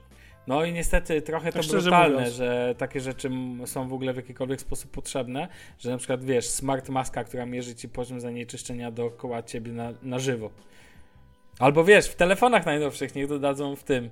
No 0.47 0.65
i 0.65 0.73
niestety 0.73 1.21
trochę 1.21 1.51
tak 1.51 1.65
to 1.65 1.71
brutalne, 1.71 2.17
mówiąc. 2.17 2.33
że 2.33 2.75
takie 2.77 2.99
rzeczy 2.99 3.29
są 3.65 3.87
w 3.87 3.93
ogóle 3.93 4.13
w 4.13 4.15
jakikolwiek 4.15 4.61
sposób 4.61 4.91
potrzebne, 4.91 5.47
że 5.79 5.91
na 5.91 5.97
przykład 5.97 6.23
wiesz, 6.23 6.49
smart 6.49 6.89
maska, 6.89 7.23
która 7.23 7.45
mierzy 7.45 7.75
ci 7.75 7.89
poziom 7.89 8.19
zanieczyszczenia 8.19 8.91
dookoła 8.91 9.43
ciebie 9.43 9.71
na, 9.71 9.93
na 10.01 10.19
żywo. 10.19 10.49
Albo 11.59 11.83
wiesz, 11.83 12.07
w 12.07 12.15
telefonach 12.15 12.65
najnowszych 12.65 13.15
niech 13.15 13.27
dodadzą 13.27 13.75
w 13.75 13.83
tym, 13.83 14.05
e, 14.05 14.09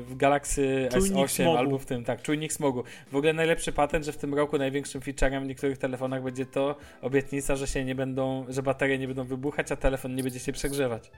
w 0.00 0.16
Galaxy 0.16 0.88
czujnik 0.92 1.26
S8 1.26 1.28
smogu. 1.28 1.58
albo 1.58 1.78
w 1.78 1.86
tym, 1.86 2.04
tak, 2.04 2.22
czujnik 2.22 2.52
smogu. 2.52 2.84
W 3.12 3.16
ogóle 3.16 3.32
najlepszy 3.32 3.72
patent, 3.72 4.04
że 4.04 4.12
w 4.12 4.16
tym 4.16 4.34
roku 4.34 4.58
największym 4.58 5.00
featurem 5.00 5.44
w 5.44 5.46
niektórych 5.46 5.78
telefonach 5.78 6.22
będzie 6.22 6.46
to 6.46 6.76
obietnica, 7.02 7.56
że 7.56 7.66
się 7.66 7.84
nie 7.84 7.94
będą, 7.94 8.46
że 8.48 8.62
baterie 8.62 8.98
nie 8.98 9.06
będą 9.06 9.24
wybuchać, 9.24 9.72
a 9.72 9.76
telefon 9.76 10.14
nie 10.14 10.22
będzie 10.22 10.38
się 10.38 10.52
przegrzewać. 10.52 11.10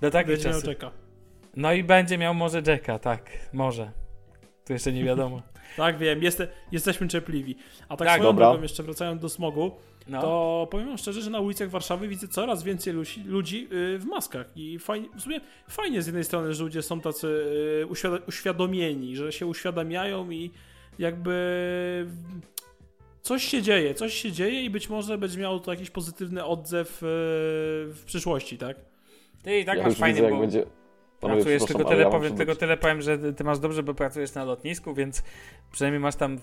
Do 0.00 0.10
takich 0.10 0.28
będzie 0.28 0.44
czasów. 0.44 0.64
miał 0.64 0.72
Jacka. 0.72 0.90
No 1.56 1.72
i 1.72 1.84
będzie 1.84 2.18
miał 2.18 2.34
może 2.34 2.62
Jacka, 2.66 2.98
tak, 2.98 3.30
może. 3.52 3.92
Tu 4.64 4.72
jeszcze 4.72 4.92
nie 4.92 5.04
wiadomo. 5.04 5.42
tak, 5.76 5.98
wiem, 5.98 6.22
jest, 6.22 6.42
jesteśmy 6.72 7.08
cierpliwi. 7.08 7.56
A 7.88 7.96
tak, 7.96 8.08
tak 8.08 8.18
swoją 8.18 8.36
drogą, 8.36 8.62
jeszcze 8.62 8.82
wracając 8.82 9.22
do 9.22 9.28
smogu, 9.28 9.76
no. 10.08 10.22
to 10.22 10.68
powiem 10.70 10.98
szczerze, 10.98 11.22
że 11.22 11.30
na 11.30 11.40
ulicach 11.40 11.70
Warszawy 11.70 12.08
widzę 12.08 12.28
coraz 12.28 12.62
więcej 12.62 12.92
ludzi, 12.92 13.24
ludzi 13.24 13.68
y, 13.72 13.98
w 13.98 14.04
maskach 14.04 14.46
i 14.56 14.78
fajnie, 14.78 15.08
w 15.16 15.20
sumie 15.20 15.40
fajnie 15.68 16.02
z 16.02 16.06
jednej 16.06 16.24
strony, 16.24 16.54
że 16.54 16.64
ludzie 16.64 16.82
są 16.82 17.00
tacy 17.00 17.26
y, 17.82 18.20
uświadomieni, 18.26 19.16
że 19.16 19.32
się 19.32 19.46
uświadamiają 19.46 20.30
i 20.30 20.50
jakby 20.98 22.06
coś 23.22 23.44
się 23.44 23.62
dzieje, 23.62 23.94
coś 23.94 24.14
się 24.14 24.32
dzieje 24.32 24.62
i 24.64 24.70
być 24.70 24.88
może 24.88 25.18
będzie 25.18 25.38
miało 25.38 25.58
to 25.58 25.72
jakiś 25.72 25.90
pozytywny 25.90 26.44
odzew 26.44 26.88
y, 26.88 27.06
w 27.94 28.02
przyszłości, 28.06 28.58
tak? 28.58 28.76
Ty 29.42 29.58
i 29.58 29.64
tak 29.64 29.78
ja 29.78 29.84
masz 29.84 29.94
fajnie, 29.94 30.20
widzę, 30.20 30.30
bo... 30.30 30.40
Będzie... 30.40 30.64
pracujesz, 31.20 31.64
tylko 31.64 31.84
tyle, 31.84 32.02
ja 32.02 32.10
powiem, 32.10 32.36
tylko 32.36 32.56
tyle 32.56 32.76
powiem, 32.76 33.02
że 33.02 33.32
ty 33.32 33.44
masz 33.44 33.58
dobrze, 33.58 33.82
bo 33.82 33.94
pracujesz 33.94 34.34
na 34.34 34.44
lotnisku, 34.44 34.94
więc 34.94 35.22
przynajmniej 35.72 36.00
masz 36.00 36.16
tam, 36.16 36.38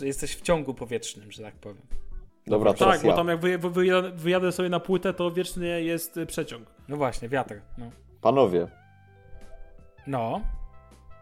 jesteś 0.00 0.36
w 0.36 0.40
ciągu 0.40 0.74
powietrznym, 0.74 1.32
że 1.32 1.42
tak 1.42 1.54
powiem. 1.54 1.82
Dobra, 2.50 2.74
teraz 2.74 2.94
Tak, 2.94 3.04
ja. 3.04 3.10
bo 3.10 3.16
tam 3.16 3.28
jak 3.28 3.40
wyjadę, 3.60 4.10
wyjadę 4.10 4.52
sobie 4.52 4.68
na 4.68 4.80
płytę, 4.80 5.14
to 5.14 5.30
wiecznie 5.30 5.66
jest 5.66 6.16
y, 6.16 6.26
przeciąg. 6.26 6.68
No 6.88 6.96
właśnie, 6.96 7.28
wiatr. 7.28 7.54
No. 7.78 7.90
Panowie. 8.20 8.68
No. 10.06 10.40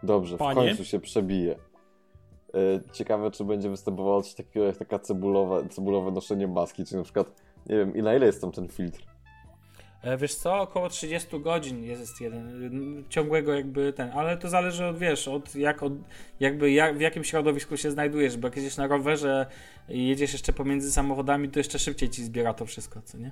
Dobrze, 0.03 0.37
Panie? 0.37 0.61
w 0.61 0.64
końcu 0.64 0.85
się 0.85 1.01
przebije. 1.01 1.53
Y, 1.55 2.81
ciekawe, 2.93 3.31
czy 3.31 3.45
będzie 3.45 3.71
występowało 3.71 4.23
coś 4.23 4.35
takiego 4.35 4.67
jak 4.67 4.77
taka 4.77 4.99
cebulowe, 4.99 5.69
cebulowe 5.69 6.11
noszenie 6.11 6.49
maski, 6.49 6.85
czy 6.85 6.97
na 6.97 7.03
przykład, 7.03 7.43
nie 7.67 7.77
wiem, 7.77 7.97
i 7.97 8.03
na 8.03 8.14
ile 8.14 8.27
jest 8.27 8.41
tam 8.41 8.53
ten 8.53 8.69
filtr? 8.69 9.03
E, 10.09 10.16
wiesz 10.16 10.35
co, 10.35 10.61
około 10.61 10.88
30 10.88 11.40
godzin 11.40 11.85
jest 11.85 12.21
jeden, 12.21 13.05
ciągłego 13.09 13.55
jakby 13.55 13.92
ten, 13.92 14.11
ale 14.14 14.37
to 14.37 14.49
zależy 14.49 14.87
od, 14.87 14.99
wiesz, 14.99 15.29
od 15.29 15.55
jak, 15.55 15.83
od, 15.83 15.92
jakby 16.40 16.71
jak, 16.71 16.99
w 16.99 17.01
jakim 17.01 17.25
środowisku 17.25 17.77
się 17.77 17.90
znajdujesz, 17.90 18.37
bo 18.37 18.47
jak 18.47 18.57
jedziesz 18.57 18.77
na 18.77 18.87
rowerze 18.87 19.47
i 19.88 20.09
jedziesz 20.09 20.33
jeszcze 20.33 20.53
pomiędzy 20.53 20.92
samochodami, 20.92 21.49
to 21.49 21.61
jeszcze 21.61 21.79
szybciej 21.79 22.11
ci 22.11 22.25
zbiera 22.25 22.55
to 22.55 22.66
wszystko, 22.66 23.03
co 23.03 23.18
nie? 23.18 23.31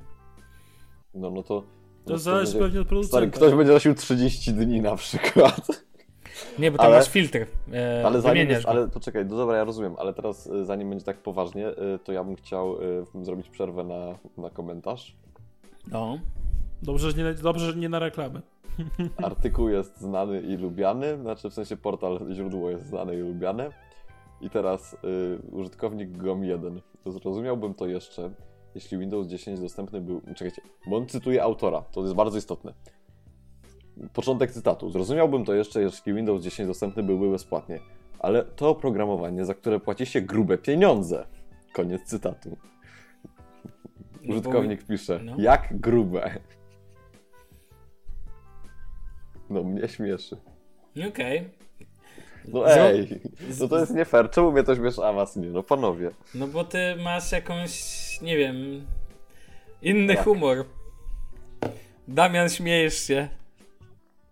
No, 1.15 1.31
no 1.31 1.43
to... 1.43 1.61
To 2.05 2.13
no, 2.13 2.19
zależy 2.19 2.59
pewnie 2.59 2.81
od 2.81 2.89
producenta. 2.89 3.17
Stary, 3.17 3.31
ktoś 3.31 3.55
będzie 3.55 3.73
nosił 3.73 3.95
30 3.95 4.53
dni 4.53 4.81
na 4.81 4.97
przykład. 4.97 5.87
Nie, 6.59 6.71
bo 6.71 6.79
tam 6.79 6.87
ale, 6.87 6.97
masz 6.97 7.09
filtr. 7.09 7.47
E, 7.73 8.03
ale 8.07 8.21
zanim 8.21 8.51
jest, 8.51 8.67
ale 8.67 8.89
poczekaj, 8.89 9.27
no 9.27 9.37
dobra, 9.37 9.57
ja 9.57 9.65
rozumiem, 9.65 9.95
ale 9.99 10.15
teraz 10.15 10.47
e, 10.47 10.65
zanim 10.65 10.91
będzie 10.91 11.05
tak 11.05 11.17
poważnie, 11.17 11.69
e, 11.69 11.99
to 12.05 12.13
ja 12.13 12.25
bym 12.25 12.37
chciał 12.37 12.77
zrobić 13.23 13.49
przerwę 13.49 13.85
na, 13.85 14.19
na 14.43 14.51
komentarz. 14.51 15.17
No. 15.93 16.19
Dobrze, 16.83 17.11
że 17.11 17.17
nie, 17.17 17.35
dobrze, 17.35 17.73
że 17.73 17.79
nie 17.79 17.89
na 17.89 17.99
reklamę. 17.99 18.43
Artykuł 19.25 19.69
jest 19.69 20.01
znany 20.01 20.41
i 20.41 20.57
lubiany, 20.57 21.19
znaczy 21.19 21.51
w 21.51 21.55
sensie 21.55 21.77
portal, 21.77 22.21
źródło 22.33 22.71
jest 22.71 22.87
znane 22.87 23.15
i 23.15 23.19
lubiane. 23.19 23.71
I 24.41 24.51
teraz 24.51 24.95
y, 24.95 25.39
użytkownik 25.53 26.11
GOM1. 26.11 26.81
To 27.05 27.13
zrozumiałbym 27.13 27.75
to 27.75 27.87
jeszcze, 27.87 28.31
jeśli 28.75 28.99
Windows 28.99 29.27
10 29.27 29.61
dostępny 29.61 30.01
był. 30.01 30.21
Czekajcie, 30.21 30.63
bo 30.87 30.97
on 30.97 31.07
cytuje 31.07 31.43
autora, 31.43 31.81
to 31.81 32.03
jest 32.03 32.15
bardzo 32.15 32.39
istotne. 32.39 32.73
Początek 34.13 34.51
cytatu. 34.51 34.91
Zrozumiałbym 34.91 35.45
to 35.45 35.55
jeszcze, 35.55 35.83
jeśli 35.83 36.15
Windows 36.15 36.43
10 36.43 36.67
dostępny 36.67 37.03
byłby 37.03 37.31
bezpłatnie. 37.31 37.81
Ale 38.19 38.45
to 38.45 38.69
oprogramowanie, 38.69 39.45
za 39.45 39.55
które 39.55 39.81
płaci 39.81 40.07
się 40.07 40.21
grube 40.21 40.59
pieniądze. 40.59 41.27
Koniec 41.73 42.03
cytatu. 42.03 42.57
No 44.23 44.35
Użytkownik 44.35 44.87
pisze, 44.87 45.21
no. 45.25 45.35
jak 45.39 45.81
grube. 45.81 46.41
No, 49.51 49.63
mnie 49.63 49.89
śmieszy. 49.89 50.37
Okej. 51.09 51.39
Okay. 51.39 51.51
No 52.49 52.73
ej, 52.73 53.21
no 53.61 53.69
to 53.69 53.79
jest 53.79 53.95
nie 53.95 54.05
fair. 54.05 54.31
Czemu 54.31 54.53
mnie 54.53 54.63
to 54.63 54.77
śmieszy, 54.77 55.05
a 55.05 55.13
was 55.13 55.37
nie? 55.37 55.49
No 55.49 55.63
panowie. 55.63 56.11
No 56.35 56.47
bo 56.47 56.65
ty 56.65 56.97
masz 56.97 57.33
jakąś, 57.33 57.73
nie 58.23 58.37
wiem, 58.37 58.87
inny 59.83 60.15
tak. 60.15 60.25
humor. 60.25 60.65
Damian, 62.09 62.49
śmiejesz 62.49 63.07
się. 63.07 63.29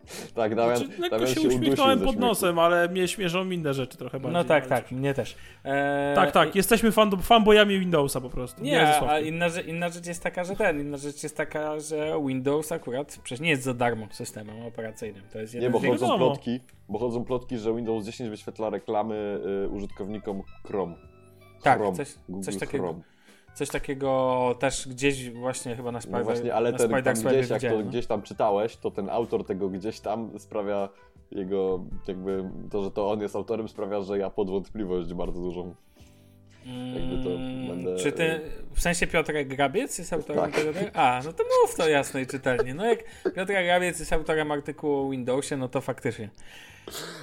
Tak, 0.35 0.55
Damian, 0.55 0.77
znaczy, 0.77 1.11
Damian 1.11 1.27
się, 1.27 1.41
się 1.41 1.49
uśmiechnąłem 1.49 2.01
pod 2.01 2.19
nosem, 2.19 2.59
ale 2.59 2.89
mnie 2.89 3.09
śmierzą 3.09 3.51
inne 3.51 3.75
rzeczy 3.75 3.99
trochę 3.99 4.21
bardziej. 4.21 4.33
No 4.33 4.45
tak, 4.45 4.67
tak, 4.67 4.93
mnie 4.93 5.15
też. 5.15 5.37
Eee... 5.65 6.15
Tak, 6.15 6.33
tak, 6.33 6.57
jesteśmy 6.57 6.93
fan, 6.93 7.23
fanboyami 7.23 7.79
Windowsa 7.79 8.21
po 8.21 8.31
prostu. 8.31 8.63
Nie, 8.63 8.71
nie 8.71 9.11
a 9.11 9.21
inna, 9.21 9.47
inna 9.67 9.89
rzecz 9.89 10.07
jest 10.07 10.23
taka, 10.23 10.45
że 10.45 10.57
ten, 10.57 10.81
inna 10.81 10.97
rzecz 10.97 11.23
jest 11.23 11.37
taka, 11.37 11.81
że 11.81 12.21
Windows 12.27 12.73
akurat 12.73 13.19
przecież 13.23 13.41
nie 13.41 13.51
jest 13.51 13.63
za 13.63 13.75
darmo 13.75 14.07
systemem 14.11 14.67
operacyjnym. 14.67 15.23
To 15.33 15.39
jest 15.39 15.55
nie, 15.55 15.71
bo 15.71 15.81
chodzą 15.81 16.19
plotki, 16.19 16.61
bo 16.89 16.99
chodzą 16.99 17.25
plotki, 17.25 17.59
że 17.59 17.75
Windows 17.75 18.05
10 18.05 18.31
wyświetla 18.31 18.71
reklamy 18.71 19.41
y, 19.65 19.69
użytkownikom 19.69 20.43
Chrome. 20.67 20.95
Tak, 21.63 21.79
Chrome, 21.79 21.97
coś, 21.97 22.15
coś 22.43 22.57
takiego. 22.57 22.85
Chrome. 22.85 23.14
Coś 23.55 23.69
takiego 23.69 24.55
też 24.59 24.89
gdzieś 24.89 25.31
właśnie 25.31 25.77
chyba 25.77 25.93
na 25.93 26.01
Spider 26.01 26.19
no 26.19 26.25
właśnie, 26.25 26.55
ale 26.55 26.73
ten, 26.73 26.91
tam 27.03 27.15
gdzieś, 27.15 27.51
jak 27.51 27.63
to 27.63 27.79
gdzieś 27.79 28.07
tam 28.07 28.23
czytałeś, 28.23 28.77
to 28.77 28.91
ten 28.91 29.11
autor 29.11 29.47
tego 29.47 29.69
gdzieś 29.69 30.01
tam 30.01 30.39
sprawia 30.39 30.89
jego, 31.31 31.85
jakby 32.09 32.51
to, 32.71 32.85
że 32.85 32.91
to 32.91 33.11
on 33.11 33.21
jest 33.21 33.37
autorem 33.37 33.69
sprawia, 33.69 34.01
że 34.01 34.19
ja 34.19 34.31
pod 34.31 34.51
wątpliwość 34.51 35.15
bardzo 35.15 35.41
dużą. 35.41 35.75
Jakby 36.95 37.25
to 37.25 37.31
mm, 37.31 37.69
będę... 37.69 37.97
Czy 37.97 38.13
ty, 38.13 38.41
w 38.75 38.81
sensie 38.81 39.07
Piotrek 39.07 39.49
Grabiec 39.49 39.99
jest 39.99 40.13
autorem 40.13 40.45
tak. 40.45 40.55
tego? 40.55 40.71
A, 40.95 41.21
no 41.25 41.33
to 41.33 41.45
mów 41.63 41.75
to 41.75 41.89
jasno 41.89 42.21
i 42.21 42.27
czytelnie. 42.27 42.75
No 42.75 42.87
jak 42.87 43.05
Piotrek 43.23 43.65
Grabiec 43.65 43.99
jest 43.99 44.13
autorem 44.13 44.53
artykułu 44.53 45.07
o 45.07 45.11
Windowsie, 45.11 45.57
no 45.57 45.69
to 45.69 45.81
faktycznie. 45.81 46.31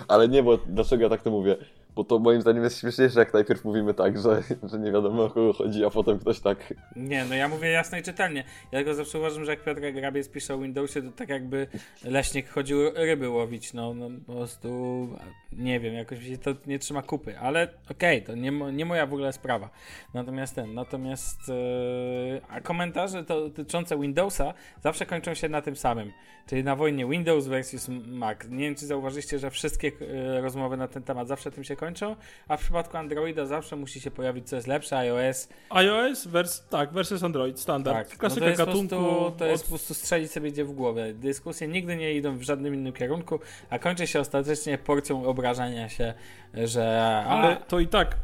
Ale 0.08 0.28
nie, 0.28 0.44
bo 0.44 0.58
dlaczego 0.58 1.04
ja 1.04 1.10
tak 1.10 1.22
to 1.22 1.32
mówię? 1.32 1.58
Bo 1.96 2.04
to 2.04 2.20
moim 2.20 2.42
zdaniem 2.42 2.64
jest 2.64 2.80
śmieszniejsze, 2.80 3.20
jak 3.20 3.34
najpierw 3.34 3.66
mówimy 3.66 3.94
tak, 3.94 4.20
że, 4.20 4.44
że 4.64 4.80
nie 4.80 4.92
wiadomo 4.92 5.24
o 5.24 5.30
kogo 5.30 5.54
chodzi, 5.54 5.86
a 5.86 5.90
potem 5.90 6.20
ktoś 6.20 6.40
tak... 6.40 6.74
Nie, 6.96 7.26
no 7.26 7.36
ja 7.36 7.48
mówię 7.48 7.70
jasno 7.70 7.98
i 7.98 8.04
czytelnie. 8.04 8.44
Ja 8.72 8.80
tylko 8.80 8.94
zawsze 8.94 9.20
uważam, 9.20 9.46
że 9.46 9.52
jak 9.52 9.64
Piotr 9.64 9.82
Grabiec 9.82 10.30
pisze 10.30 10.56
o 10.56 10.58
Windowsie, 10.58 11.02
to 11.02 11.12
tak 11.12 11.30
jakby 11.30 11.68
leśnik 12.04 12.50
chodził 12.50 12.78
ryby 12.96 13.30
łowić, 13.30 13.74
no, 13.74 13.94
no 13.94 14.10
po 14.28 14.34
prostu 14.34 15.08
nie 15.52 15.80
wiem, 15.80 15.94
jakoś 15.94 16.24
się 16.24 16.38
to 16.38 16.52
nie 16.68 16.80
trzyma 16.80 17.02
kupy, 17.02 17.40
ale 17.40 17.64
okej, 17.92 18.24
okay, 18.24 18.28
to 18.28 18.36
nie, 18.36 18.52
nie 18.52 18.86
moja 18.86 19.06
w 19.06 19.14
ogóle 19.14 19.34
sprawa. 19.34 19.70
Natomiast 20.14 20.56
ten, 20.56 20.74
natomiast 20.74 21.48
yy, 21.48 22.42
a 22.50 22.62
komentarze 22.62 23.24
dotyczące 23.24 24.00
Windowsa 24.00 24.54
zawsze 24.84 25.06
kończą 25.06 25.34
się 25.34 25.50
na 25.50 25.62
tym 25.62 25.76
samym, 25.76 26.12
czyli 26.48 26.64
na 26.64 26.76
wojnie 26.76 27.06
Windows 27.06 27.48
versus 27.48 27.90
Mac. 28.08 28.38
Nie 28.50 28.66
wiem, 28.66 28.76
czy 28.76 28.86
zauważyliście, 28.86 29.40
że 29.40 29.50
wszystkie 29.50 29.92
yy, 30.00 30.42
rozmowy 30.42 30.78
na 30.78 30.88
ten 30.88 31.04
temat 31.04 31.28
zawsze 31.28 31.52
tym 31.52 31.64
się 31.64 31.76
kończą, 31.82 32.15
a 32.48 32.58
w 32.58 32.60
przypadku 32.62 32.98
Androida 32.98 33.46
zawsze 33.46 33.76
musi 33.76 34.02
się 34.02 34.12
pojawić 34.12 34.50
co 34.50 34.56
jest 34.56 34.67
lepsze, 34.67 34.98
iOS. 34.98 35.50
iOS, 35.70 36.28
wers 36.28 36.67
tak, 36.67 36.94
versus 36.94 37.24
Android, 37.24 37.60
standard. 37.60 38.10
Tak, 38.10 38.17
Klasyka 38.17 38.46
no 38.46 38.52
to 38.52 38.65
gatunku. 38.65 38.96
Prostu, 38.96 39.32
to 39.38 39.46
jest 39.46 39.63
od... 39.63 39.70
po 39.70 39.70
prostu 39.70 39.94
strzelić 39.94 40.32
sobie 40.32 40.52
gdzie 40.52 40.65
w 40.65 40.72
głowę. 40.72 41.13
Dyskusje 41.13 41.67
nigdy 41.67 41.96
nie 41.96 42.13
idą 42.13 42.38
w 42.38 42.41
żadnym 42.41 42.74
innym 42.74 42.94
kierunku, 42.94 43.39
a 43.70 43.80
kończy 43.80 44.08
się 44.08 44.20
ostatecznie 44.20 44.78
porcją 44.78 45.26
obrażania 45.26 45.89
się, 45.89 46.13
że... 46.54 47.02
Ale 47.28 47.58
to 47.67 47.80
i 47.80 47.88
tak, 47.88 48.15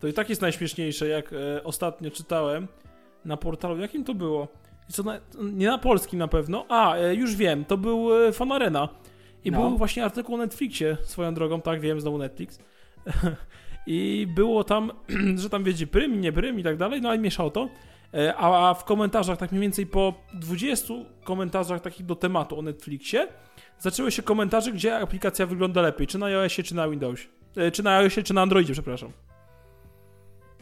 to 0.00 0.06
i 0.08 0.12
tak 0.12 0.28
jest 0.28 0.42
najśmieszniejsze, 0.42 1.08
jak 1.08 1.32
e, 1.32 1.64
ostatnio 1.64 2.10
czytałem 2.10 2.68
na 3.24 3.36
portalu, 3.36 3.78
jakim 3.78 4.04
to 4.04 4.14
było? 4.14 4.48
Na, 5.04 5.20
nie 5.52 5.66
na 5.66 5.78
polskim 5.78 6.18
na 6.18 6.28
pewno. 6.28 6.66
A, 6.68 6.96
e, 6.96 7.14
już 7.14 7.36
wiem, 7.36 7.64
to 7.64 7.76
był 7.76 8.26
e, 8.26 8.32
Fanarena. 8.32 8.88
I 9.44 9.50
no. 9.50 9.60
był 9.60 9.78
właśnie 9.78 10.04
artykuł 10.04 10.34
o 10.34 10.38
Netflixie, 10.38 10.96
swoją 11.02 11.34
drogą, 11.34 11.60
tak, 11.60 11.80
wiem, 11.80 12.00
znowu 12.00 12.18
Netflix. 12.18 12.58
I 13.86 14.26
było 14.34 14.64
tam, 14.64 14.92
że 15.42 15.50
tam 15.50 15.64
wiecie, 15.64 15.86
prym, 15.86 16.20
nie 16.20 16.32
prym 16.32 16.60
i 16.60 16.62
tak 16.62 16.76
dalej, 16.76 17.00
no 17.00 17.14
i 17.14 17.18
mieszało 17.18 17.50
to. 17.50 17.68
E, 18.14 18.34
a 18.36 18.74
w 18.74 18.84
komentarzach, 18.84 19.38
tak 19.38 19.52
mniej 19.52 19.62
więcej 19.62 19.86
po 19.86 20.14
20 20.34 20.94
komentarzach 21.24 21.80
takich 21.80 22.06
do 22.06 22.16
tematu 22.16 22.58
o 22.58 22.62
Netflixie, 22.62 23.28
zaczęły 23.78 24.12
się 24.12 24.22
komentarze, 24.22 24.72
gdzie 24.72 24.96
aplikacja 24.98 25.46
wygląda 25.46 25.82
lepiej, 25.82 26.06
czy 26.06 26.18
na 26.18 26.26
iOSie, 26.26 26.62
czy 26.62 26.74
na 26.74 26.88
Windowsie. 26.88 27.28
E, 27.56 27.70
czy 27.70 27.82
na 27.82 27.96
iOSie, 27.96 28.22
czy 28.22 28.34
na 28.34 28.42
Androidzie, 28.42 28.72
przepraszam. 28.72 29.12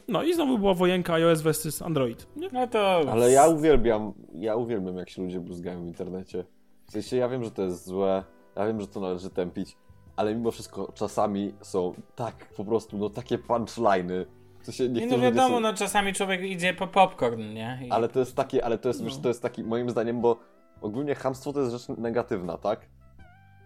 No 0.08 0.22
i 0.22 0.34
znowu 0.34 0.58
była 0.58 0.74
wojenka 0.74 1.14
iOS 1.14 1.42
versus 1.42 1.82
Android. 1.82 2.26
Nie? 2.36 2.48
No 2.52 2.66
to... 2.66 3.12
Ale 3.12 3.30
ja 3.30 3.48
uwielbiam, 3.48 4.12
ja 4.34 4.56
uwielbiam 4.56 4.96
jak 4.96 5.10
się 5.10 5.22
ludzie 5.22 5.40
bluzgają 5.40 5.82
w 5.82 5.86
internecie. 5.86 6.44
W 6.86 6.90
sensie 6.92 7.16
ja 7.16 7.28
wiem, 7.28 7.44
że 7.44 7.50
to 7.50 7.62
jest 7.62 7.86
złe, 7.86 8.24
ja 8.56 8.66
wiem, 8.66 8.80
że 8.80 8.86
to 8.86 9.00
należy 9.00 9.30
tępić, 9.30 9.76
ale 10.16 10.34
mimo 10.34 10.50
wszystko 10.50 10.92
czasami 10.94 11.54
są 11.60 11.94
tak 12.16 12.34
po 12.56 12.64
prostu, 12.64 12.98
no 12.98 13.10
takie 13.10 13.38
punchliny. 13.38 14.26
W 14.60 14.64
sensie 14.64 14.88
no 15.10 15.18
wiadomo, 15.18 15.54
są... 15.54 15.60
no 15.60 15.74
czasami 15.74 16.12
człowiek 16.12 16.42
idzie 16.42 16.74
po 16.74 16.86
popcorn, 16.86 17.54
nie? 17.54 17.80
I... 17.84 17.90
Ale 17.90 18.08
to 18.08 18.18
jest 18.18 18.36
takie, 18.36 18.64
ale 18.64 18.78
to 18.78 18.88
jest, 18.88 19.00
no. 19.00 19.06
wiesz, 19.06 19.18
to 19.18 19.28
jest 19.28 19.42
taki, 19.42 19.64
moim 19.64 19.90
zdaniem, 19.90 20.20
bo 20.20 20.36
ogólnie 20.80 21.14
hamstwo 21.14 21.52
to 21.52 21.60
jest 21.60 21.72
rzecz 21.72 21.98
negatywna, 21.98 22.58
tak? 22.58 22.80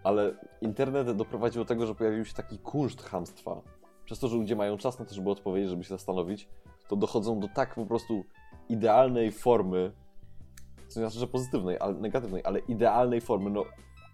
Ale 0.05 0.35
internet 0.61 1.16
doprowadził 1.16 1.62
do 1.62 1.68
tego, 1.68 1.87
że 1.87 1.94
pojawił 1.94 2.25
się 2.25 2.35
taki 2.35 2.59
kunszt 2.59 3.03
hamstwa. 3.03 3.61
Przez 4.05 4.18
to, 4.18 4.29
że 4.29 4.37
ludzie 4.37 4.57
mają 4.57 4.77
czas 4.77 4.99
na 4.99 5.05
to, 5.05 5.14
żeby 5.14 5.31
odpowiedzieć, 5.31 5.70
żeby 5.70 5.85
się 5.85 5.88
zastanowić, 5.88 6.49
to 6.88 6.97
dochodzą 6.97 7.40
do 7.40 7.49
tak 7.49 7.75
po 7.75 7.87
prostu 7.87 8.25
idealnej 8.68 9.33
formy, 9.33 9.92
co 10.88 11.01
nie 11.01 11.07
znaczy, 11.07 11.18
że 11.18 11.27
pozytywnej, 11.27 11.77
ale 11.81 11.94
negatywnej, 11.94 12.42
ale 12.44 12.59
idealnej 12.59 13.20
formy, 13.20 13.51
no 13.51 13.64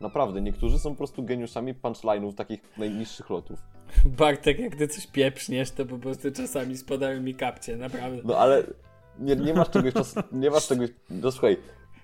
Naprawdę, 0.01 0.41
niektórzy 0.41 0.79
są 0.79 0.91
po 0.91 0.97
prostu 0.97 1.23
geniuszami 1.23 1.75
punchline'ów 1.75 2.35
takich 2.35 2.79
najniższych 2.79 3.31
lotów. 3.31 3.59
Bartek, 4.19 4.59
jak 4.59 4.77
ty 4.77 4.89
coś 4.89 5.07
pieprzniesz, 5.07 5.71
to 5.71 5.87
po 5.87 5.99
prostu 5.99 6.33
czasami 6.33 6.77
spadają 6.77 7.23
mi 7.23 7.35
kapcie, 7.35 7.77
naprawdę. 7.77 8.23
No 8.25 8.37
ale 8.37 8.63
nie, 9.19 9.37
nie 9.37 9.55
masz 9.55 9.71
czegoś 9.71 9.95
czas, 9.95 10.15
nie 10.33 10.51
masz 10.51 10.67
czegoś, 10.67 10.91
no 11.11 11.33
słuchaj. 11.33 11.57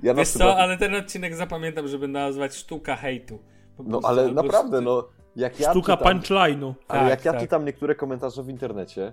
Ja 0.02 0.14
Wiesz 0.14 0.28
przykład... 0.28 0.48
co, 0.48 0.58
ale 0.58 0.78
ten 0.78 0.94
odcinek 0.94 1.34
zapamiętam, 1.34 1.88
żeby 1.88 2.08
nazwać 2.08 2.54
sztuka 2.54 2.96
hejtu. 2.96 3.38
No 3.78 4.00
ale 4.04 4.32
naprawdę, 4.32 4.80
no 4.80 5.08
jak 5.36 5.60
ja 5.60 5.70
Sztuka 5.70 5.96
czytam, 5.96 6.18
punchline'u. 6.18 6.74
Ale 6.88 7.00
tak, 7.00 7.10
jak 7.10 7.24
ja 7.24 7.32
tak. 7.32 7.40
czytam 7.40 7.64
niektóre 7.64 7.94
komentarze 7.94 8.42
w 8.42 8.48
internecie, 8.48 9.12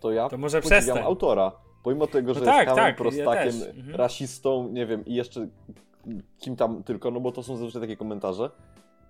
to 0.00 0.12
ja 0.12 0.28
to 0.28 0.38
może 0.38 0.60
przestań. 0.60 0.98
autora. 0.98 1.52
Pomimo 1.82 2.06
tego, 2.06 2.34
że 2.34 2.40
no 2.40 2.46
tak, 2.46 2.66
jest 2.66 2.76
tak, 2.76 2.96
prostakiem, 2.96 3.60
ja 3.60 3.66
mhm. 3.66 3.96
rasistą, 3.96 4.68
nie 4.68 4.86
wiem, 4.86 5.04
i 5.04 5.14
jeszcze 5.14 5.48
kim 6.38 6.56
tam 6.56 6.82
tylko, 6.82 7.10
no 7.10 7.20
bo 7.20 7.32
to 7.32 7.42
są 7.42 7.56
zazwyczaj 7.56 7.82
takie 7.82 7.96
komentarze, 7.96 8.50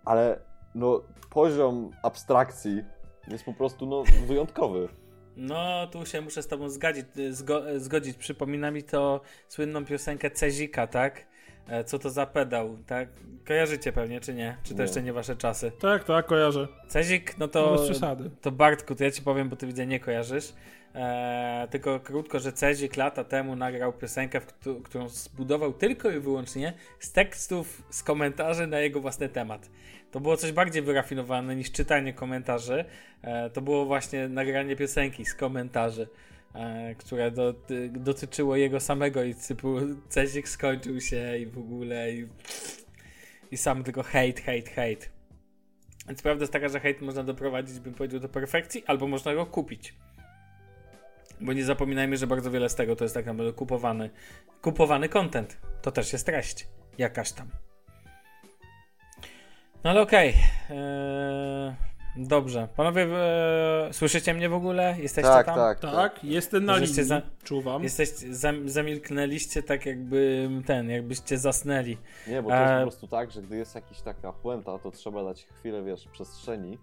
ale 0.04 0.40
no 0.74 1.00
poziom 1.30 1.90
abstrakcji 2.02 2.82
jest 3.28 3.44
po 3.44 3.52
prostu 3.52 3.86
no 3.86 4.04
wyjątkowy. 4.26 4.88
No, 5.36 5.86
tu 5.86 6.06
się 6.06 6.20
muszę 6.20 6.42
z 6.42 6.48
tobą 6.48 6.68
zgodzić, 6.68 7.06
zgo, 7.30 7.62
zgodzić. 7.76 8.16
Przypomina 8.16 8.70
mi 8.70 8.82
to 8.82 9.20
słynną 9.48 9.84
piosenkę 9.84 10.30
Cezika, 10.30 10.86
tak? 10.86 11.26
E, 11.68 11.84
co 11.84 11.98
to 11.98 12.10
za 12.10 12.26
pedał, 12.26 12.76
tak? 12.86 13.08
Kojarzycie 13.46 13.92
pewnie, 13.92 14.20
czy 14.20 14.34
nie? 14.34 14.56
Czy 14.62 14.70
to 14.70 14.78
nie. 14.78 14.82
jeszcze 14.82 15.02
nie 15.02 15.12
wasze 15.12 15.36
czasy? 15.36 15.72
Tak, 15.80 16.04
tak, 16.04 16.26
kojarzę. 16.26 16.68
Cezik, 16.88 17.38
no 17.38 17.48
to... 17.48 17.76
No 18.00 18.30
to 18.40 18.52
Bartku, 18.52 18.94
to 18.94 19.04
ja 19.04 19.10
ci 19.10 19.22
powiem, 19.22 19.48
bo 19.48 19.56
ty 19.56 19.66
widzę 19.66 19.86
nie 19.86 20.00
kojarzysz. 20.00 20.52
Eee, 20.96 21.68
tylko 21.68 22.00
krótko, 22.00 22.40
że 22.40 22.52
Cezik 22.52 22.96
lata 22.96 23.24
temu 23.24 23.56
nagrał 23.56 23.92
piosenkę, 23.92 24.40
którą 24.84 25.08
zbudował 25.08 25.72
tylko 25.72 26.10
i 26.10 26.20
wyłącznie 26.20 26.72
z 26.98 27.12
tekstów, 27.12 27.82
z 27.90 28.02
komentarzy 28.02 28.66
na 28.66 28.80
jego 28.80 29.00
własny 29.00 29.28
temat. 29.28 29.70
To 30.10 30.20
było 30.20 30.36
coś 30.36 30.52
bardziej 30.52 30.82
wyrafinowane 30.82 31.56
niż 31.56 31.72
czytanie 31.72 32.12
komentarzy. 32.12 32.84
Eee, 33.22 33.50
to 33.50 33.60
było 33.60 33.86
właśnie 33.86 34.28
nagranie 34.28 34.76
piosenki 34.76 35.24
z 35.24 35.34
komentarzy, 35.34 36.08
eee, 36.54 36.96
które 36.96 37.30
do, 37.30 37.54
dotyczyło 37.90 38.56
jego 38.56 38.80
samego 38.80 39.22
i 39.22 39.34
typu 39.34 39.76
Cezik 40.08 40.48
skończył 40.48 41.00
się 41.00 41.38
i 41.38 41.46
w 41.46 41.58
ogóle 41.58 42.12
i, 42.12 42.28
i 43.50 43.56
sam 43.56 43.84
tylko 43.84 44.02
hate, 44.02 44.42
hate, 44.42 44.70
hate. 44.70 45.06
Więc 46.08 46.22
prawda 46.22 46.42
jest 46.42 46.52
taka, 46.52 46.68
że 46.68 46.80
hejt 46.80 47.00
można 47.00 47.22
doprowadzić, 47.22 47.80
bym 47.80 47.94
powiedział, 47.94 48.20
do 48.20 48.28
perfekcji, 48.28 48.84
albo 48.86 49.06
można 49.06 49.34
go 49.34 49.46
kupić. 49.46 49.94
Bo 51.40 51.52
nie 51.52 51.64
zapominajmy, 51.64 52.16
że 52.16 52.26
bardzo 52.26 52.50
wiele 52.50 52.68
z 52.68 52.74
tego 52.74 52.96
to 52.96 53.04
jest 53.04 53.14
tak 53.14 53.26
naprawdę 53.26 53.52
kupowany, 53.52 54.10
kupowany 54.62 55.08
content. 55.08 55.58
To 55.82 55.90
też 55.90 56.12
jest 56.12 56.26
treść. 56.26 56.68
Jakaś 56.98 57.32
tam. 57.32 57.50
No 59.84 59.90
ale 59.90 60.00
okej. 60.00 60.28
Okay. 60.30 60.76
Eee, 60.76 61.74
dobrze. 62.16 62.68
Panowie, 62.76 63.02
e, 63.02 63.88
słyszycie 63.92 64.34
mnie 64.34 64.48
w 64.48 64.54
ogóle? 64.54 64.96
Jesteście 64.98 65.30
tak, 65.30 65.46
tam? 65.46 65.56
Tak, 65.56 65.80
tak. 65.80 65.94
Tak, 65.94 66.24
jestem 66.24 66.64
na 66.64 66.76
linii. 66.76 67.04
Za, 67.04 67.22
Czuwam. 67.44 67.82
Jesteście, 67.82 68.34
zam, 68.34 68.68
zamilknęliście 68.68 69.62
tak 69.62 69.86
jakby 69.86 70.50
ten, 70.66 70.90
jakbyście 70.90 71.38
zasnęli. 71.38 71.98
Nie, 72.26 72.42
bo 72.42 72.50
to 72.50 72.56
jest 72.56 72.72
e... 72.72 72.76
po 72.76 72.82
prostu 72.82 73.08
tak, 73.08 73.30
że 73.30 73.42
gdy 73.42 73.56
jest 73.56 73.74
jakaś 73.74 74.02
taka 74.02 74.32
puenta, 74.32 74.78
to 74.78 74.90
trzeba 74.90 75.24
dać 75.24 75.46
chwilę, 75.58 75.82
wiesz, 75.82 76.08
przestrzeni 76.12 76.78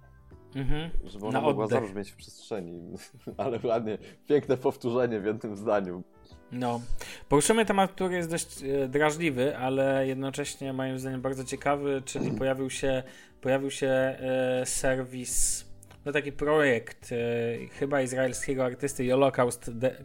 Mhm. 0.56 0.90
Żeby 1.04 1.26
ona 1.26 1.42
Na 1.42 1.46
mogła 1.48 1.66
oddech. 1.66 1.80
zabrzmieć 1.80 2.12
w 2.12 2.16
przestrzeni. 2.16 2.82
Ale 3.38 3.60
ładnie, 3.64 3.98
piękne 4.28 4.58
powtórzenie 4.58 5.20
w 5.20 5.26
jednym 5.26 5.58
zdaniu. 5.58 6.04
No. 6.52 6.82
Poruszymy 7.30 7.66
temat, 7.66 7.92
który 7.92 8.16
jest 8.16 8.30
dość 8.30 8.64
e, 8.64 8.88
drażliwy, 8.88 9.58
ale 9.58 10.08
jednocześnie 10.08 10.74
moim 10.74 11.00
zdaniem 11.00 11.22
bardzo 11.22 11.44
ciekawy, 11.44 12.02
czyli 12.06 12.32
pojawił 12.40 12.70
się, 12.70 13.04
pojawił 13.42 13.72
się 13.72 13.88
e, 13.88 14.62
serwis, 14.66 15.66
no 16.06 16.12
taki 16.12 16.32
projekt 16.32 17.10
e, 17.12 17.16
chyba 17.68 18.02
izraelskiego 18.02 18.66
artysty 18.66 19.10
holocaust.de 19.10 19.98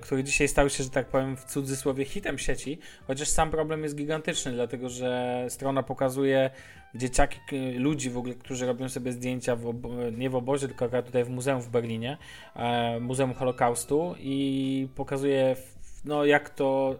który 0.00 0.24
dzisiaj 0.24 0.48
stał 0.48 0.68
się, 0.70 0.84
że 0.84 0.90
tak 0.90 1.06
powiem, 1.06 1.36
w 1.36 1.44
cudzysłowie 1.44 2.04
hitem 2.04 2.38
sieci, 2.38 2.78
chociaż 3.06 3.28
sam 3.28 3.50
problem 3.50 3.82
jest 3.82 3.96
gigantyczny, 3.96 4.52
dlatego 4.52 4.88
że 4.88 5.44
strona 5.48 5.82
pokazuje 5.82 6.50
dzieciaki, 6.94 7.40
ludzi 7.76 8.10
w 8.10 8.18
ogóle, 8.18 8.34
którzy 8.34 8.66
robią 8.66 8.88
sobie 8.88 9.12
zdjęcia 9.12 9.56
w 9.56 9.74
nie 10.18 10.30
w 10.30 10.34
obozie, 10.34 10.68
tylko 10.68 11.02
tutaj 11.02 11.24
w 11.24 11.28
muzeum 11.30 11.60
w 11.60 11.68
Berlinie, 11.68 12.18
e, 12.56 13.00
Muzeum 13.00 13.34
Holokaustu 13.34 14.14
i 14.18 14.88
pokazuje 14.94 15.56
no 16.04 16.24
jak 16.24 16.50
to 16.50 16.96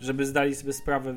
żeby 0.00 0.26
zdali 0.26 0.54
sobie 0.54 0.72
sprawę, 0.72 1.14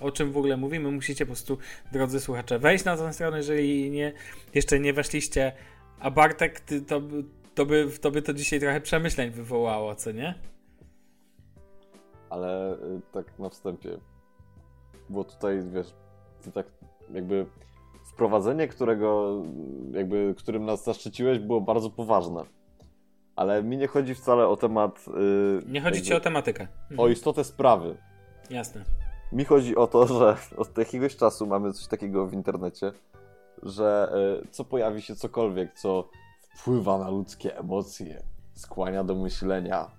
o 0.00 0.10
czym 0.10 0.32
w 0.32 0.36
ogóle 0.36 0.56
mówimy, 0.56 0.90
musicie 0.90 1.26
po 1.26 1.28
prostu, 1.28 1.58
drodzy 1.92 2.20
słuchacze, 2.20 2.58
wejść 2.58 2.84
na 2.84 2.96
tę 2.96 3.12
stronę, 3.12 3.36
jeżeli 3.36 3.90
nie, 3.90 4.12
jeszcze 4.54 4.80
nie 4.80 4.92
weszliście. 4.92 5.52
A 6.00 6.10
Bartek, 6.10 6.60
ty, 6.60 6.82
to, 6.82 7.00
to, 7.54 7.66
by, 7.66 7.88
to 8.00 8.10
by 8.10 8.22
to 8.22 8.34
dzisiaj 8.34 8.60
trochę 8.60 8.80
przemyśleń 8.80 9.30
wywołało, 9.30 9.94
co 9.94 10.12
nie? 10.12 10.34
ale 12.34 12.74
y, 12.74 13.00
tak 13.12 13.38
na 13.38 13.48
wstępie, 13.48 13.98
bo 15.08 15.24
tutaj, 15.24 15.62
wiesz, 15.72 15.94
tak 16.54 16.66
jakby 17.10 17.46
wprowadzenie, 18.04 18.68
którego, 18.68 19.42
jakby, 19.92 20.34
którym 20.38 20.64
nas 20.64 20.84
zaszczyciłeś, 20.84 21.38
było 21.38 21.60
bardzo 21.60 21.90
poważne. 21.90 22.44
Ale 23.36 23.62
mi 23.62 23.76
nie 23.76 23.86
chodzi 23.86 24.14
wcale 24.14 24.48
o 24.48 24.56
temat. 24.56 25.06
Yy, 25.06 25.62
nie 25.66 25.80
chodzi 25.80 25.96
jakby, 25.96 26.08
ci 26.08 26.14
o 26.14 26.20
tematykę. 26.20 26.68
Mhm. 26.82 27.00
O 27.00 27.08
istotę 27.08 27.44
sprawy. 27.44 27.96
Jasne. 28.50 28.84
Mi 29.32 29.44
chodzi 29.44 29.76
o 29.76 29.86
to, 29.86 30.06
że 30.06 30.36
od 30.56 30.78
jakiegoś 30.78 31.16
czasu 31.16 31.46
mamy 31.46 31.72
coś 31.72 31.86
takiego 31.86 32.26
w 32.26 32.32
internecie, 32.32 32.92
że 33.62 34.12
yy, 34.42 34.48
co 34.50 34.64
pojawi 34.64 35.02
się 35.02 35.16
cokolwiek, 35.16 35.74
co 35.74 36.08
wpływa 36.56 36.98
na 36.98 37.10
ludzkie 37.10 37.58
emocje, 37.58 38.22
skłania 38.54 39.04
do 39.04 39.14
myślenia, 39.14 39.90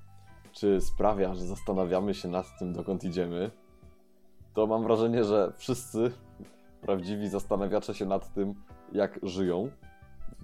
czy 0.52 0.82
sprawia, 0.82 1.36
że 1.36 1.46
zastanawiamy 1.46 2.14
się 2.14 2.28
nad 2.28 2.46
tym, 2.60 2.74
dokąd 2.74 3.04
idziemy, 3.04 3.52
to 4.54 4.68
mam 4.68 4.84
wrażenie, 4.84 5.24
że 5.24 5.54
wszyscy 5.58 6.12
prawdziwi 6.86 7.30
zastanawiacze 7.30 7.94
się 7.94 8.06
nad 8.06 8.34
tym, 8.34 8.56
jak 8.94 9.20
żyją, 9.24 9.70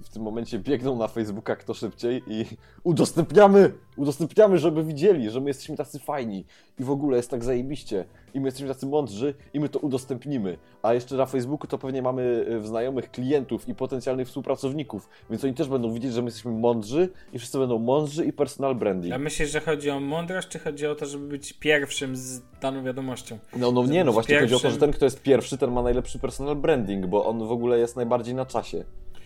w 0.03 0.09
tym 0.09 0.21
momencie 0.21 0.59
biegną 0.59 0.97
na 0.97 1.07
Facebooka 1.07 1.55
kto 1.55 1.73
szybciej 1.73 2.23
i 2.27 2.45
udostępniamy, 2.83 3.73
udostępniamy, 3.97 4.59
żeby 4.59 4.83
widzieli, 4.83 5.29
że 5.29 5.41
my 5.41 5.49
jesteśmy 5.49 5.77
tacy 5.77 5.99
fajni 5.99 6.45
i 6.79 6.83
w 6.83 6.91
ogóle 6.91 7.17
jest 7.17 7.29
tak 7.29 7.43
zajebiście 7.43 8.05
i 8.33 8.39
my 8.39 8.47
jesteśmy 8.47 8.67
tacy 8.67 8.85
mądrzy 8.85 9.33
i 9.53 9.59
my 9.59 9.69
to 9.69 9.79
udostępnimy. 9.79 10.57
A 10.81 10.93
jeszcze 10.93 11.15
na 11.15 11.25
Facebooku 11.25 11.67
to 11.67 11.77
pewnie 11.77 12.01
mamy 12.01 12.45
e, 12.61 12.67
znajomych 12.67 13.11
klientów 13.11 13.67
i 13.67 13.75
potencjalnych 13.75 14.27
współpracowników, 14.27 15.09
więc 15.29 15.43
oni 15.43 15.53
też 15.53 15.67
będą 15.67 15.93
widzieć, 15.93 16.13
że 16.13 16.21
my 16.21 16.27
jesteśmy 16.27 16.51
mądrzy 16.51 17.09
i 17.33 17.39
wszyscy 17.39 17.57
będą 17.57 17.79
mądrzy 17.79 18.25
i 18.25 18.33
personal 18.33 18.75
branding. 18.75 19.13
A 19.13 19.17
myślisz, 19.17 19.51
że 19.51 19.59
chodzi 19.59 19.89
o 19.89 19.99
mądrość, 19.99 20.47
czy 20.47 20.59
chodzi 20.59 20.87
o 20.87 20.95
to, 20.95 21.05
żeby 21.05 21.27
być 21.27 21.53
pierwszym 21.53 22.15
z 22.15 22.41
daną 22.61 22.83
wiadomością? 22.83 23.37
No, 23.55 23.71
no 23.71 23.85
nie, 23.85 24.03
no 24.03 24.11
właśnie 24.11 24.35
pierwszym... 24.35 24.49
chodzi 24.49 24.67
o 24.67 24.69
to, 24.69 24.73
że 24.73 24.79
ten, 24.79 24.91
kto 24.91 25.05
jest 25.05 25.21
pierwszy, 25.21 25.57
ten 25.57 25.71
ma 25.71 25.81
najlepszy 25.81 26.19
personal 26.19 26.55
branding, 26.55 27.05
bo 27.05 27.25
on 27.25 27.47
w 27.47 27.51
ogóle 27.51 27.79
jest 27.79 27.95
najbardziej 27.95 28.35
na 28.35 28.45
czasie. 28.45 28.83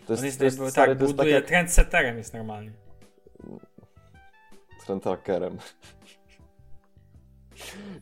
To 0.08 0.14
jest, 0.14 0.24
on 0.24 0.26
jest, 0.26 0.40
to 0.40 0.46
jest, 0.46 0.58
stary, 0.58 0.92
tak, 0.92 0.98
to 0.98 1.04
jest 1.04 1.16
buduje, 1.16 1.34
tak 1.34 1.42
jak... 1.42 1.48
trendsetterem 1.48 2.18
jest 2.18 2.34
normalnie. 2.34 2.72
Trendtrackerem. 4.86 5.58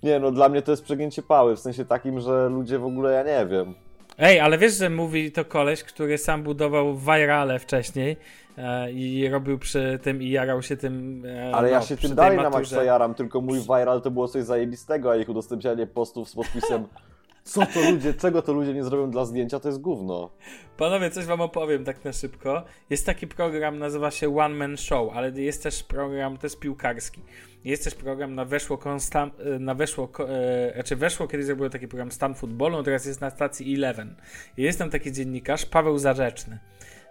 Nie, 0.04 0.20
no 0.20 0.32
dla 0.32 0.50
mnie 0.50 0.62
to 0.62 0.72
jest 0.72 0.84
przegięcie 0.84 1.22
pały, 1.22 1.56
w 1.56 1.60
sensie 1.60 1.86
takim, 1.86 2.20
że 2.20 2.50
ludzie 2.50 2.80
w 2.80 2.86
ogóle, 2.86 3.14
ja 3.14 3.24
nie 3.24 3.46
wiem. 3.46 3.76
Ej, 4.18 4.40
ale 4.40 4.58
wiesz, 4.58 4.74
że 4.74 4.90
mówi 4.90 5.32
to 5.32 5.46
koleś, 5.46 5.84
który 5.84 6.18
sam 6.18 6.44
budował 6.44 6.98
virale 6.98 7.60
wcześniej 7.60 8.18
e, 8.58 8.92
i 8.92 9.30
robił 9.30 9.60
przy 9.60 10.00
tym 10.02 10.22
i 10.22 10.30
jarał 10.30 10.62
się 10.62 10.78
tym. 10.78 11.24
E, 11.26 11.56
ale 11.56 11.68
no, 11.68 11.74
ja 11.74 11.82
się 11.82 11.98
tym 11.98 12.16
dalej 12.16 12.38
na 12.38 12.50
maksa 12.50 12.84
jaram, 12.84 13.14
tylko 13.14 13.42
mój 13.42 13.60
viral 13.60 14.02
to 14.02 14.12
było 14.12 14.28
coś 14.28 14.44
zajebistego, 14.44 15.12
a 15.12 15.16
ich 15.16 15.30
udostępnianie 15.30 15.88
postów 15.88 16.30
z 16.30 16.36
podpisem 16.36 16.86
co 17.44 17.66
to 17.66 17.92
ludzie, 17.92 18.14
czego 18.14 18.42
to 18.42 18.54
ludzie 18.54 18.74
nie 18.74 18.84
zrobią 18.84 19.12
dla 19.12 19.26
zdjęcia, 19.26 19.60
to 19.60 19.68
jest 19.70 19.82
gówno. 19.82 20.30
Panowie, 20.78 21.10
coś 21.10 21.26
wam 21.26 21.42
opowiem 21.42 21.86
tak 21.86 22.06
na 22.06 22.14
szybko. 22.14 22.64
Jest 22.90 23.06
taki 23.06 23.28
program, 23.28 23.80
nazywa 23.80 24.12
się 24.12 24.38
One 24.38 24.56
Man 24.56 24.78
Show, 24.78 25.14
ale 25.14 25.32
jest 25.32 25.64
też 25.64 25.84
program, 25.84 26.38
to 26.38 26.46
jest 26.46 26.60
piłkarski. 26.60 27.22
Jest 27.66 27.84
też 27.84 27.96
program 27.96 28.36
na 28.36 28.46
Weszło, 28.46 28.78
Konstan, 28.78 29.32
na 29.60 29.76
Weszło, 29.76 30.10
e, 30.30 30.74
znaczy 30.74 30.96
Weszło 30.96 31.28
kiedyś 31.28 31.46
zrobił 31.46 31.70
taki 31.70 31.88
program 31.88 32.12
Stan 32.12 32.36
Futbolu, 32.36 32.84
teraz 32.84 33.06
jest 33.06 33.22
na 33.22 33.30
stacji 33.30 33.76
Eleven. 33.76 34.16
Jest 34.58 34.80
tam 34.80 34.90
taki 34.90 35.12
dziennikarz, 35.12 35.66
Paweł 35.66 35.98
Zarzeczny. 35.98 36.60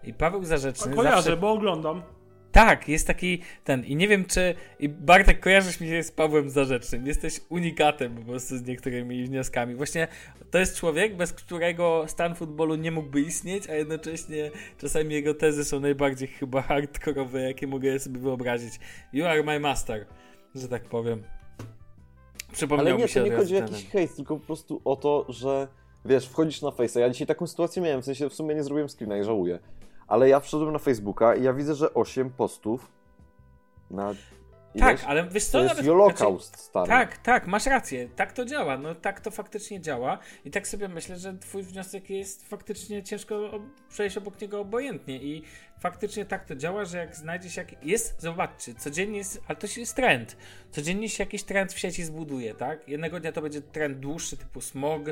I 0.04 0.14
Paweł 0.14 0.44
Zarzeczny. 0.44 0.92
A 0.92 0.94
kojarzę, 0.94 1.16
zawsze... 1.16 1.36
bo 1.36 1.52
oglądam. 1.52 2.02
Tak, 2.52 2.88
jest 2.88 3.06
taki 3.06 3.42
ten. 3.64 3.84
I 3.84 3.96
nie 3.96 4.08
wiem, 4.08 4.24
czy. 4.24 4.54
I 4.78 4.88
Bartek, 4.88 5.40
kojarzysz 5.40 5.80
mi 5.80 5.88
się 5.88 6.02
z 6.02 6.10
Pawłem 6.10 6.50
Zarzecznym. 6.50 7.06
Jesteś 7.06 7.40
unikatem 7.48 8.16
po 8.16 8.22
prostu 8.22 8.56
z 8.56 8.62
niektórymi 8.62 9.24
wnioskami. 9.24 9.74
Właśnie 9.74 10.08
to 10.50 10.58
jest 10.58 10.76
człowiek, 10.76 11.16
bez 11.16 11.32
którego 11.32 12.04
stan 12.08 12.34
futbolu 12.34 12.74
nie 12.74 12.90
mógłby 12.90 13.20
istnieć, 13.20 13.70
a 13.70 13.74
jednocześnie 13.74 14.50
czasami 14.78 15.14
jego 15.14 15.34
tezy 15.34 15.64
są 15.64 15.80
najbardziej 15.80 16.28
chyba 16.28 16.62
hardkorowe, 16.62 17.40
jakie 17.42 17.66
mogę 17.66 17.98
sobie 17.98 18.20
wyobrazić. 18.20 18.80
You 19.12 19.26
are 19.26 19.42
my 19.42 19.60
master, 19.60 20.06
że 20.54 20.68
tak 20.68 20.82
powiem. 20.82 21.22
Przypomniał 22.52 22.86
Ale 22.86 22.96
nie, 22.96 23.08
to 23.08 23.22
nie 23.22 23.30
chodzi 23.30 23.56
o 23.56 23.60
jakiś 23.60 23.88
hejt, 23.88 24.16
tylko 24.16 24.36
po 24.36 24.46
prostu 24.46 24.80
o 24.84 24.96
to, 24.96 25.26
że 25.28 25.68
wiesz, 26.04 26.28
wchodzisz 26.28 26.62
na 26.62 26.68
Face'a. 26.68 27.00
Ja 27.00 27.10
dzisiaj 27.10 27.26
taką 27.26 27.46
sytuację 27.46 27.82
miałem, 27.82 28.02
w 28.02 28.04
sensie 28.04 28.28
w 28.28 28.34
sumie 28.34 28.54
nie 28.54 28.62
zrobiłem 28.62 28.88
screena 28.88 29.18
i 29.18 29.24
żałuję 29.24 29.58
ale 30.08 30.28
ja 30.28 30.40
wszedłem 30.40 30.72
na 30.72 30.78
Facebooka 30.78 31.34
i 31.34 31.42
ja 31.42 31.52
widzę, 31.52 31.74
że 31.74 31.94
8 31.94 32.30
postów 32.30 32.90
na 33.90 34.14
tak, 34.78 35.04
ale 35.06 35.28
wiesz 35.28 35.44
co, 35.44 35.58
to 35.58 35.64
jest 35.64 35.86
Holocaust 35.86 36.48
znaczy, 36.48 36.62
stary. 36.62 36.88
Tak, 36.88 37.18
tak, 37.18 37.46
masz 37.46 37.66
rację. 37.66 38.08
Tak 38.16 38.32
to 38.32 38.44
działa. 38.44 38.78
No 38.78 38.94
tak 38.94 39.20
to 39.20 39.30
faktycznie 39.30 39.80
działa. 39.80 40.18
I 40.44 40.50
tak 40.50 40.68
sobie 40.68 40.88
myślę, 40.88 41.16
że 41.16 41.38
twój 41.38 41.62
wniosek 41.62 42.10
jest 42.10 42.48
faktycznie 42.48 43.02
ciężko 43.02 43.50
przejść 43.88 44.16
obok 44.16 44.40
niego 44.40 44.60
obojętnie. 44.60 45.16
I 45.16 45.42
faktycznie 45.80 46.24
tak 46.24 46.44
to 46.44 46.56
działa, 46.56 46.84
że 46.84 46.98
jak 46.98 47.16
znajdziesz 47.16 47.56
jak 47.56 47.84
jest, 47.84 48.20
zobaczcie, 48.20 48.74
codziennie 48.74 49.18
jest, 49.18 49.42
ale 49.48 49.56
to 49.56 49.66
jest 49.76 49.96
trend. 49.96 50.36
Codziennie 50.70 51.08
się 51.08 51.22
jakiś 51.22 51.42
trend 51.42 51.72
w 51.72 51.78
sieci 51.78 52.04
zbuduje, 52.04 52.54
tak? 52.54 52.88
Jednego 52.88 53.20
dnia 53.20 53.32
to 53.32 53.42
będzie 53.42 53.62
trend 53.62 53.98
dłuższy 53.98 54.36
typu 54.36 54.60
smog, 54.60 55.02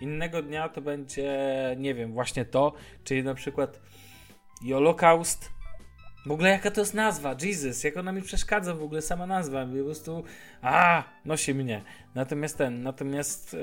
innego 0.00 0.42
dnia 0.42 0.68
to 0.68 0.80
będzie, 0.80 1.30
nie 1.78 1.94
wiem, 1.94 2.12
właśnie 2.12 2.44
to, 2.44 2.72
czyli 3.04 3.22
na 3.22 3.34
przykład 3.34 3.80
Holocaust. 4.68 5.50
W 6.26 6.30
ogóle 6.30 6.50
jaka 6.50 6.70
to 6.70 6.80
jest 6.80 6.94
nazwa? 6.94 7.36
Jesus, 7.42 7.84
jak 7.84 7.96
ona 7.96 8.12
mi 8.12 8.22
przeszkadza 8.22 8.74
w 8.74 8.82
ogóle 8.82 9.02
sama 9.02 9.26
nazwa. 9.26 9.66
Po 9.66 9.84
prostu, 9.84 10.24
a, 10.62 11.02
nosi 11.24 11.54
mnie. 11.54 11.82
Natomiast 12.14 12.58
ten, 12.58 12.82
natomiast 12.82 13.54
ee, 13.54 13.60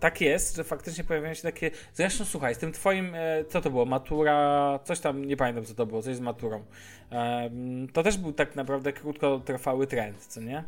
tak 0.00 0.20
jest, 0.20 0.56
że 0.56 0.64
faktycznie 0.64 1.04
pojawiają 1.04 1.34
się 1.34 1.42
takie. 1.42 1.70
Zresztą 1.94 2.24
słuchaj, 2.24 2.54
z 2.54 2.58
tym 2.58 2.72
twoim, 2.72 3.14
e, 3.14 3.44
co 3.44 3.60
to 3.60 3.70
było? 3.70 3.84
Matura, 3.84 4.78
coś 4.84 5.00
tam, 5.00 5.24
nie 5.24 5.36
pamiętam 5.36 5.64
co 5.64 5.74
to 5.74 5.86
było, 5.86 6.02
coś 6.02 6.16
z 6.16 6.20
maturą. 6.20 6.64
E, 7.12 7.50
to 7.92 8.02
też 8.02 8.18
był 8.18 8.32
tak 8.32 8.56
naprawdę 8.56 8.92
krótkotrwały 8.92 9.86
trend, 9.86 10.26
co 10.26 10.40
nie? 10.40 10.64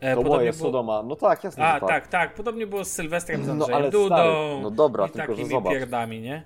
E, 0.00 0.14
to 0.14 0.22
moje 0.22 0.52
było... 0.52 0.68
Sodoma. 0.68 1.02
No 1.02 1.16
tak, 1.16 1.44
jasne. 1.44 1.64
A, 1.66 1.80
tak. 1.80 1.88
tak, 1.88 2.08
tak. 2.08 2.34
Podobnie 2.34 2.66
było 2.66 2.84
z 2.84 2.90
Sylwestrem, 2.90 3.44
z 3.44 3.48
no, 3.48 3.66
ale 3.72 3.90
Dudą. 3.90 4.06
Stary, 4.06 4.62
no 4.62 4.70
dobra, 4.70 5.06
i 5.06 5.10
tylko 5.10 5.34
że 5.34 5.46
zobacz. 5.46 5.72
pierdami, 5.72 6.20
nie? 6.20 6.42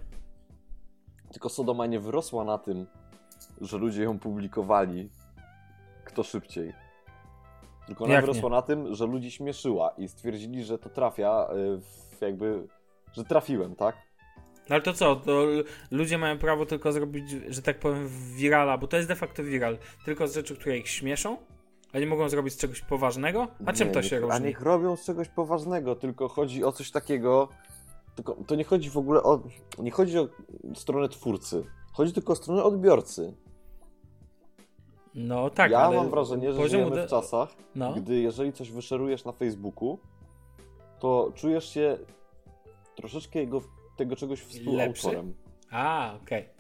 Tylko 1.36 1.48
Sodoma 1.48 1.86
nie 1.86 2.00
wyrosła 2.00 2.44
na 2.44 2.58
tym, 2.58 2.86
że 3.60 3.78
ludzie 3.78 4.02
ją 4.02 4.18
publikowali 4.18 5.10
kto 6.04 6.22
szybciej. 6.22 6.72
Tylko 7.86 8.04
ona 8.04 8.20
wyrosła 8.20 8.50
na 8.50 8.62
tym, 8.62 8.94
że 8.94 9.06
ludzi 9.06 9.30
śmieszyła 9.30 9.94
i 9.98 10.08
stwierdzili, 10.08 10.64
że 10.64 10.78
to 10.78 10.90
trafia 10.90 11.48
w 11.80 12.20
jakby, 12.20 12.68
że 13.12 13.24
trafiłem, 13.24 13.76
tak? 13.76 13.96
No 14.68 14.74
ale 14.74 14.82
to 14.82 14.92
co, 14.92 15.16
to 15.16 15.46
ludzie 15.90 16.18
mają 16.18 16.38
prawo 16.38 16.66
tylko 16.66 16.92
zrobić, 16.92 17.30
że 17.48 17.62
tak 17.62 17.78
powiem, 17.78 18.08
wirala, 18.36 18.78
bo 18.78 18.86
to 18.86 18.96
jest 18.96 19.08
de 19.08 19.16
facto 19.16 19.44
viral, 19.44 19.78
tylko 20.04 20.28
z 20.28 20.34
rzeczy, 20.34 20.56
które 20.56 20.78
ich 20.78 20.88
śmieszą? 20.88 21.36
A 21.92 21.98
nie 21.98 22.06
mogą 22.06 22.28
zrobić 22.28 22.54
z 22.54 22.56
czegoś 22.58 22.80
poważnego? 22.80 23.48
A 23.66 23.72
czym 23.72 23.88
nie, 23.88 23.94
to 23.94 24.02
się 24.02 24.16
nie, 24.16 24.20
różni? 24.20 24.36
A 24.36 24.38
niech 24.38 24.60
robią 24.60 24.96
z 24.96 25.04
czegoś 25.04 25.28
poważnego, 25.28 25.96
tylko 25.96 26.28
chodzi 26.28 26.64
o 26.64 26.72
coś 26.72 26.90
takiego. 26.90 27.48
Tylko 28.16 28.36
to 28.46 28.54
nie 28.54 28.64
chodzi 28.64 28.90
w 28.90 28.96
ogóle 28.96 29.22
o. 29.22 29.40
Nie 29.78 29.90
chodzi 29.90 30.18
o 30.18 30.28
stronę 30.74 31.08
twórcy. 31.08 31.64
Chodzi 31.92 32.12
tylko 32.12 32.32
o 32.32 32.36
stronę 32.36 32.62
odbiorcy. 32.62 33.34
No 35.14 35.50
tak, 35.50 35.70
Ja 35.70 35.90
mam 35.90 36.10
wrażenie, 36.10 36.52
że 36.52 36.68
żyjemy 36.68 36.96
de... 36.96 37.06
w 37.06 37.10
czasach, 37.10 37.48
no. 37.74 37.92
gdy 37.92 38.20
jeżeli 38.20 38.52
coś 38.52 38.70
wyszerujesz 38.70 39.24
na 39.24 39.32
Facebooku, 39.32 39.98
to 40.98 41.32
czujesz 41.34 41.68
się 41.68 41.98
troszeczkę 42.94 43.38
jego, 43.38 43.60
tego 43.96 44.16
czegoś 44.16 44.40
współautorem. 44.40 44.86
Lepszy? 44.86 45.22
A, 45.70 46.14
okej. 46.22 46.42
Okay. 46.42 46.55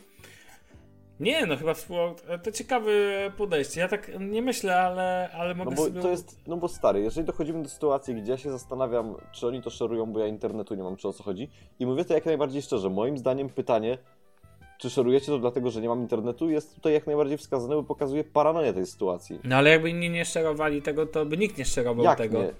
Nie, 1.20 1.46
no 1.46 1.56
chyba 1.56 1.74
współautor... 1.74 2.40
To 2.40 2.52
ciekawe 2.52 2.90
podejście. 3.36 3.80
Ja 3.80 3.88
tak 3.88 4.10
nie 4.20 4.42
myślę, 4.42 4.76
ale, 4.76 5.30
ale 5.32 5.54
mogę 5.54 5.70
no 5.70 5.76
bo 5.76 5.84
sobie... 5.84 6.00
To 6.00 6.10
jest, 6.10 6.40
no 6.46 6.56
bo 6.56 6.68
stary, 6.68 7.00
jeżeli 7.00 7.26
dochodzimy 7.26 7.62
do 7.62 7.68
sytuacji, 7.68 8.14
gdzie 8.14 8.32
ja 8.32 8.38
się 8.38 8.50
zastanawiam, 8.50 9.14
czy 9.32 9.46
oni 9.46 9.62
to 9.62 9.70
szerują, 9.70 10.06
bo 10.06 10.20
ja 10.20 10.26
internetu 10.26 10.74
nie 10.74 10.82
mam, 10.82 10.96
czy 10.96 11.08
o 11.08 11.12
co 11.12 11.22
chodzi. 11.22 11.50
I 11.78 11.86
mówię 11.86 12.04
to 12.04 12.14
jak 12.14 12.26
najbardziej 12.26 12.62
szczerze. 12.62 12.90
Moim 12.90 13.18
zdaniem 13.18 13.48
pytanie, 13.48 13.98
czy 14.78 14.90
szerujecie 14.90 15.26
to 15.26 15.38
dlatego, 15.38 15.70
że 15.70 15.80
nie 15.80 15.88
mam 15.88 16.00
internetu, 16.00 16.50
jest 16.50 16.74
tutaj 16.74 16.92
jak 16.92 17.06
najbardziej 17.06 17.38
wskazane, 17.38 17.74
bo 17.74 17.82
pokazuje 17.82 18.24
paranoję 18.24 18.72
tej 18.72 18.86
sytuacji. 18.86 19.40
No 19.44 19.56
ale 19.56 19.70
jakby 19.70 19.90
inni 19.90 20.10
nie 20.10 20.24
szerowali 20.24 20.82
tego, 20.82 21.06
to 21.06 21.26
by 21.26 21.36
nikt 21.36 21.58
nie 21.58 21.64
szerował 21.64 22.04
jak 22.04 22.18
tego. 22.18 22.42
Nie? 22.42 22.50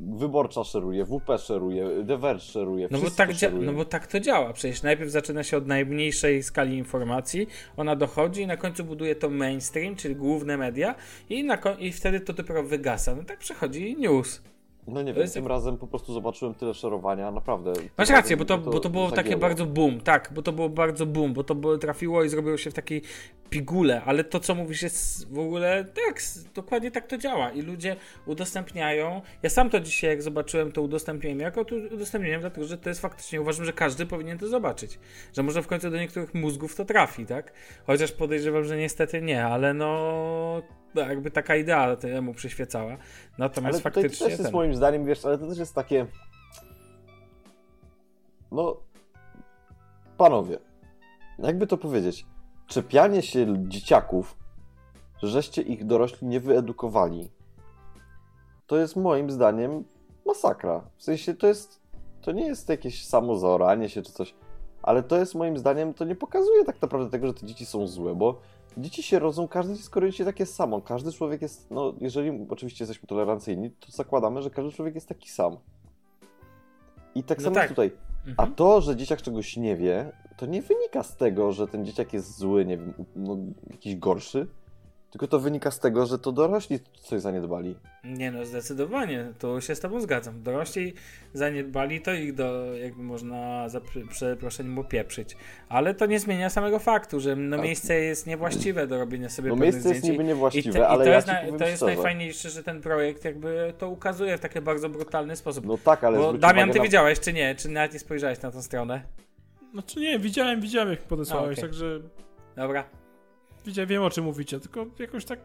Wyborcza 0.00 0.64
szeruje, 0.64 1.04
WP 1.04 1.38
szeruje, 1.38 2.04
The 2.06 2.16
Verge 2.16 2.40
szeruje, 2.40 2.88
no 2.90 2.98
bo, 2.98 3.10
tak 3.10 3.30
no 3.60 3.72
bo 3.72 3.84
tak 3.84 4.06
to 4.06 4.20
działa. 4.20 4.52
Przecież 4.52 4.82
najpierw 4.82 5.10
zaczyna 5.10 5.42
się 5.42 5.56
od 5.56 5.66
najmniejszej 5.66 6.42
skali 6.42 6.76
informacji, 6.76 7.46
ona 7.76 7.96
dochodzi 7.96 8.42
i 8.42 8.46
na 8.46 8.56
końcu 8.56 8.84
buduje 8.84 9.14
to 9.14 9.30
mainstream, 9.30 9.96
czyli 9.96 10.16
główne 10.16 10.56
media 10.56 10.94
i, 11.30 11.44
na 11.44 11.58
i 11.78 11.92
wtedy 11.92 12.20
to 12.20 12.32
dopiero 12.32 12.62
wygasa. 12.62 13.14
No 13.14 13.24
tak 13.24 13.38
przechodzi 13.38 13.96
news. 13.98 14.42
No 14.88 15.02
nie 15.02 15.12
wiem, 15.12 15.22
jest... 15.22 15.34
tym 15.34 15.46
razem 15.46 15.78
po 15.78 15.86
prostu 15.86 16.12
zobaczyłem 16.12 16.54
tyle 16.54 16.74
szerowania, 16.74 17.30
naprawdę. 17.30 17.72
Masz 17.98 18.10
rację, 18.10 18.36
bo 18.36 18.44
to, 18.44 18.58
to, 18.58 18.70
bo 18.70 18.80
to 18.80 18.90
było 18.90 19.10
takie 19.10 19.36
bardzo 19.36 19.66
boom, 19.66 20.00
tak, 20.00 20.30
bo 20.34 20.42
to 20.42 20.52
było 20.52 20.68
bardzo 20.68 21.06
boom, 21.06 21.32
bo 21.32 21.44
to 21.44 21.54
było, 21.54 21.78
trafiło 21.78 22.24
i 22.24 22.28
zrobiło 22.28 22.56
się 22.56 22.70
w 22.70 22.74
takiej 22.74 23.02
pigule, 23.50 24.02
ale 24.04 24.24
to 24.24 24.40
co 24.40 24.54
mówisz 24.54 24.82
jest 24.82 25.32
w 25.32 25.38
ogóle 25.38 25.84
tak, 25.84 26.22
dokładnie 26.54 26.90
tak 26.90 27.06
to 27.06 27.18
działa 27.18 27.52
i 27.52 27.62
ludzie 27.62 27.96
udostępniają. 28.26 29.22
Ja 29.42 29.50
sam 29.50 29.70
to 29.70 29.80
dzisiaj 29.80 30.10
jak 30.10 30.22
zobaczyłem 30.22 30.72
to 30.72 30.82
udostępniłem, 30.82 31.40
jako 31.40 31.64
to 31.64 31.76
udostępniłem, 31.94 32.40
dlatego 32.40 32.66
że 32.66 32.78
to 32.78 32.88
jest 32.88 33.00
faktycznie, 33.00 33.40
uważam, 33.40 33.64
że 33.64 33.72
każdy 33.72 34.06
powinien 34.06 34.38
to 34.38 34.48
zobaczyć, 34.48 34.98
że 35.32 35.42
może 35.42 35.62
w 35.62 35.66
końcu 35.66 35.90
do 35.90 35.96
niektórych 35.96 36.34
mózgów 36.34 36.76
to 36.76 36.84
trafi, 36.84 37.26
tak? 37.26 37.52
Chociaż 37.86 38.12
podejrzewam, 38.12 38.64
że 38.64 38.76
niestety 38.76 39.22
nie, 39.22 39.44
ale 39.44 39.74
no 39.74 40.62
jakby 40.94 41.30
taka 41.30 41.56
idea 41.56 41.96
temu 41.96 42.34
przyświecała. 42.34 42.96
Natomiast 43.38 43.74
ale 43.74 43.82
faktycznie. 43.82 44.18
To 44.18 44.24
też 44.24 44.38
jest 44.38 44.52
moim 44.52 44.74
zdaniem, 44.74 45.04
wiesz, 45.04 45.24
ale 45.24 45.38
to 45.38 45.46
też 45.48 45.58
jest 45.58 45.74
takie. 45.74 46.06
No. 48.52 48.76
Panowie, 50.16 50.58
jakby 51.38 51.66
to 51.66 51.78
powiedzieć, 51.78 52.26
czepianie 52.66 53.22
się 53.22 53.68
dzieciaków, 53.68 54.36
żeście 55.22 55.62
ich 55.62 55.84
dorośli 55.84 56.26
nie 56.26 56.40
wyedukowali, 56.40 57.30
to 58.66 58.76
jest 58.76 58.96
moim 58.96 59.30
zdaniem 59.30 59.84
masakra. 60.26 60.90
W 60.96 61.02
sensie 61.02 61.34
to 61.34 61.46
jest. 61.46 61.86
To 62.22 62.32
nie 62.32 62.46
jest 62.46 62.68
jakieś 62.68 63.06
samozaoranie 63.06 63.88
się 63.88 64.02
czy 64.02 64.12
coś, 64.12 64.34
ale 64.82 65.02
to 65.02 65.16
jest 65.16 65.34
moim 65.34 65.58
zdaniem, 65.58 65.94
to 65.94 66.04
nie 66.04 66.14
pokazuje 66.14 66.64
tak 66.64 66.82
naprawdę 66.82 67.10
tego, 67.10 67.26
że 67.26 67.34
te 67.34 67.46
dzieci 67.46 67.66
są 67.66 67.86
złe, 67.86 68.14
bo 68.14 68.40
dzieci 68.76 69.02
się 69.02 69.18
rodzą, 69.18 69.48
każde 69.48 69.74
dziecko 69.74 70.00
rodzi 70.00 70.16
się 70.16 70.24
takie 70.24 70.46
samo. 70.46 70.80
Każdy 70.80 71.12
człowiek 71.12 71.42
jest, 71.42 71.70
no 71.70 71.94
jeżeli 72.00 72.46
oczywiście 72.50 72.84
jesteśmy 72.84 73.08
tolerancyjni, 73.08 73.70
to 73.70 73.92
zakładamy, 73.92 74.42
że 74.42 74.50
każdy 74.50 74.72
człowiek 74.72 74.94
jest 74.94 75.08
taki 75.08 75.30
sam. 75.30 75.56
I 77.14 77.22
tak 77.22 77.38
no 77.38 77.44
samo 77.44 77.54
tak. 77.54 77.68
tutaj. 77.68 77.90
Mhm. 78.26 78.34
A 78.36 78.54
to, 78.54 78.80
że 78.80 78.96
dzieciak 78.96 79.22
czegoś 79.22 79.56
nie 79.56 79.76
wie, 79.76 80.12
to 80.36 80.46
nie 80.46 80.62
wynika 80.62 81.02
z 81.02 81.16
tego, 81.16 81.52
że 81.52 81.68
ten 81.68 81.86
dzieciak 81.86 82.12
jest 82.12 82.38
zły, 82.38 82.64
nie 82.64 82.78
wiem, 82.78 82.94
no, 83.16 83.36
jakiś 83.70 83.96
gorszy, 83.96 84.46
tylko 85.10 85.26
to 85.26 85.40
wynika 85.40 85.70
z 85.70 85.80
tego, 85.80 86.06
że 86.06 86.18
to 86.18 86.32
dorośli 86.32 86.78
coś 87.02 87.20
zaniedbali. 87.20 87.76
Nie 88.04 88.30
no, 88.30 88.44
zdecydowanie, 88.44 89.32
to 89.38 89.60
się 89.60 89.74
z 89.74 89.80
tobą 89.80 90.00
zgadzam. 90.00 90.42
Dorośli 90.42 90.94
zaniedbali, 91.34 92.00
to 92.00 92.12
ich 92.12 92.34
do, 92.34 92.74
jakby 92.74 93.02
można 93.02 93.68
za 93.68 93.80
przeproszeniem 94.10 94.78
opieprzyć. 94.78 95.36
Ale 95.68 95.94
to 95.94 96.06
nie 96.06 96.20
zmienia 96.20 96.50
samego 96.50 96.78
faktu, 96.78 97.20
że 97.20 97.36
no, 97.36 97.62
miejsce 97.62 97.94
jest 97.94 98.26
niewłaściwe 98.26 98.86
do 98.86 98.98
robienia 98.98 99.28
sobie 99.28 99.48
no, 99.50 99.56
miejsce 99.56 99.88
jest 99.88 100.04
niby 100.04 100.24
niewłaściwe, 100.24 100.72
te, 100.72 100.88
ale 100.88 101.04
to 101.04 101.10
ja 101.10 101.16
jest, 101.16 101.28
na, 101.28 101.58
to 101.58 101.66
jest 101.66 101.82
najfajniejsze, 101.82 102.50
że 102.50 102.62
ten 102.62 102.80
projekt 102.80 103.24
jakby 103.24 103.74
to 103.78 103.88
ukazuje 103.88 104.38
w 104.38 104.40
taki 104.40 104.60
bardzo 104.60 104.88
brutalny 104.88 105.36
sposób. 105.36 105.66
No 105.66 105.78
tak, 105.78 106.04
ale... 106.04 106.18
Bo 106.18 106.32
Damian, 106.32 106.70
ty 106.70 106.78
na... 106.78 106.84
widziałeś, 106.84 107.20
czy 107.20 107.32
nie? 107.32 107.54
Czy 107.54 107.68
nawet 107.68 107.92
nie 107.92 107.98
spojrzałeś 107.98 108.42
na 108.42 108.50
tą 108.50 108.62
stronę? 108.62 109.02
Znaczy 109.72 110.00
nie, 110.00 110.18
widziałem, 110.18 110.60
widziałem 110.60 110.90
jak 110.90 111.02
podesłałeś, 111.02 111.58
okay. 111.58 111.68
także... 111.68 112.00
Dobra. 112.56 112.84
Widziałem, 113.66 113.88
wiem 113.88 114.02
o 114.02 114.10
czym 114.10 114.24
mówicie, 114.24 114.60
tylko 114.60 114.86
jakoś 114.98 115.24
tak 115.24 115.38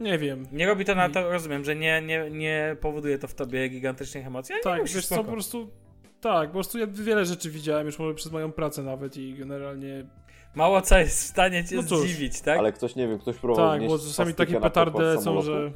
nie 0.00 0.18
wiem. 0.18 0.46
Nie 0.52 0.66
robi 0.66 0.84
to 0.84 0.94
na 0.94 1.08
to, 1.08 1.30
rozumiem, 1.30 1.64
że 1.64 1.76
nie, 1.76 2.02
nie, 2.02 2.30
nie 2.30 2.76
powoduje 2.80 3.18
to 3.18 3.28
w 3.28 3.34
tobie 3.34 3.68
gigantycznych 3.68 4.26
emocji. 4.26 4.54
tak, 4.62 4.78
nie 4.78 4.94
wiesz 4.94 5.06
co, 5.06 5.24
po 5.24 5.32
prostu. 5.32 5.68
Tak, 6.20 6.48
po 6.48 6.52
prostu 6.52 6.78
ja 6.78 6.86
wiele 6.86 7.24
rzeczy 7.24 7.50
widziałem 7.50 7.86
już 7.86 7.98
może 7.98 8.14
przez 8.14 8.32
moją 8.32 8.52
pracę 8.52 8.82
nawet 8.82 9.16
i 9.16 9.34
generalnie. 9.34 10.06
Mało 10.54 10.80
co 10.80 10.98
jest 10.98 11.18
w 11.18 11.26
stanie 11.26 11.64
cię 11.64 11.76
no 11.76 11.82
zdziwić, 11.82 12.40
tak? 12.40 12.58
Ale 12.58 12.72
ktoś 12.72 12.96
nie 12.96 13.08
wiem, 13.08 13.18
ktoś 13.18 13.36
próbował. 13.36 13.70
Tak, 13.70 13.88
bo 13.88 13.98
czasami 13.98 14.34
takie 14.34 14.60
petardy 14.60 15.02
lecą, 15.02 15.42
że. 15.42 15.72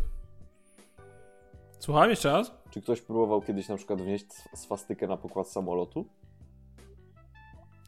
Słuchałem 1.78 2.10
jeszcze 2.10 2.32
raz? 2.32 2.52
Czy 2.70 2.82
ktoś 2.82 3.00
próbował 3.00 3.42
kiedyś 3.42 3.68
na 3.68 3.76
przykład 3.76 4.02
wnieść 4.02 4.26
swastykę 4.54 5.06
na 5.06 5.16
pokład 5.16 5.48
samolotu? 5.48 6.06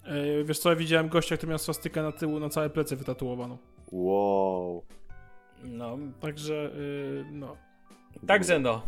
Yy, 0.08 0.44
wiesz 0.44 0.58
co, 0.58 0.70
ja 0.70 0.76
widziałem 0.76 1.08
gościa, 1.08 1.36
który 1.36 1.50
miał 1.50 1.58
swastykę 1.58 2.02
na 2.02 2.12
tyłu, 2.12 2.40
na 2.40 2.48
całe 2.48 2.70
plecy 2.70 2.96
wytatuowaną. 2.96 3.58
Wow. 3.92 4.82
No. 5.64 5.98
Także, 6.20 6.54
yy, 6.54 7.24
no. 7.32 7.56
Także 8.26 8.58
no. 8.58 8.82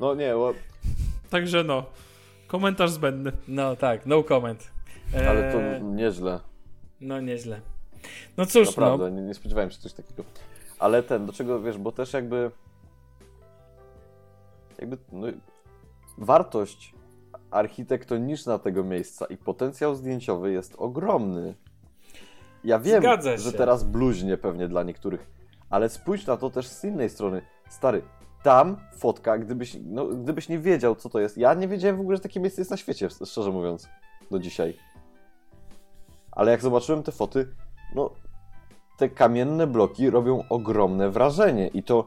No 0.00 0.14
nie, 0.14 0.34
bo... 0.34 0.54
Także 1.30 1.64
no. 1.64 1.84
Komentarz 2.46 2.90
zbędny. 2.90 3.32
No 3.48 3.76
tak, 3.76 4.06
no 4.06 4.22
comment. 4.22 4.70
Eee... 5.14 5.26
Ale 5.26 5.52
to 5.52 5.78
nieźle. 5.84 6.40
No 7.00 7.20
nieźle. 7.20 7.60
No 8.36 8.46
cóż, 8.46 8.66
Naprawdę, 8.66 9.10
no. 9.10 9.20
nie, 9.20 9.22
nie 9.22 9.34
spodziewałem 9.34 9.70
się 9.70 9.78
coś 9.78 9.92
takiego. 9.92 10.24
Ale 10.78 11.02
ten, 11.02 11.26
do 11.26 11.32
czego, 11.32 11.60
wiesz, 11.60 11.78
bo 11.78 11.92
też 11.92 12.12
jakby... 12.12 12.50
Jakby, 14.78 14.98
no, 15.12 15.26
wartość 16.18 16.94
architektoniczna 17.52 18.58
tego 18.58 18.84
miejsca 18.84 19.26
i 19.26 19.36
potencjał 19.36 19.94
zdjęciowy 19.94 20.52
jest 20.52 20.74
ogromny. 20.78 21.54
Ja 22.64 22.78
wiem, 22.78 23.02
że 23.36 23.52
teraz 23.52 23.84
bluźnie 23.84 24.36
pewnie 24.36 24.68
dla 24.68 24.82
niektórych, 24.82 25.30
ale 25.70 25.88
spójrz 25.88 26.26
na 26.26 26.36
to 26.36 26.50
też 26.50 26.68
z 26.68 26.84
innej 26.84 27.10
strony. 27.10 27.42
Stary, 27.68 28.02
tam 28.42 28.76
fotka, 28.96 29.38
gdybyś, 29.38 29.76
no, 29.84 30.06
gdybyś 30.06 30.48
nie 30.48 30.58
wiedział, 30.58 30.94
co 30.94 31.08
to 31.08 31.20
jest. 31.20 31.38
Ja 31.38 31.54
nie 31.54 31.68
wiedziałem 31.68 31.96
w 31.96 32.00
ogóle, 32.00 32.16
że 32.16 32.22
takie 32.22 32.40
miejsce 32.40 32.60
jest 32.60 32.70
na 32.70 32.76
świecie, 32.76 33.08
szczerze 33.10 33.50
mówiąc, 33.50 33.88
do 34.30 34.38
dzisiaj. 34.38 34.76
Ale 36.32 36.50
jak 36.50 36.60
zobaczyłem 36.60 37.02
te 37.02 37.12
foty, 37.12 37.48
no, 37.94 38.10
te 38.98 39.08
kamienne 39.08 39.66
bloki 39.66 40.10
robią 40.10 40.44
ogromne 40.48 41.10
wrażenie 41.10 41.68
i 41.68 41.82
to 41.82 42.06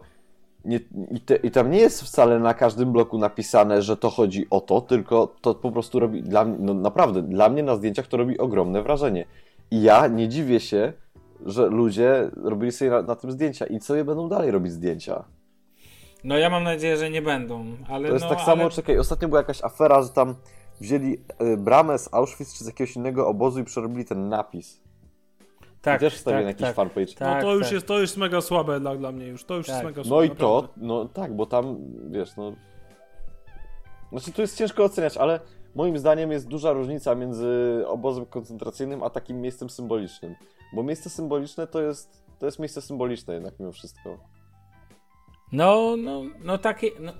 nie, 0.65 0.79
i, 1.11 1.19
te, 1.19 1.35
I 1.35 1.51
tam 1.51 1.71
nie 1.71 1.79
jest 1.79 2.03
wcale 2.03 2.39
na 2.39 2.53
każdym 2.53 2.91
bloku 2.91 3.17
napisane, 3.17 3.81
że 3.81 3.97
to 3.97 4.09
chodzi 4.09 4.47
o 4.49 4.61
to, 4.61 4.81
tylko 4.81 5.35
to 5.41 5.55
po 5.55 5.71
prostu 5.71 5.99
robi 5.99 6.23
dla 6.23 6.45
mnie, 6.45 6.57
no 6.59 6.73
naprawdę, 6.73 7.21
dla 7.21 7.49
mnie 7.49 7.63
na 7.63 7.75
zdjęciach 7.75 8.07
to 8.07 8.17
robi 8.17 8.37
ogromne 8.37 8.83
wrażenie. 8.83 9.25
I 9.71 9.81
ja 9.81 10.07
nie 10.07 10.29
dziwię 10.29 10.59
się, 10.59 10.93
że 11.45 11.67
ludzie 11.67 12.29
robili 12.43 12.71
sobie 12.71 12.91
na, 12.91 13.01
na 13.01 13.15
tym 13.15 13.31
zdjęcia 13.31 13.65
i 13.65 13.79
co 13.79 13.95
je 13.95 14.05
będą 14.05 14.29
dalej 14.29 14.51
robić 14.51 14.71
zdjęcia. 14.71 15.23
No 16.23 16.37
ja 16.37 16.49
mam 16.49 16.63
nadzieję, 16.63 16.97
że 16.97 17.09
nie 17.09 17.21
będą, 17.21 17.65
ale 17.87 18.07
To 18.07 18.13
jest 18.13 18.25
no, 18.25 18.29
tak 18.29 18.41
samo, 18.41 18.69
czekaj, 18.69 18.99
ostatnio 18.99 19.27
była 19.27 19.39
jakaś 19.39 19.63
afera, 19.63 20.01
że 20.01 20.09
tam 20.09 20.35
wzięli 20.81 21.17
y, 21.41 21.57
bramę 21.57 21.99
z 21.99 22.13
Auschwitz 22.13 22.53
czy 22.57 22.63
z 22.63 22.67
jakiegoś 22.67 22.95
innego 22.95 23.27
obozu 23.27 23.59
i 23.59 23.63
przerobili 23.63 24.05
ten 24.05 24.29
napis. 24.29 24.84
Tak, 25.85 25.99
też 25.99 26.15
wstawię 26.15 26.37
tak, 26.37 26.43
na 26.43 26.49
jakiś 26.49 26.61
tak, 26.61 26.75
fanpage. 26.75 27.13
Tak, 27.13 27.43
no 27.43 27.49
to 27.49 27.55
już 27.55 27.63
tak. 27.63 27.71
jest 27.71 27.87
to 27.87 27.99
jest 27.99 28.17
mega 28.17 28.41
słabe 28.41 28.79
dla, 28.79 28.95
dla 28.95 29.11
mnie 29.11 29.27
już. 29.27 29.45
To 29.45 29.55
już 29.55 29.67
jest 29.67 29.79
tak. 29.79 29.85
mega 29.85 30.03
słabe. 30.03 30.15
No 30.15 30.23
i 30.23 30.29
naprawdę. 30.29 30.67
to, 30.67 30.73
no 30.77 31.05
tak, 31.05 31.35
bo 31.35 31.45
tam 31.45 31.77
wiesz, 32.09 32.35
no. 32.37 32.53
Znaczy 34.11 34.31
tu 34.31 34.41
jest 34.41 34.57
ciężko 34.57 34.83
oceniać, 34.83 35.17
ale 35.17 35.39
moim 35.75 35.97
zdaniem 35.97 36.31
jest 36.31 36.47
duża 36.47 36.73
różnica 36.73 37.15
między 37.15 37.83
obozem 37.87 38.25
koncentracyjnym 38.25 39.03
a 39.03 39.09
takim 39.09 39.41
miejscem 39.41 39.69
symbolicznym. 39.69 40.35
Bo 40.73 40.83
miejsce 40.83 41.09
symboliczne 41.09 41.67
to 41.67 41.81
jest, 41.81 42.23
to 42.39 42.45
jest 42.45 42.59
miejsce 42.59 42.81
symboliczne 42.81 43.33
jednak 43.33 43.59
mimo 43.59 43.71
wszystko. 43.71 44.17
No, 45.55 45.95
no, 45.97 46.23
no 46.43 46.57
takie, 46.57 46.91
no, 46.99 47.13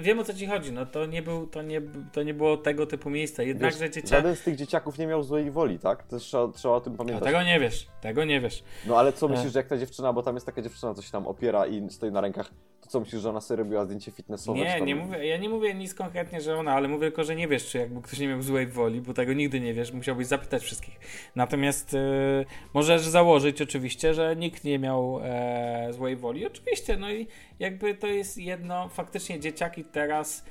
wiem 0.00 0.18
o 0.18 0.24
co 0.24 0.34
ci 0.34 0.46
chodzi, 0.46 0.72
no 0.72 0.86
to 0.86 1.06
nie, 1.06 1.22
był, 1.22 1.46
to 1.46 1.62
nie, 1.62 1.82
to 2.12 2.22
nie 2.22 2.34
było 2.34 2.56
tego 2.56 2.86
typu 2.86 3.10
miejsca, 3.10 3.42
jednakże 3.42 3.90
dzieciaki... 3.90 4.08
Żaden 4.08 4.36
z 4.36 4.42
tych 4.42 4.56
dzieciaków 4.56 4.98
nie 4.98 5.06
miał 5.06 5.22
złej 5.22 5.50
woli, 5.50 5.78
tak? 5.78 6.02
To 6.02 6.18
trzeba, 6.18 6.48
trzeba 6.48 6.74
o 6.74 6.80
tym 6.80 6.96
pamiętać. 6.96 7.22
A 7.22 7.26
tego 7.26 7.42
nie 7.42 7.60
wiesz, 7.60 7.86
tego 8.00 8.24
nie 8.24 8.40
wiesz. 8.40 8.64
No 8.86 8.98
ale 8.98 9.12
co 9.12 9.28
myślisz, 9.28 9.46
e... 9.46 9.50
że 9.50 9.58
jak 9.58 9.68
ta 9.68 9.78
dziewczyna, 9.78 10.12
bo 10.12 10.22
tam 10.22 10.34
jest 10.34 10.46
taka 10.46 10.62
dziewczyna, 10.62 10.94
co 10.94 11.02
się 11.02 11.12
tam 11.12 11.26
opiera 11.26 11.66
i 11.66 11.90
stoi 11.90 12.12
na 12.12 12.20
rękach, 12.20 12.50
co 12.92 13.00
myślisz, 13.00 13.22
że 13.22 13.30
ona 13.30 13.40
sobie 13.40 13.58
robiła 13.58 13.84
zdjęcie 13.84 14.12
fitnessowe? 14.12 14.58
Nie, 14.58 14.80
nie 14.80 14.96
mówię, 14.96 15.26
ja 15.26 15.36
nie 15.36 15.48
mówię 15.48 15.74
nic 15.74 15.94
konkretnie, 15.94 16.40
że 16.40 16.56
ona, 16.56 16.72
ale 16.72 16.88
mówię 16.88 17.06
tylko, 17.06 17.24
że 17.24 17.36
nie 17.36 17.48
wiesz, 17.48 17.66
czy 17.66 17.78
jakby 17.78 18.02
ktoś 18.02 18.18
nie 18.18 18.28
miał 18.28 18.42
złej 18.42 18.66
woli, 18.66 19.00
bo 19.00 19.14
tego 19.14 19.32
nigdy 19.32 19.60
nie 19.60 19.74
wiesz, 19.74 19.92
musiałbyś 19.92 20.26
zapytać 20.26 20.62
wszystkich. 20.62 21.00
Natomiast 21.36 21.92
yy, 21.92 22.46
możesz 22.74 23.02
założyć 23.02 23.62
oczywiście, 23.62 24.14
że 24.14 24.36
nikt 24.36 24.64
nie 24.64 24.78
miał 24.78 25.20
e, 25.22 25.88
złej 25.92 26.16
woli, 26.16 26.46
oczywiście, 26.46 26.96
no 26.96 27.12
i 27.12 27.26
jakby 27.58 27.94
to 27.94 28.06
jest 28.06 28.38
jedno, 28.38 28.88
faktycznie 28.88 29.40
dzieciaki 29.40 29.84
teraz. 29.84 30.44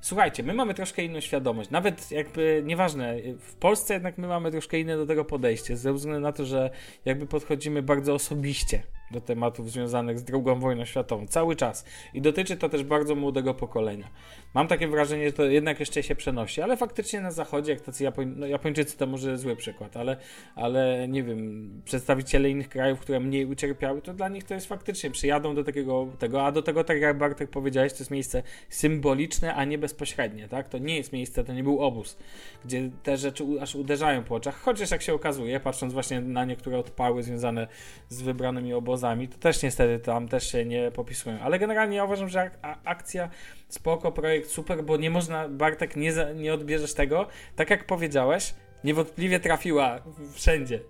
Słuchajcie, 0.00 0.42
my 0.42 0.54
mamy 0.54 0.74
troszkę 0.74 1.02
inną 1.02 1.20
świadomość. 1.20 1.70
Nawet 1.70 2.10
jakby 2.10 2.62
nieważne, 2.64 3.16
w 3.38 3.54
Polsce 3.54 3.94
jednak 3.94 4.18
my 4.18 4.26
mamy 4.26 4.50
troszkę 4.50 4.80
inne 4.80 4.96
do 4.96 5.06
tego 5.06 5.24
podejście, 5.24 5.76
ze 5.76 5.92
względu 5.92 6.20
na 6.20 6.32
to, 6.32 6.44
że 6.44 6.70
jakby 7.04 7.26
podchodzimy 7.26 7.82
bardzo 7.82 8.14
osobiście 8.14 8.82
do 9.10 9.20
tematów 9.20 9.70
związanych 9.70 10.18
z 10.18 10.24
II 10.32 10.60
wojną 10.60 10.84
światową 10.84 11.26
cały 11.26 11.56
czas 11.56 11.84
i 12.14 12.20
dotyczy 12.20 12.56
to 12.56 12.68
też 12.68 12.84
bardzo 12.84 13.14
młodego 13.14 13.54
pokolenia. 13.54 14.10
Mam 14.54 14.68
takie 14.68 14.88
wrażenie, 14.88 15.26
że 15.26 15.32
to 15.32 15.44
jednak 15.44 15.80
jeszcze 15.80 16.02
się 16.02 16.14
przenosi, 16.14 16.62
ale 16.62 16.76
faktycznie 16.76 17.20
na 17.20 17.30
zachodzie, 17.30 17.72
jak 17.72 17.80
tacy 17.80 18.04
Japoń, 18.04 18.34
no 18.36 18.46
Japończycy 18.46 18.96
to 18.96 19.06
może 19.06 19.38
zły 19.38 19.56
przykład, 19.56 19.96
ale, 19.96 20.16
ale 20.54 21.08
nie 21.08 21.22
wiem, 21.22 21.70
przedstawiciele 21.84 22.50
innych 22.50 22.68
krajów, 22.68 23.00
które 23.00 23.20
mniej 23.20 23.46
ucierpiały, 23.46 24.02
to 24.02 24.14
dla 24.14 24.28
nich 24.28 24.44
to 24.44 24.54
jest 24.54 24.66
faktycznie, 24.66 25.10
przyjadą 25.10 25.54
do 25.54 25.64
takiego 25.64 26.06
tego, 26.18 26.46
a 26.46 26.52
do 26.52 26.62
tego, 26.62 26.84
tak 26.84 27.00
jak 27.00 27.18
Bartek 27.18 27.50
powiedziałeś, 27.50 27.92
to 27.92 27.98
jest 27.98 28.10
miejsce 28.10 28.42
symboliczne, 28.68 29.54
a 29.54 29.64
nie 29.64 29.78
bezpośrednie, 29.78 30.48
tak? 30.48 30.68
To 30.68 30.78
nie 30.78 30.96
jest 30.96 31.12
miejsce, 31.12 31.44
to 31.44 31.52
nie 31.52 31.62
był 31.62 31.80
obóz, 31.80 32.16
gdzie 32.64 32.90
te 33.02 33.16
rzeczy 33.16 33.44
aż 33.60 33.74
uderzają 33.74 34.24
po 34.24 34.34
oczach, 34.34 34.60
chociaż 34.60 34.90
jak 34.90 35.02
się 35.02 35.14
okazuje, 35.14 35.60
patrząc 35.60 35.92
właśnie 35.92 36.20
na 36.20 36.44
niektóre 36.44 36.78
odpały 36.78 37.22
związane 37.22 37.66
z 38.08 38.22
wybranymi 38.22 38.74
obozami, 38.74 38.95
to 39.28 39.38
też 39.38 39.62
niestety 39.62 39.98
tam 40.04 40.28
też 40.28 40.52
się 40.52 40.64
nie 40.64 40.90
popisują, 40.90 41.38
ale 41.40 41.58
generalnie 41.58 41.96
ja 41.96 42.04
uważam, 42.04 42.28
że 42.28 42.50
akcja 42.84 43.30
spoko, 43.68 44.12
projekt 44.12 44.50
super, 44.50 44.84
bo 44.84 44.96
nie 44.96 45.10
można, 45.10 45.48
Bartek, 45.48 45.96
nie, 45.96 46.12
za, 46.12 46.32
nie 46.32 46.54
odbierzesz 46.54 46.94
tego. 46.94 47.26
Tak 47.56 47.70
jak 47.70 47.86
powiedziałeś, 47.86 48.54
niewątpliwie 48.84 49.40
trafiła 49.40 49.98
wszędzie. 50.32 50.80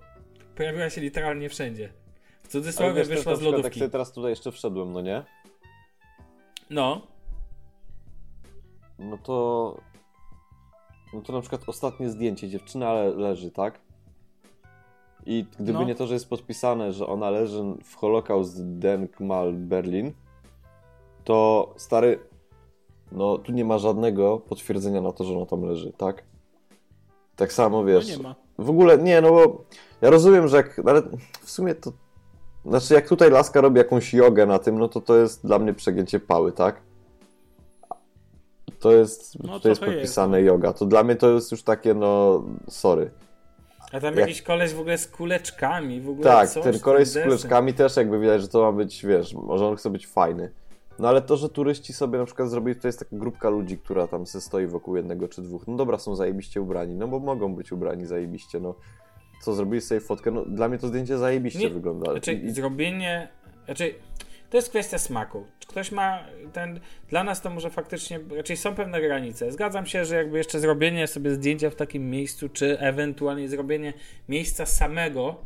Pojawiła 0.57 0.91
się 0.91 1.01
literalnie 1.01 1.49
wszędzie. 1.49 1.93
W 2.43 2.49
cudzysłowie 2.49 2.95
wiesz, 2.95 3.09
wyszła 3.09 3.37
z 3.37 3.43
lodówki. 3.43 3.81
Jak 3.81 3.91
teraz 3.91 4.13
tutaj 4.13 4.31
jeszcze 4.31 4.53
wszedłem, 4.53 4.93
no 4.93 5.01
nie? 5.01 5.23
No. 6.71 7.07
No 8.99 9.19
to... 9.19 9.81
No 11.13 11.23
to 11.23 11.33
na 11.33 11.41
przykład 11.41 11.63
ostatnie 11.67 12.11
zdjęcie, 12.11 12.49
dziewczyna 12.49 12.93
le 12.93 13.09
leży, 13.09 13.51
tak? 13.51 13.86
I 15.27 15.47
gdyby 15.59 15.79
no. 15.79 15.85
nie 15.85 15.95
to, 15.95 16.07
że 16.07 16.15
jest 16.15 16.29
podpisane, 16.29 16.93
że 16.93 17.07
ona 17.07 17.31
leży 17.31 17.63
w 17.85 17.97
Holocaust 17.97 18.79
Denkmal 18.79 19.53
Berlin, 19.53 20.13
to 21.25 21.73
stary, 21.77 22.19
no 23.13 23.39
tu 23.39 23.53
nie 23.53 23.65
ma 23.65 23.79
żadnego 23.79 24.39
potwierdzenia 24.39 25.01
na 25.01 25.13
to, 25.13 25.25
że 25.25 25.37
ona 25.37 25.47
tam 25.47 25.63
leży, 25.63 25.93
tak? 25.93 26.23
Tak 27.37 27.53
samo 27.53 27.85
wiesz. 27.85 28.09
No 28.09 28.17
nie 28.17 28.23
ma. 28.23 28.35
W 28.59 28.71
ogóle 28.71 28.99
nie, 28.99 29.21
no 29.21 29.31
bo 29.31 29.65
ja 30.01 30.11
rozumiem, 30.11 30.49
że 30.49 30.57
jak. 30.57 30.79
Ale 30.87 31.03
w 31.43 31.51
sumie 31.51 31.75
to. 31.75 31.93
Znaczy, 32.67 32.95
jak 32.95 33.09
tutaj 33.09 33.31
laska 33.31 33.61
robi 33.61 33.79
jakąś 33.79 34.15
jogę 34.15 34.47
na 34.47 34.59
tym, 34.59 34.79
no 34.79 34.89
to 34.89 35.01
to 35.01 35.17
jest 35.17 35.47
dla 35.47 35.59
mnie 35.59 35.75
przegięcie 35.75 36.21
pały, 36.21 36.53
tak? 36.53 36.81
To 38.81 38.93
jest. 38.93 39.43
No, 39.45 39.61
to 39.61 39.69
jest 39.69 39.81
podpisane 39.81 40.41
jest. 40.41 40.47
yoga. 40.47 40.73
To 40.73 40.87
dla 40.87 41.05
mnie 41.05 41.17
to 41.17 41.31
jest 41.31 41.53
już 41.53 41.63
takie, 41.63 41.95
no. 41.95 42.43
Sorry. 42.69 43.11
A 43.93 44.01
tam 44.01 44.15
jak... 44.15 44.17
jakiś 44.17 44.43
koleś 44.43 44.73
w 44.73 44.81
ogóle 44.81 44.99
z 44.99 45.09
kuleczkami, 45.09 46.01
w 46.01 46.09
ogóle 46.09 46.25
Tak, 46.25 46.49
coś, 46.49 46.65
ten 46.65 46.81
koleś 46.81 47.09
z 47.09 47.23
kuleczkami 47.25 47.75
też 47.75 47.97
jakby 47.97 48.21
widać, 48.21 48.43
że 48.43 48.49
to 48.49 48.63
ma 48.63 48.73
być, 48.73 49.07
wiesz, 49.07 49.35
może 49.35 49.67
on 49.67 49.77
chce 49.77 49.91
być 49.91 50.07
fajny. 50.07 50.51
No 50.99 51.09
ale 51.09 51.23
to, 51.23 51.37
że 51.37 51.49
turyści 51.49 51.93
sobie 51.93 52.19
na 52.19 52.25
przykład 52.25 52.51
zrobili, 52.51 52.81
to 52.81 52.89
jest 52.89 52.99
taka 52.99 53.17
grupka 53.17 53.51
ludzi, 53.51 53.79
która 53.79 54.07
tam 54.07 54.27
se 54.27 54.41
stoi 54.41 54.67
wokół 54.67 54.97
jednego 54.97 55.29
czy 55.29 55.43
dwóch. 55.43 55.67
No 55.67 55.77
dobra, 55.77 55.99
są 55.99 56.17
zajebiście 56.17 56.63
ubrani, 56.63 56.95
no 56.95 57.09
bo 57.09 57.19
mogą 57.19 57.55
być 57.55 57.73
ubrani 57.73 58.07
zajebiście, 58.07 58.61
no. 58.61 58.75
Co, 59.43 59.55
zrobili 59.55 59.81
sobie 59.81 60.01
fotkę? 60.01 60.31
No 60.31 60.45
dla 60.45 60.69
mnie 60.69 60.79
to 60.79 60.89
zdjęcie 60.89 61.19
zajebiście 61.19 61.59
Nie, 61.59 61.71
wygląda. 61.71 62.11
Znaczy, 62.11 62.33
I... 62.33 62.51
zrobienie... 62.51 63.29
Znaczy, 63.65 63.95
to 64.51 64.57
jest 64.57 64.71
kwestia 64.71 64.99
smaku. 64.99 65.47
Ktoś 65.69 65.93
ma 65.93 66.19
ten. 66.53 66.81
Dla 67.09 67.25
nas 67.25 67.41
to 67.41 67.51
może 67.51 67.71
faktycznie. 67.71 68.21
Raczej 68.37 68.57
są 68.57 68.75
pewne 68.75 69.01
granice. 69.01 69.53
Zgadzam 69.53 69.87
się, 69.87 70.05
że 70.05 70.17
jakby 70.17 70.39
jeszcze 70.39 70.61
zrobienie 70.61 71.07
sobie 71.07 71.31
zdjęcia 71.31 71.71
w 71.71 71.75
takim 71.75 72.11
miejscu, 72.11 72.49
czy 72.49 72.79
ewentualnie 72.79 73.49
zrobienie 73.49 73.93
miejsca 74.29 74.67
samego 74.67 75.37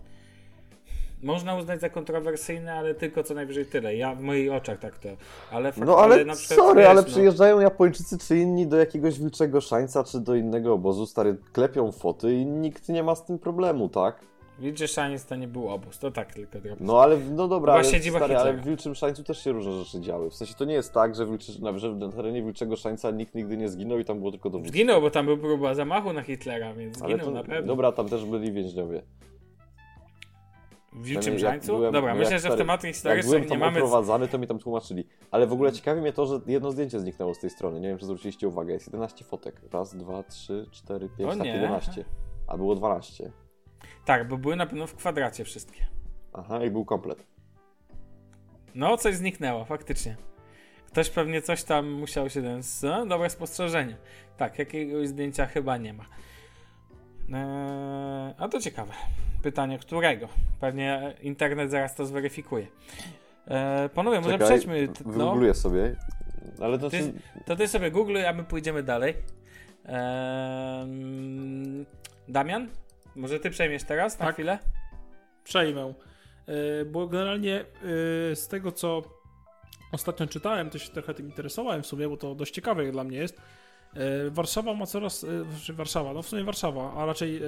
można 1.22 1.56
uznać 1.56 1.80
za 1.80 1.88
kontrowersyjne, 1.88 2.74
ale 2.74 2.94
tylko 2.94 3.22
co 3.22 3.34
najwyżej 3.34 3.66
tyle. 3.66 3.96
Ja 3.96 4.14
w 4.14 4.20
moich 4.20 4.52
oczach 4.52 4.78
tak 4.78 4.98
to. 4.98 5.08
Ale 5.50 5.72
no 5.76 5.98
ale, 5.98 6.14
ale 6.14 6.24
na 6.24 6.34
przykład, 6.34 6.58
sorry, 6.58 6.80
wiesz, 6.80 6.90
ale 6.90 7.00
no... 7.00 7.06
przyjeżdżają 7.06 7.60
Japończycy 7.60 8.18
czy 8.18 8.38
inni 8.38 8.66
do 8.66 8.76
jakiegoś 8.76 9.18
wilczego 9.18 9.60
szańca, 9.60 10.04
czy 10.04 10.20
do 10.20 10.34
innego 10.34 10.72
obozu, 10.72 11.06
stary, 11.06 11.36
klepią 11.52 11.92
foty 11.92 12.32
i 12.32 12.46
nikt 12.46 12.88
nie 12.88 13.02
ma 13.02 13.14
z 13.14 13.24
tym 13.24 13.38
problemu, 13.38 13.88
tak? 13.88 14.20
Wilczy 14.60 14.88
Szaniec 14.88 15.24
to 15.24 15.36
nie 15.36 15.48
był 15.48 15.68
obóz, 15.68 15.98
to 15.98 16.10
tak 16.10 16.34
tylko 16.34 16.60
drobno. 16.60 16.86
No 16.86 17.02
ale, 17.02 17.18
no 17.18 17.48
dobra, 17.48 17.72
ale, 17.72 17.84
stary, 17.84 18.36
ale 18.36 18.52
w 18.54 18.64
Wilczym 18.64 18.94
Szańcu 18.94 19.24
też 19.24 19.44
się 19.44 19.52
różne 19.52 19.72
rzeczy 19.72 20.00
działy. 20.00 20.30
W 20.30 20.34
sensie 20.34 20.54
to 20.54 20.64
nie 20.64 20.74
jest 20.74 20.92
tak, 20.92 21.14
że, 21.14 21.26
wilczy, 21.26 21.52
że 21.76 21.94
na 21.94 22.08
terenie 22.08 22.42
Wilczego 22.42 22.76
Szańca 22.76 23.10
nikt 23.10 23.34
nigdy 23.34 23.56
nie 23.56 23.68
zginął 23.68 23.98
i 23.98 24.04
tam 24.04 24.18
było 24.18 24.30
tylko 24.30 24.50
dowództwo. 24.50 24.72
Zginął, 24.72 25.00
bo 25.00 25.10
tam 25.10 25.26
był 25.26 25.38
próba 25.38 25.74
zamachu 25.74 26.12
na 26.12 26.22
Hitlera, 26.22 26.74
więc 26.74 26.98
zginął 26.98 27.18
to, 27.18 27.30
na 27.30 27.44
pewno. 27.44 27.66
Dobra, 27.66 27.92
tam 27.92 28.08
też 28.08 28.24
byli 28.24 28.52
więźniowie. 28.52 29.02
W 30.92 31.04
Wilczym 31.04 31.38
Żańcu? 31.38 31.76
Byłem, 31.76 31.92
Dobra, 31.92 32.14
myślę, 32.14 32.38
że 32.38 32.50
w 32.50 32.56
tematy 32.56 32.88
historycznych 32.88 33.50
nie 33.50 33.58
mamy... 33.58 33.78
prowadzany, 33.78 34.28
to 34.28 34.38
mi 34.38 34.46
tam 34.46 34.58
tłumaczyli. 34.58 35.04
Ale 35.30 35.46
w 35.46 35.52
ogóle 35.52 35.72
ciekawi 35.72 36.00
mnie 36.00 36.12
to, 36.12 36.26
że 36.26 36.40
jedno 36.46 36.72
zdjęcie 36.72 37.00
zniknęło 37.00 37.34
z 37.34 37.38
tej 37.38 37.50
strony. 37.50 37.80
Nie 37.80 37.88
wiem, 37.88 37.98
czy 37.98 38.04
zwróciliście 38.04 38.48
uwagę. 38.48 38.72
Jest 38.72 38.86
11 38.86 39.24
fotek. 39.24 39.60
Raz, 39.72 39.96
dwa, 39.96 40.22
trzy, 40.22 40.66
cztery, 40.70 41.08
pięć, 41.18 41.38
tak, 41.38 41.46
11. 41.46 42.04
A 42.46 42.56
było 42.56 42.74
12. 42.74 43.32
Tak, 44.10 44.28
bo 44.28 44.38
były 44.38 44.56
na 44.56 44.66
pewno 44.66 44.86
w 44.86 44.94
kwadracie 44.94 45.44
wszystkie. 45.44 45.86
Aha, 46.32 46.64
i 46.64 46.70
był 46.70 46.84
komplet. 46.84 47.26
No, 48.74 48.96
coś 48.96 49.14
zniknęło, 49.14 49.64
faktycznie. 49.64 50.16
Ktoś 50.86 51.10
pewnie 51.10 51.42
coś 51.42 51.64
tam 51.64 51.90
musiał 51.90 52.30
się... 52.30 52.42
Ten... 52.42 52.60
No, 52.82 53.06
dobre 53.06 53.30
spostrzeżenie. 53.30 53.96
Tak, 54.36 54.58
jakiegoś 54.58 55.08
zdjęcia 55.08 55.46
chyba 55.46 55.76
nie 55.76 55.92
ma. 55.92 56.04
Eee, 57.32 58.34
a 58.38 58.48
to 58.48 58.60
ciekawe. 58.60 58.92
Pytanie, 59.42 59.78
którego? 59.78 60.28
Pewnie 60.60 61.14
internet 61.22 61.70
zaraz 61.70 61.94
to 61.94 62.06
zweryfikuje. 62.06 62.66
Eee, 63.46 63.88
panowie, 63.88 64.20
może 64.20 64.38
przejdźmy. 64.38 64.88
No, 65.06 65.12
Wygoogluję 65.12 65.54
sobie. 65.54 65.96
Ale 66.60 66.78
to, 66.78 66.90
ty, 66.90 67.12
to 67.46 67.56
ty 67.56 67.68
sobie 67.68 67.90
googluj, 67.90 68.26
a 68.26 68.32
my 68.32 68.44
pójdziemy 68.44 68.82
dalej. 68.82 69.14
Eee, 69.84 70.86
Damian, 72.28 72.68
może 73.16 73.40
ty 73.40 73.50
przejmiesz 73.50 73.84
teraz 73.84 74.18
na 74.18 74.26
tak. 74.26 74.34
chwilę? 74.34 74.58
Przejmę. 75.44 75.82
Eee, 76.48 76.84
bo 76.84 77.06
generalnie 77.06 77.54
eee, 77.54 78.36
z 78.36 78.48
tego, 78.48 78.72
co 78.72 79.02
ostatnio 79.92 80.26
czytałem, 80.26 80.70
to 80.70 80.78
się 80.78 80.92
trochę 80.92 81.14
tym 81.14 81.26
interesowałem 81.26 81.82
w 81.82 81.86
sumie, 81.86 82.08
bo 82.08 82.16
to 82.16 82.34
dość 82.34 82.54
ciekawe 82.54 82.92
dla 82.92 83.04
mnie 83.04 83.18
jest 83.18 83.40
E, 83.94 84.30
Warszawa 84.30 84.74
ma 84.74 84.86
coraz, 84.86 85.24
e, 85.24 85.44
znaczy 85.44 85.72
Warszawa, 85.72 86.12
no 86.12 86.22
w 86.22 86.28
sumie 86.28 86.44
Warszawa, 86.44 86.94
a 86.94 87.06
raczej 87.06 87.40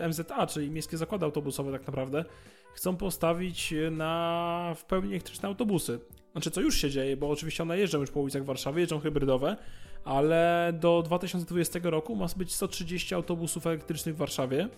e, 0.00 0.08
MZA, 0.08 0.46
czyli 0.46 0.70
Miejskie 0.70 0.96
Zakłady 0.96 1.24
Autobusowe 1.24 1.72
tak 1.72 1.86
naprawdę, 1.86 2.24
chcą 2.74 2.96
postawić 2.96 3.74
na 3.90 4.74
w 4.76 4.84
pełni 4.84 5.10
elektryczne 5.10 5.48
autobusy. 5.48 6.00
Znaczy, 6.32 6.50
co 6.50 6.60
już 6.60 6.76
się 6.76 6.90
dzieje, 6.90 7.16
bo 7.16 7.30
oczywiście 7.30 7.62
one 7.62 7.78
jeżdżą 7.78 8.00
już 8.00 8.10
po 8.10 8.20
ulicach 8.20 8.44
Warszawy, 8.44 8.80
jeżdżą 8.80 9.00
hybrydowe, 9.00 9.56
ale 10.08 10.72
do 10.80 11.02
2020 11.02 11.78
roku 11.82 12.16
ma 12.16 12.26
być 12.36 12.54
130 12.54 13.14
autobusów 13.14 13.66
elektrycznych 13.66 14.14
w 14.14 14.18
Warszawie, 14.18 14.68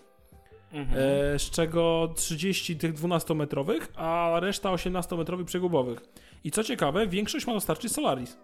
mhm. 0.72 0.98
z 1.38 1.50
czego 1.50 2.12
30 2.16 2.76
tych 2.76 2.94
12-metrowych, 2.94 3.80
a 3.96 4.32
reszta 4.40 4.68
18-metrowych 4.68 5.44
przegubowych. 5.44 6.00
I 6.44 6.50
co 6.50 6.64
ciekawe, 6.64 7.06
większość 7.06 7.46
ma 7.46 7.52
dostarczyć 7.52 7.92
Solaris, 7.92 8.38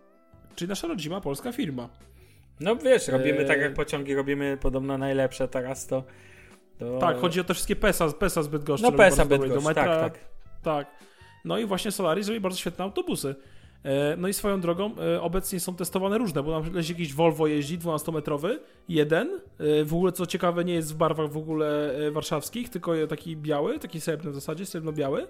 czyli 0.57 0.69
nasza 0.69 0.87
rodzima 0.87 1.21
polska 1.21 1.53
firma. 1.53 1.89
No 2.61 2.77
wiesz, 2.77 3.09
robimy 3.09 3.45
tak 3.45 3.61
jak 3.61 3.75
pociągi, 3.75 4.15
robimy 4.15 4.59
podobno 4.61 4.99
najlepsze 4.99 5.49
teraz, 5.49 5.87
to... 5.87 6.05
to... 6.79 6.99
Tak, 6.99 7.17
chodzi 7.17 7.41
o 7.41 7.45
te 7.45 7.55
wszystkie 7.55 7.77
PESA, 7.77 8.13
PESA 8.13 8.43
zbyt. 8.43 8.63
No 8.83 8.93
PESA 8.93 9.25
zbyt 9.25 9.65
tak, 9.65 9.75
tak. 9.75 10.19
Tak. 10.63 10.87
No 11.45 11.59
i 11.59 11.65
właśnie 11.65 11.91
Solaris 11.91 12.29
robi 12.29 12.41
bardzo 12.41 12.59
świetne 12.59 12.85
autobusy. 12.85 13.35
E, 13.87 14.17
no 14.17 14.29
i 14.29 14.35
swoją 14.35 14.61
drogą 14.61 14.95
e, 14.99 15.23
obecnie 15.23 15.61
są 15.61 15.75
testowane 15.75 16.19
różne, 16.19 16.43
bo 16.43 16.61
nam 16.61 16.75
jakiś 16.75 17.15
Volvo 17.15 17.47
jeździ 17.47 17.79
12-metrowy, 17.79 18.59
jeden. 18.89 19.41
E, 19.59 19.85
w 19.85 19.95
ogóle 19.95 20.13
co 20.13 20.27
ciekawe 20.27 20.65
nie 20.65 20.75
jest 20.75 20.95
w 20.95 20.97
barwach 20.97 21.31
w 21.31 21.37
ogóle 21.37 21.95
warszawskich, 22.13 22.69
tylko 22.69 23.07
taki 23.09 23.37
biały, 23.37 23.79
taki 23.79 24.01
srebrny 24.01 24.31
w 24.31 24.35
zasadzie, 24.35 24.67
srebrno-biały. 24.67 25.27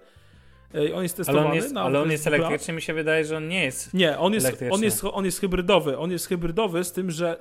On 0.95 1.03
jest 1.03 1.17
testowany. 1.17 1.47
Ale 1.47 1.51
on 1.51 1.57
jest, 1.57 1.77
ale 1.77 2.01
on 2.01 2.11
jest 2.11 2.27
elektryczny, 2.27 2.75
mi 2.75 2.83
się 2.83 2.95
wydaje, 2.95 3.25
że 3.25 3.37
on 3.37 3.49
nie 3.49 3.65
jest. 3.65 3.95
Nie, 3.95 4.19
on 4.19 4.35
jest, 4.35 4.63
on 4.71 4.83
jest, 4.83 5.05
on 5.05 5.25
jest 5.25 5.41
hybrydowy. 5.41 5.99
On 5.99 6.11
jest 6.11 6.27
hybrydowy 6.27 6.85
z 6.85 6.93
tym, 6.93 7.11
że 7.11 7.41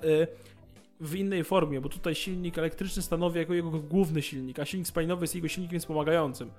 w 1.00 1.16
innej 1.16 1.44
formie, 1.44 1.82
bo 1.82 1.90
tutaj 1.90 2.16
silnik 2.16 2.58
elektryczny 2.58 3.02
stanowi 3.02 3.40
jako 3.40 3.54
jego 3.54 3.70
główny 3.70 4.22
silnik, 4.22 4.60
a 4.60 4.66
silnik 4.66 4.88
spalinowy 4.88 5.24
jest 5.24 5.36
jego 5.36 5.48
silnikiem 5.48 5.80
wspomagającym. 5.80 6.52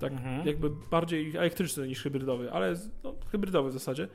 Tak, 0.00 0.12
mhm. 0.12 0.46
jakby 0.46 0.70
bardziej 0.90 1.36
elektryczny 1.36 1.88
niż 1.88 2.02
hybrydowy, 2.02 2.52
ale 2.52 2.74
no, 3.04 3.14
hybrydowy 3.32 3.70
w 3.70 3.72
zasadzie. 3.72 4.08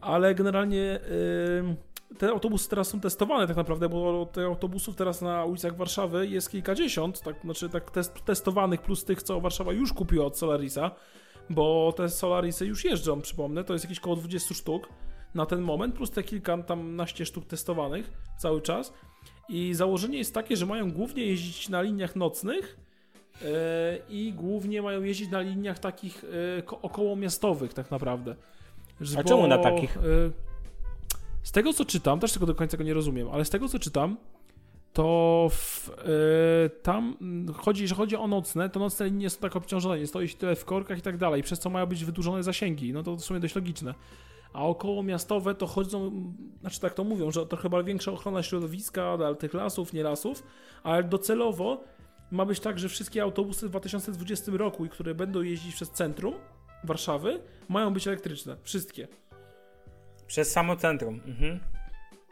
Ale 0.00 0.34
generalnie 0.34 0.76
yy, 0.76 1.76
te 2.18 2.28
autobusy 2.28 2.70
teraz 2.70 2.88
są 2.88 3.00
testowane 3.00 3.46
tak 3.46 3.56
naprawdę, 3.56 3.88
bo 3.88 4.26
tych 4.26 4.44
autobusów 4.44 4.96
teraz 4.96 5.22
na 5.22 5.44
ulicach 5.44 5.76
Warszawy 5.76 6.26
jest 6.26 6.50
kilkadziesiąt, 6.50 7.20
tak, 7.20 7.36
znaczy 7.44 7.68
tak 7.68 7.90
test, 7.90 8.24
testowanych 8.24 8.82
plus 8.82 9.04
tych, 9.04 9.22
co 9.22 9.40
Warszawa 9.40 9.72
już 9.72 9.92
kupiła 9.92 10.26
od 10.26 10.38
Solarisa, 10.38 10.90
bo 11.50 11.92
te 11.96 12.08
Solarisy 12.08 12.66
już 12.66 12.84
jeżdżą, 12.84 13.20
przypomnę, 13.20 13.64
to 13.64 13.72
jest 13.72 13.84
jakieś 13.84 13.98
około 13.98 14.16
20 14.16 14.54
sztuk 14.54 14.88
na 15.34 15.46
ten 15.46 15.60
moment, 15.60 15.94
plus 15.94 16.10
te 16.10 16.22
kilka 16.22 16.62
tam 16.62 16.96
naście 16.96 17.26
sztuk 17.26 17.46
testowanych 17.46 18.10
cały 18.38 18.62
czas. 18.62 18.92
I 19.48 19.74
założenie 19.74 20.18
jest 20.18 20.34
takie, 20.34 20.56
że 20.56 20.66
mają 20.66 20.92
głównie 20.92 21.26
jeździć 21.26 21.68
na 21.68 21.82
liniach 21.82 22.16
nocnych 22.16 22.83
i 24.08 24.32
głównie 24.32 24.82
mają 24.82 25.02
jeździć 25.02 25.30
na 25.30 25.40
liniach 25.40 25.78
takich 25.78 26.22
yy, 26.22 26.80
okołomiastowych 26.82 27.74
tak 27.74 27.90
naprawdę. 27.90 28.36
A 29.18 29.22
bo, 29.22 29.28
czemu 29.28 29.46
na 29.46 29.58
takich? 29.58 29.96
Yy, 29.96 30.32
z 31.42 31.52
tego 31.52 31.72
co 31.72 31.84
czytam, 31.84 32.20
też 32.20 32.32
tego 32.32 32.46
do 32.46 32.54
końca 32.54 32.76
go 32.76 32.84
nie 32.84 32.94
rozumiem, 32.94 33.28
ale 33.32 33.44
z 33.44 33.50
tego 33.50 33.68
co 33.68 33.78
czytam, 33.78 34.16
to 34.92 35.48
w, 35.50 35.90
tam 36.82 37.16
chodzi, 37.54 37.88
że 37.88 37.94
chodzi 37.94 38.16
o 38.16 38.26
nocne, 38.26 38.68
to 38.68 38.80
nocne 38.80 39.06
linie 39.06 39.30
są 39.30 39.40
tak 39.40 39.56
obciążone, 39.56 39.98
nie 39.98 40.06
stoi 40.06 40.28
się 40.28 40.36
tyle 40.36 40.56
w 40.56 40.64
korkach 40.64 40.98
i 40.98 41.02
tak 41.02 41.16
dalej, 41.16 41.42
przez 41.42 41.58
co 41.58 41.70
mają 41.70 41.86
być 41.86 42.04
wydłużone 42.04 42.42
zasięgi. 42.42 42.92
No 42.92 43.02
to 43.02 43.16
w 43.16 43.24
sumie 43.24 43.40
dość 43.40 43.54
logiczne 43.54 43.94
a 44.54 44.62
około 44.62 45.02
miastowe 45.02 45.54
to 45.54 45.66
chodzą, 45.66 46.12
znaczy 46.60 46.80
tak 46.80 46.94
to 46.94 47.04
mówią, 47.04 47.30
że 47.30 47.46
to 47.46 47.56
chyba 47.56 47.82
większa 47.82 48.12
ochrona 48.12 48.42
środowiska, 48.42 49.04
ale 49.04 49.34
tych 49.34 49.54
lasów, 49.54 49.92
nie 49.92 50.02
lasów, 50.02 50.42
ale 50.82 51.04
docelowo 51.04 51.84
ma 52.34 52.44
być 52.44 52.60
tak, 52.60 52.78
że 52.78 52.88
wszystkie 52.88 53.22
autobusy 53.22 53.66
w 53.66 53.70
2020 53.70 54.52
roku, 54.54 54.88
które 54.88 55.14
będą 55.14 55.42
jeździć 55.42 55.74
przez 55.74 55.90
centrum 55.90 56.34
Warszawy, 56.84 57.40
mają 57.68 57.92
być 57.92 58.08
elektryczne. 58.08 58.56
Wszystkie. 58.62 59.08
Przez 60.26 60.52
samo 60.52 60.76
centrum. 60.76 61.20
Mhm. 61.26 61.60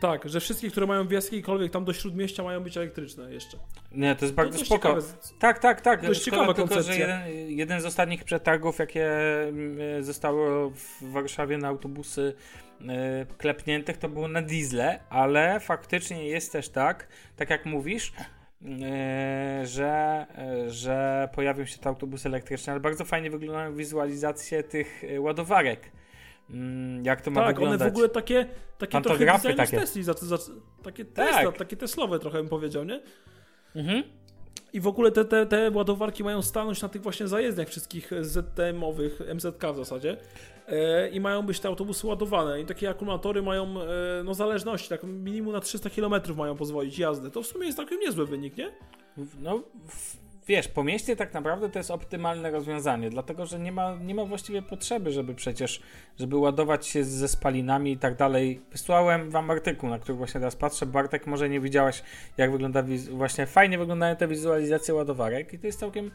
Tak, 0.01 0.29
że 0.29 0.41
wszystkie, 0.41 0.71
które 0.71 0.87
mają 0.87 1.09
wjazd 1.09 1.33
jakikolwiek 1.33 1.73
tam 1.73 1.85
do 1.85 1.93
śródmieścia 1.93 2.43
mają 2.43 2.61
być 2.61 2.77
elektryczne 2.77 3.33
jeszcze. 3.33 3.59
Nie, 3.93 4.17
to 4.17 4.25
jest 4.25 4.35
bardzo 4.35 4.59
to 4.59 4.65
spoko. 4.65 4.89
Ciekawe. 4.89 5.03
Tak, 5.39 5.59
tak, 5.59 5.81
tak. 5.81 6.07
Dość 6.07 6.23
ciekawa 6.25 6.55
tylko, 6.55 6.69
koncepcja. 6.69 6.95
że 6.95 7.01
jeden, 7.01 7.51
jeden 7.59 7.81
z 7.81 7.85
ostatnich 7.85 8.25
przetargów, 8.25 8.79
jakie 8.79 9.13
mm, 9.49 10.05
zostały 10.05 10.71
w 10.71 11.13
Warszawie 11.13 11.59
na 11.59 11.69
autobusy 11.69 12.35
e, 12.89 13.27
klepniętych, 13.39 13.97
to 13.97 14.09
było 14.09 14.29
na 14.29 14.43
diesle, 14.43 15.01
ale 15.11 15.61
faktycznie 15.61 16.29
jest 16.29 16.53
też 16.53 16.69
tak, 16.69 17.09
tak 17.37 17.51
jak 17.51 17.67
mówisz, 17.67 18.13
e, 18.19 18.41
że, 19.63 20.27
e, 20.39 20.71
że 20.71 21.29
pojawią 21.35 21.65
się 21.65 21.79
te 21.79 21.89
autobusy 21.89 22.29
elektryczne, 22.29 22.73
ale 22.73 22.81
bardzo 22.81 23.05
fajnie 23.05 23.31
wyglądają 23.31 23.75
wizualizacje 23.75 24.63
tych 24.63 25.03
ładowarek 25.19 25.91
Mm, 26.51 27.05
jak 27.05 27.21
to 27.21 27.31
ma 27.31 27.41
tak, 27.41 27.55
wyglądać. 27.57 27.81
one 27.81 27.91
w 27.91 27.95
ogóle 27.95 28.09
takie, 28.09 28.47
takie 28.79 29.01
trochę 29.01 29.27
takie. 29.57 29.79
Tesli, 29.79 30.03
za, 30.03 30.13
za, 30.13 30.39
takie 30.83 31.05
tak. 31.05 31.29
Tesla, 31.29 31.53
takie 31.53 31.77
Teslowe 31.77 32.19
trochę 32.19 32.39
bym 32.39 32.49
powiedział, 32.49 32.85
nie? 32.85 33.01
Mhm. 33.77 34.03
I 34.73 34.81
w 34.81 34.87
ogóle 34.87 35.13
te, 35.13 35.25
te, 35.25 35.47
te 35.47 35.71
ładowarki 35.71 36.25
mają 36.25 36.43
stanąć 36.43 36.83
na 36.83 36.89
tych 36.89 37.03
właśnie 37.03 37.29
zajezdniach 37.29 37.69
wszystkich 37.69 38.11
ZTM-owych, 38.21 39.21
MZK 39.35 39.65
w 39.73 39.77
zasadzie 39.77 40.17
i 41.12 41.20
mają 41.20 41.43
być 41.43 41.61
te 41.61 41.68
autobusy 41.68 42.07
ładowane 42.07 42.61
i 42.61 42.66
takie 42.66 42.91
akumulatory 42.91 43.43
mają 43.43 43.81
e, 43.81 43.87
no 44.25 44.35
zależności, 44.35 44.89
tak 44.89 45.03
minimum 45.03 45.53
na 45.53 45.61
300 45.61 45.91
km 45.91 46.14
mają 46.37 46.57
pozwolić 46.57 46.99
jazdy. 46.99 47.31
To 47.31 47.43
w 47.43 47.47
sumie 47.47 47.66
jest 47.66 47.77
całkiem 47.77 48.01
niezły 48.01 48.27
wynik, 48.27 48.57
nie? 48.57 48.73
No, 49.41 49.62
wiesz, 50.49 50.68
po 50.68 50.85
mieście 50.85 51.16
tak 51.16 51.35
naprawdę 51.35 51.68
to 51.68 51.79
jest 51.79 51.91
optymalne 51.91 52.51
rozwiązanie, 52.51 53.11
dlatego 53.11 53.47
że 53.47 53.59
nie 53.59 53.73
ma, 53.73 53.95
nie 53.95 54.14
ma 54.14 54.25
właściwie 54.25 54.62
potrzeby, 54.62 55.12
żeby 55.12 55.35
przecież, 55.35 55.83
żeby 56.18 56.37
ładować 56.37 56.87
się 56.87 57.05
ze 57.05 57.29
spalinami 57.29 57.93
i 57.93 57.99
tak 57.99 58.16
dalej. 58.16 58.61
Wysłałem 58.73 59.31
wam 59.31 59.51
artykuł, 59.51 59.89
na 59.89 59.99
który 59.99 60.18
właśnie 60.18 60.41
teraz 60.41 60.57
patrzę. 60.57 60.87
Bartek, 60.87 61.27
może 61.27 61.49
nie 61.49 61.61
widziałeś, 61.61 62.03
jak 62.37 62.53
wygląda, 62.53 62.85
właśnie 63.11 63.47
fajnie 63.47 63.79
wyglądają 63.79 64.16
te 64.16 64.29
wizualizacje 64.29 64.95
ładowarek 64.95 65.53
i 65.53 65.59
to 65.59 65.66
jest 65.66 65.81
całkiem 65.81 66.11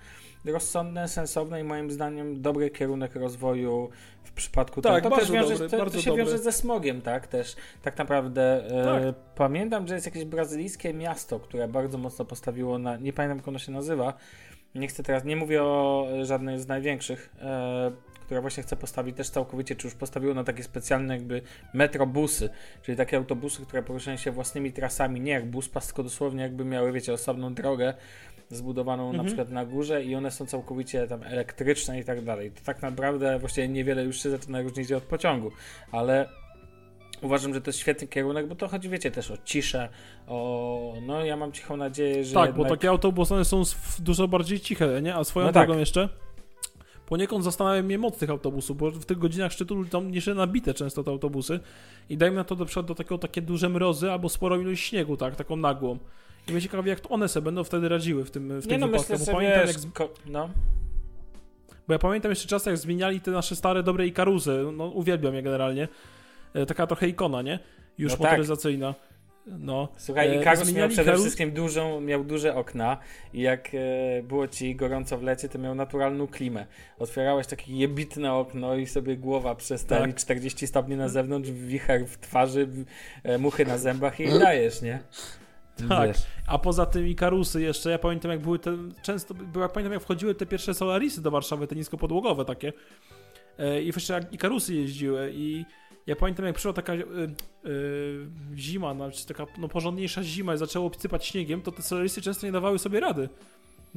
rozsądne, 0.45 1.07
sensowne 1.07 1.61
i 1.61 1.63
moim 1.63 1.91
zdaniem 1.91 2.41
dobry 2.41 2.69
kierunek 2.69 3.15
rozwoju 3.15 3.89
w 4.23 4.31
przypadku 4.31 4.81
tak, 4.81 5.03
tego. 5.03 5.15
To 5.15 5.21
też 5.21 5.31
wiąże, 5.31 5.53
dobry, 5.53 5.69
to, 5.69 5.85
to 5.89 6.01
się 6.01 6.09
dobry. 6.09 6.23
wiąże 6.23 6.37
ze 6.37 6.51
smogiem, 6.51 7.01
tak? 7.01 7.27
Też 7.27 7.55
tak 7.81 7.97
naprawdę 7.97 8.65
e, 8.65 8.83
tak. 8.83 9.03
E, 9.03 9.13
pamiętam, 9.35 9.87
że 9.87 9.93
jest 9.93 10.05
jakieś 10.05 10.25
brazylijskie 10.25 10.93
miasto, 10.93 11.39
które 11.39 11.67
bardzo 11.67 11.97
mocno 11.97 12.25
postawiło 12.25 12.79
na, 12.79 12.97
nie 12.97 13.13
pamiętam 13.13 13.37
jak 13.37 13.47
ono 13.47 13.59
się 13.59 13.71
nazywa, 13.71 14.13
nie 14.75 14.87
chcę 14.87 15.03
teraz, 15.03 15.25
nie 15.25 15.35
mówię 15.35 15.63
o 15.63 16.07
żadnej 16.23 16.59
z 16.59 16.67
największych, 16.67 17.35
e, 17.41 17.91
która 18.27 18.41
właśnie 18.41 18.63
chce 18.63 18.75
postawić 18.75 19.17
też 19.17 19.29
całkowicie, 19.29 19.75
czy 19.75 19.87
już 19.87 19.95
postawiło 19.95 20.33
na 20.33 20.43
takie 20.43 20.63
specjalne 20.63 21.13
jakby 21.13 21.41
metrobusy, 21.73 22.49
czyli 22.81 22.97
takie 22.97 23.17
autobusy, 23.17 23.65
które 23.65 23.83
poruszają 23.83 24.17
się 24.17 24.31
własnymi 24.31 24.71
trasami, 24.71 25.21
nie 25.21 25.31
jak 25.31 25.49
bus 25.49 25.69
pas, 25.69 25.87
tylko 25.87 26.03
dosłownie 26.03 26.43
jakby 26.43 26.65
miały, 26.65 26.91
wiecie, 26.91 27.13
osobną 27.13 27.53
drogę, 27.53 27.93
zbudowaną 28.49 29.03
mhm. 29.03 29.17
na 29.17 29.23
przykład 29.23 29.49
na 29.49 29.65
górze 29.65 30.03
i 30.03 30.15
one 30.15 30.26
są 30.31 30.45
całkowicie 30.45 31.07
tam 31.07 31.23
elektryczne 31.23 31.99
i 31.99 32.03
tak 32.03 32.21
dalej. 32.21 32.51
To 32.51 32.61
tak 32.65 32.81
naprawdę 32.81 33.39
właściwie 33.39 33.67
niewiele 33.67 34.03
już 34.03 34.23
się 34.23 34.29
zaczyna 34.29 34.61
różnić 34.61 34.91
od 34.91 35.03
pociągu, 35.03 35.51
ale 35.91 36.29
uważam, 37.21 37.53
że 37.53 37.61
to 37.61 37.69
jest 37.69 37.79
świetny 37.79 38.07
kierunek, 38.07 38.47
bo 38.47 38.55
to 38.55 38.67
chodzi, 38.67 38.89
wiecie, 38.89 39.11
też 39.11 39.31
o 39.31 39.37
ciszę, 39.45 39.89
o... 40.27 40.93
no 41.01 41.25
ja 41.25 41.37
mam 41.37 41.51
cichą 41.51 41.77
nadzieję, 41.77 42.25
że 42.25 42.33
Tak, 42.33 42.45
jednak... 42.45 42.67
bo 42.67 42.75
takie 42.75 42.89
autobusy 42.89 43.45
są 43.45 43.63
dużo 43.99 44.27
bardziej 44.27 44.59
ciche, 44.59 45.01
nie? 45.01 45.15
A 45.15 45.23
swoją 45.23 45.45
no 45.45 45.51
drogą 45.51 45.73
tak. 45.73 45.79
jeszcze 45.79 46.09
poniekąd 47.07 47.43
zastanawiam 47.43 47.85
mnie 47.85 47.97
moc 47.97 48.17
tych 48.17 48.29
autobusów, 48.29 48.77
bo 48.77 48.91
w 48.91 49.05
tych 49.05 49.17
godzinach 49.17 49.51
szczytu 49.51 49.85
tam 49.85 50.13
jeszcze 50.13 50.33
nabite 50.33 50.73
często 50.73 51.03
te 51.03 51.11
autobusy 51.11 51.59
i 52.09 52.17
dajmy 52.17 52.35
na 52.35 52.43
to 52.43 52.55
do 52.55 52.65
przodu 52.65 52.87
do 52.87 52.95
takiego 52.95 53.17
takie 53.17 53.41
duże 53.41 53.69
mrozy 53.69 54.11
albo 54.11 54.29
sporą 54.29 54.59
ilość 54.59 54.83
śniegu, 54.83 55.17
tak, 55.17 55.35
taką 55.35 55.55
nagłą. 55.55 55.97
I 56.49 56.51
mnie 56.51 56.61
ciekawi, 56.61 56.89
jak 56.89 56.99
one 57.09 57.27
sobie 57.27 57.45
będą 57.45 57.63
wtedy 57.63 57.89
radziły 57.89 58.25
w 58.25 58.31
tym, 58.31 58.61
w 58.61 58.67
tym 58.67 58.79
no, 58.79 58.87
wypadku. 58.87 59.13
Myślę, 59.13 59.25
bo 59.25 59.37
pamiętam, 59.37 59.67
jak... 59.67 60.09
no. 60.25 60.49
Bo 61.87 61.93
ja 61.93 61.99
pamiętam 61.99 62.31
jeszcze 62.31 62.47
czas, 62.47 62.65
jak 62.65 62.77
zmieniali 62.77 63.21
te 63.21 63.31
nasze 63.31 63.55
stare, 63.55 63.83
dobre 63.83 64.07
Ikarusy. 64.07 64.63
No, 64.73 64.85
uwielbiam 64.85 65.35
je 65.35 65.43
generalnie. 65.43 65.87
E, 66.53 66.65
taka 66.65 66.87
trochę 66.87 67.07
ikona, 67.07 67.41
nie? 67.41 67.59
Już 67.97 68.11
no 68.11 68.17
tak. 68.17 68.25
motoryzacyjna. 68.25 68.93
Tak. 68.93 69.07
No. 69.59 69.87
Słuchaj, 69.97 70.29
e, 70.29 70.41
Ikarus 70.41 70.73
miał 70.73 70.89
przede 70.89 71.03
Ikarus... 71.03 71.21
wszystkim 71.21 71.51
dużą, 71.51 72.01
miał 72.01 72.23
duże 72.23 72.55
okna 72.55 72.97
i 73.33 73.41
jak 73.41 73.69
e, 73.73 74.23
było 74.23 74.47
ci 74.47 74.75
gorąco 74.75 75.17
w 75.17 75.23
lecie, 75.23 75.49
to 75.49 75.59
miał 75.59 75.75
naturalną 75.75 76.27
klimę. 76.27 76.65
Otwierałeś 76.99 77.47
takie 77.47 77.73
jebitne 77.73 78.33
okno 78.33 78.75
i 78.75 78.87
sobie 78.87 79.17
głowa 79.17 79.55
przestali 79.55 80.13
tak. 80.13 80.21
40 80.21 80.67
stopni 80.67 80.95
na 80.95 81.09
zewnątrz, 81.09 81.51
wicher 81.51 82.07
w 82.07 82.17
twarzy, 82.17 82.67
e, 83.23 83.37
muchy 83.37 83.65
na 83.65 83.77
zębach 83.77 84.19
i 84.19 84.39
dajesz, 84.39 84.81
nie? 84.81 84.99
Tak, 85.89 86.07
Wiesz. 86.07 86.17
a 86.47 86.57
poza 86.57 86.85
tym 86.85 87.07
Ikarusy 87.07 87.61
jeszcze, 87.61 87.91
ja 87.91 87.99
pamiętam 87.99 88.31
jak 88.31 88.41
były 88.41 88.59
te, 88.59 88.77
często, 89.01 89.35
ja 89.61 89.69
pamiętam 89.69 89.93
jak 89.93 90.01
wchodziły 90.01 90.35
te 90.35 90.45
pierwsze 90.45 90.73
Solarisy 90.73 91.21
do 91.21 91.31
Warszawy, 91.31 91.67
te 91.67 91.75
niskopodłogowe 91.75 92.45
takie 92.45 92.73
e, 93.57 93.81
i 93.81 93.85
jeszcze 93.85 94.13
jak 94.13 94.33
Ikarusy 94.33 94.75
jeździły 94.75 95.31
i 95.33 95.65
ja 96.07 96.15
pamiętam 96.15 96.45
jak 96.45 96.55
przyszła 96.55 96.73
taka 96.73 96.93
y, 96.93 96.99
y, 97.65 98.27
zima, 98.55 98.93
znaczy 98.93 99.27
taka 99.27 99.45
no, 99.57 99.67
porządniejsza 99.67 100.23
zima 100.23 100.53
i 100.53 100.57
zaczęło 100.57 100.91
sypać 100.97 101.25
śniegiem, 101.25 101.61
to 101.61 101.71
te 101.71 101.81
Solarisy 101.81 102.21
często 102.21 102.45
nie 102.45 102.51
dawały 102.51 102.79
sobie 102.79 102.99
rady 102.99 103.29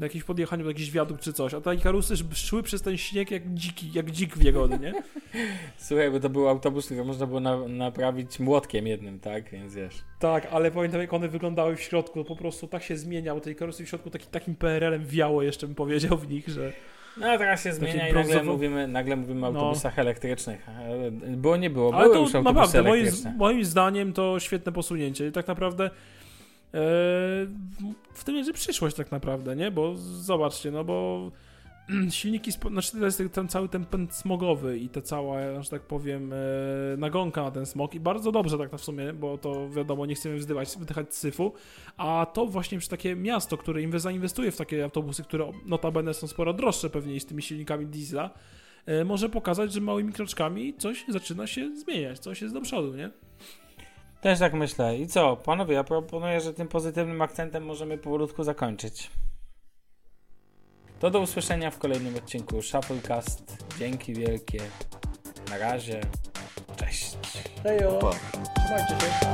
na 0.01 0.07
jakimś 0.07 0.25
podjechaniu, 0.25 0.69
jakiś 0.69 0.91
wiadukt 0.91 1.23
czy 1.23 1.33
coś, 1.33 1.55
a 1.55 1.61
te 1.61 1.75
Ikarusy 1.75 2.15
szły 2.35 2.63
przez 2.63 2.83
ten 2.83 2.97
śnieg 2.97 3.31
jak 3.31 3.55
dziki, 3.55 3.93
jak 3.93 4.11
dzik 4.11 4.37
w 4.37 4.43
jagody, 4.43 4.79
nie? 4.79 4.93
Słuchaj, 5.87 6.11
bo 6.11 6.21
to 6.21 6.31
był 6.31 6.49
autobus, 6.49 6.87
który 6.87 7.05
można 7.05 7.27
było 7.27 7.41
na, 7.41 7.69
naprawić 7.69 8.41
młotkiem 8.41 8.87
jednym, 8.87 9.21
tak? 9.21 9.51
Więc 9.51 9.75
wiesz. 9.75 9.95
Tak, 10.19 10.49
ale 10.51 10.71
pamiętam 10.71 11.01
jak 11.01 11.15
one 11.15 11.29
wyglądały 11.29 11.77
w 11.77 11.81
środku, 11.81 12.25
po 12.25 12.37
prostu 12.37 12.67
tak 12.67 12.83
się 12.83 12.97
zmieniał, 12.97 13.41
te 13.41 13.51
Ikarusy 13.51 13.85
w 13.85 13.89
środku 13.89 14.11
taki, 14.11 14.27
takim 14.27 14.55
PRL-em 14.55 15.07
wiało 15.07 15.43
jeszcze 15.43 15.67
bym 15.67 15.77
powiedział 15.77 16.19
w 16.19 16.31
nich, 16.31 16.49
że... 16.49 16.73
No 17.17 17.39
teraz 17.39 17.65
się 17.65 17.73
zmienia 17.73 18.09
i 18.09 18.13
nagle 18.13 18.43
mówimy, 18.43 18.89
nagle 18.89 19.17
mówimy 19.17 19.47
o 19.47 19.53
no. 19.53 19.61
autobusach 19.61 19.97
no. 19.97 20.01
elektrycznych. 20.01 20.67
Było 21.37 21.57
nie 21.57 21.71
było, 21.71 21.91
były 21.91 22.03
Ale 22.03 22.13
to 22.13 22.21
już 22.21 22.35
autobusy 22.35 22.55
naprawdę, 22.55 22.79
elektryczne. 22.79 23.31
Moim, 23.31 23.39
moim 23.39 23.65
zdaniem 23.65 24.13
to 24.13 24.41
świetne 24.41 24.73
posunięcie 24.73 25.27
i 25.27 25.33
tak 25.33 25.47
naprawdę 25.47 25.91
w 28.15 28.25
tym 28.25 28.37
jest 28.37 28.53
przyszłość 28.53 28.97
tak 28.97 29.13
naprawdę, 29.13 29.57
nie? 29.57 29.71
Bo 29.71 29.97
zobaczcie, 29.97 30.71
no 30.71 30.85
bo 30.85 31.31
silniki, 32.11 32.53
znaczy 32.53 32.93
to 32.93 33.05
jest 33.05 33.23
ten 33.33 33.49
cały 33.49 33.69
ten 33.69 33.85
pęd 33.85 34.15
smogowy 34.15 34.79
i 34.79 34.89
ta 34.89 35.01
cała, 35.03 35.63
że 35.63 35.71
tak 35.71 35.83
powiem, 35.83 36.33
e, 36.33 36.37
nagonka 36.99 37.43
na 37.43 37.51
ten 37.51 37.67
smog 37.67 37.95
i 37.95 38.01
bardzo 38.01 38.33
dobrze 38.33 38.59
tak 38.59 38.73
na 38.73 38.79
w 38.79 38.85
sumie, 38.85 39.13
bo 39.13 39.39
to 39.39 39.71
wiadomo, 39.71 40.07
nie 40.07 40.15
chcemy 40.15 40.37
wzdywać, 40.37 40.77
wydychać 40.79 41.15
syfu, 41.15 41.53
a 41.97 42.27
to 42.33 42.47
właśnie 42.47 42.79
przy 42.79 42.89
takie 42.89 43.17
miasto, 43.17 43.57
które 43.57 43.99
zainwestuje 43.99 44.51
w 44.51 44.57
takie 44.57 44.85
autobusy, 44.85 45.23
które 45.23 45.53
notabene 45.67 46.15
są 46.15 46.27
sporo 46.27 46.53
droższe 46.53 46.91
pewnie 46.91 47.21
z 47.21 47.27
tymi 47.27 47.43
silnikami 47.43 47.87
diesla, 47.87 48.31
e, 48.87 49.05
może 49.05 49.29
pokazać, 49.29 49.73
że 49.73 49.81
małymi 49.81 50.13
kroczkami 50.13 50.75
coś 50.75 51.05
zaczyna 51.09 51.47
się 51.47 51.77
zmieniać, 51.77 52.19
coś 52.19 52.43
jest 52.43 52.55
do 52.55 52.61
przodu, 52.61 52.95
nie? 52.95 53.11
Też 54.21 54.39
tak 54.39 54.55
myślę. 54.55 54.99
I 54.99 55.07
co, 55.07 55.37
panowie, 55.37 55.75
ja 55.75 55.85
proponuję, 55.85 56.41
że 56.41 56.55
tym 56.55 56.69
pozytywnym 56.69 57.23
akcentem 57.23 57.65
możemy 57.65 57.99
powolutku 57.99 58.45
zakończyć. 58.45 59.11
To 61.01 61.11
do 61.11 61.21
usłyszenia 61.21 61.71
w 61.71 61.79
kolejnym 61.79 62.17
odcinku 62.17 62.63
Shufflecast. 62.63 63.65
Dzięki 63.79 64.15
wielkie. 64.15 64.61
Na 65.51 65.59
razie. 65.59 66.01
Cześć. 66.77 67.17
Hejo. 67.63 68.11
Trzymajcie 68.57 68.95
się. 69.01 69.31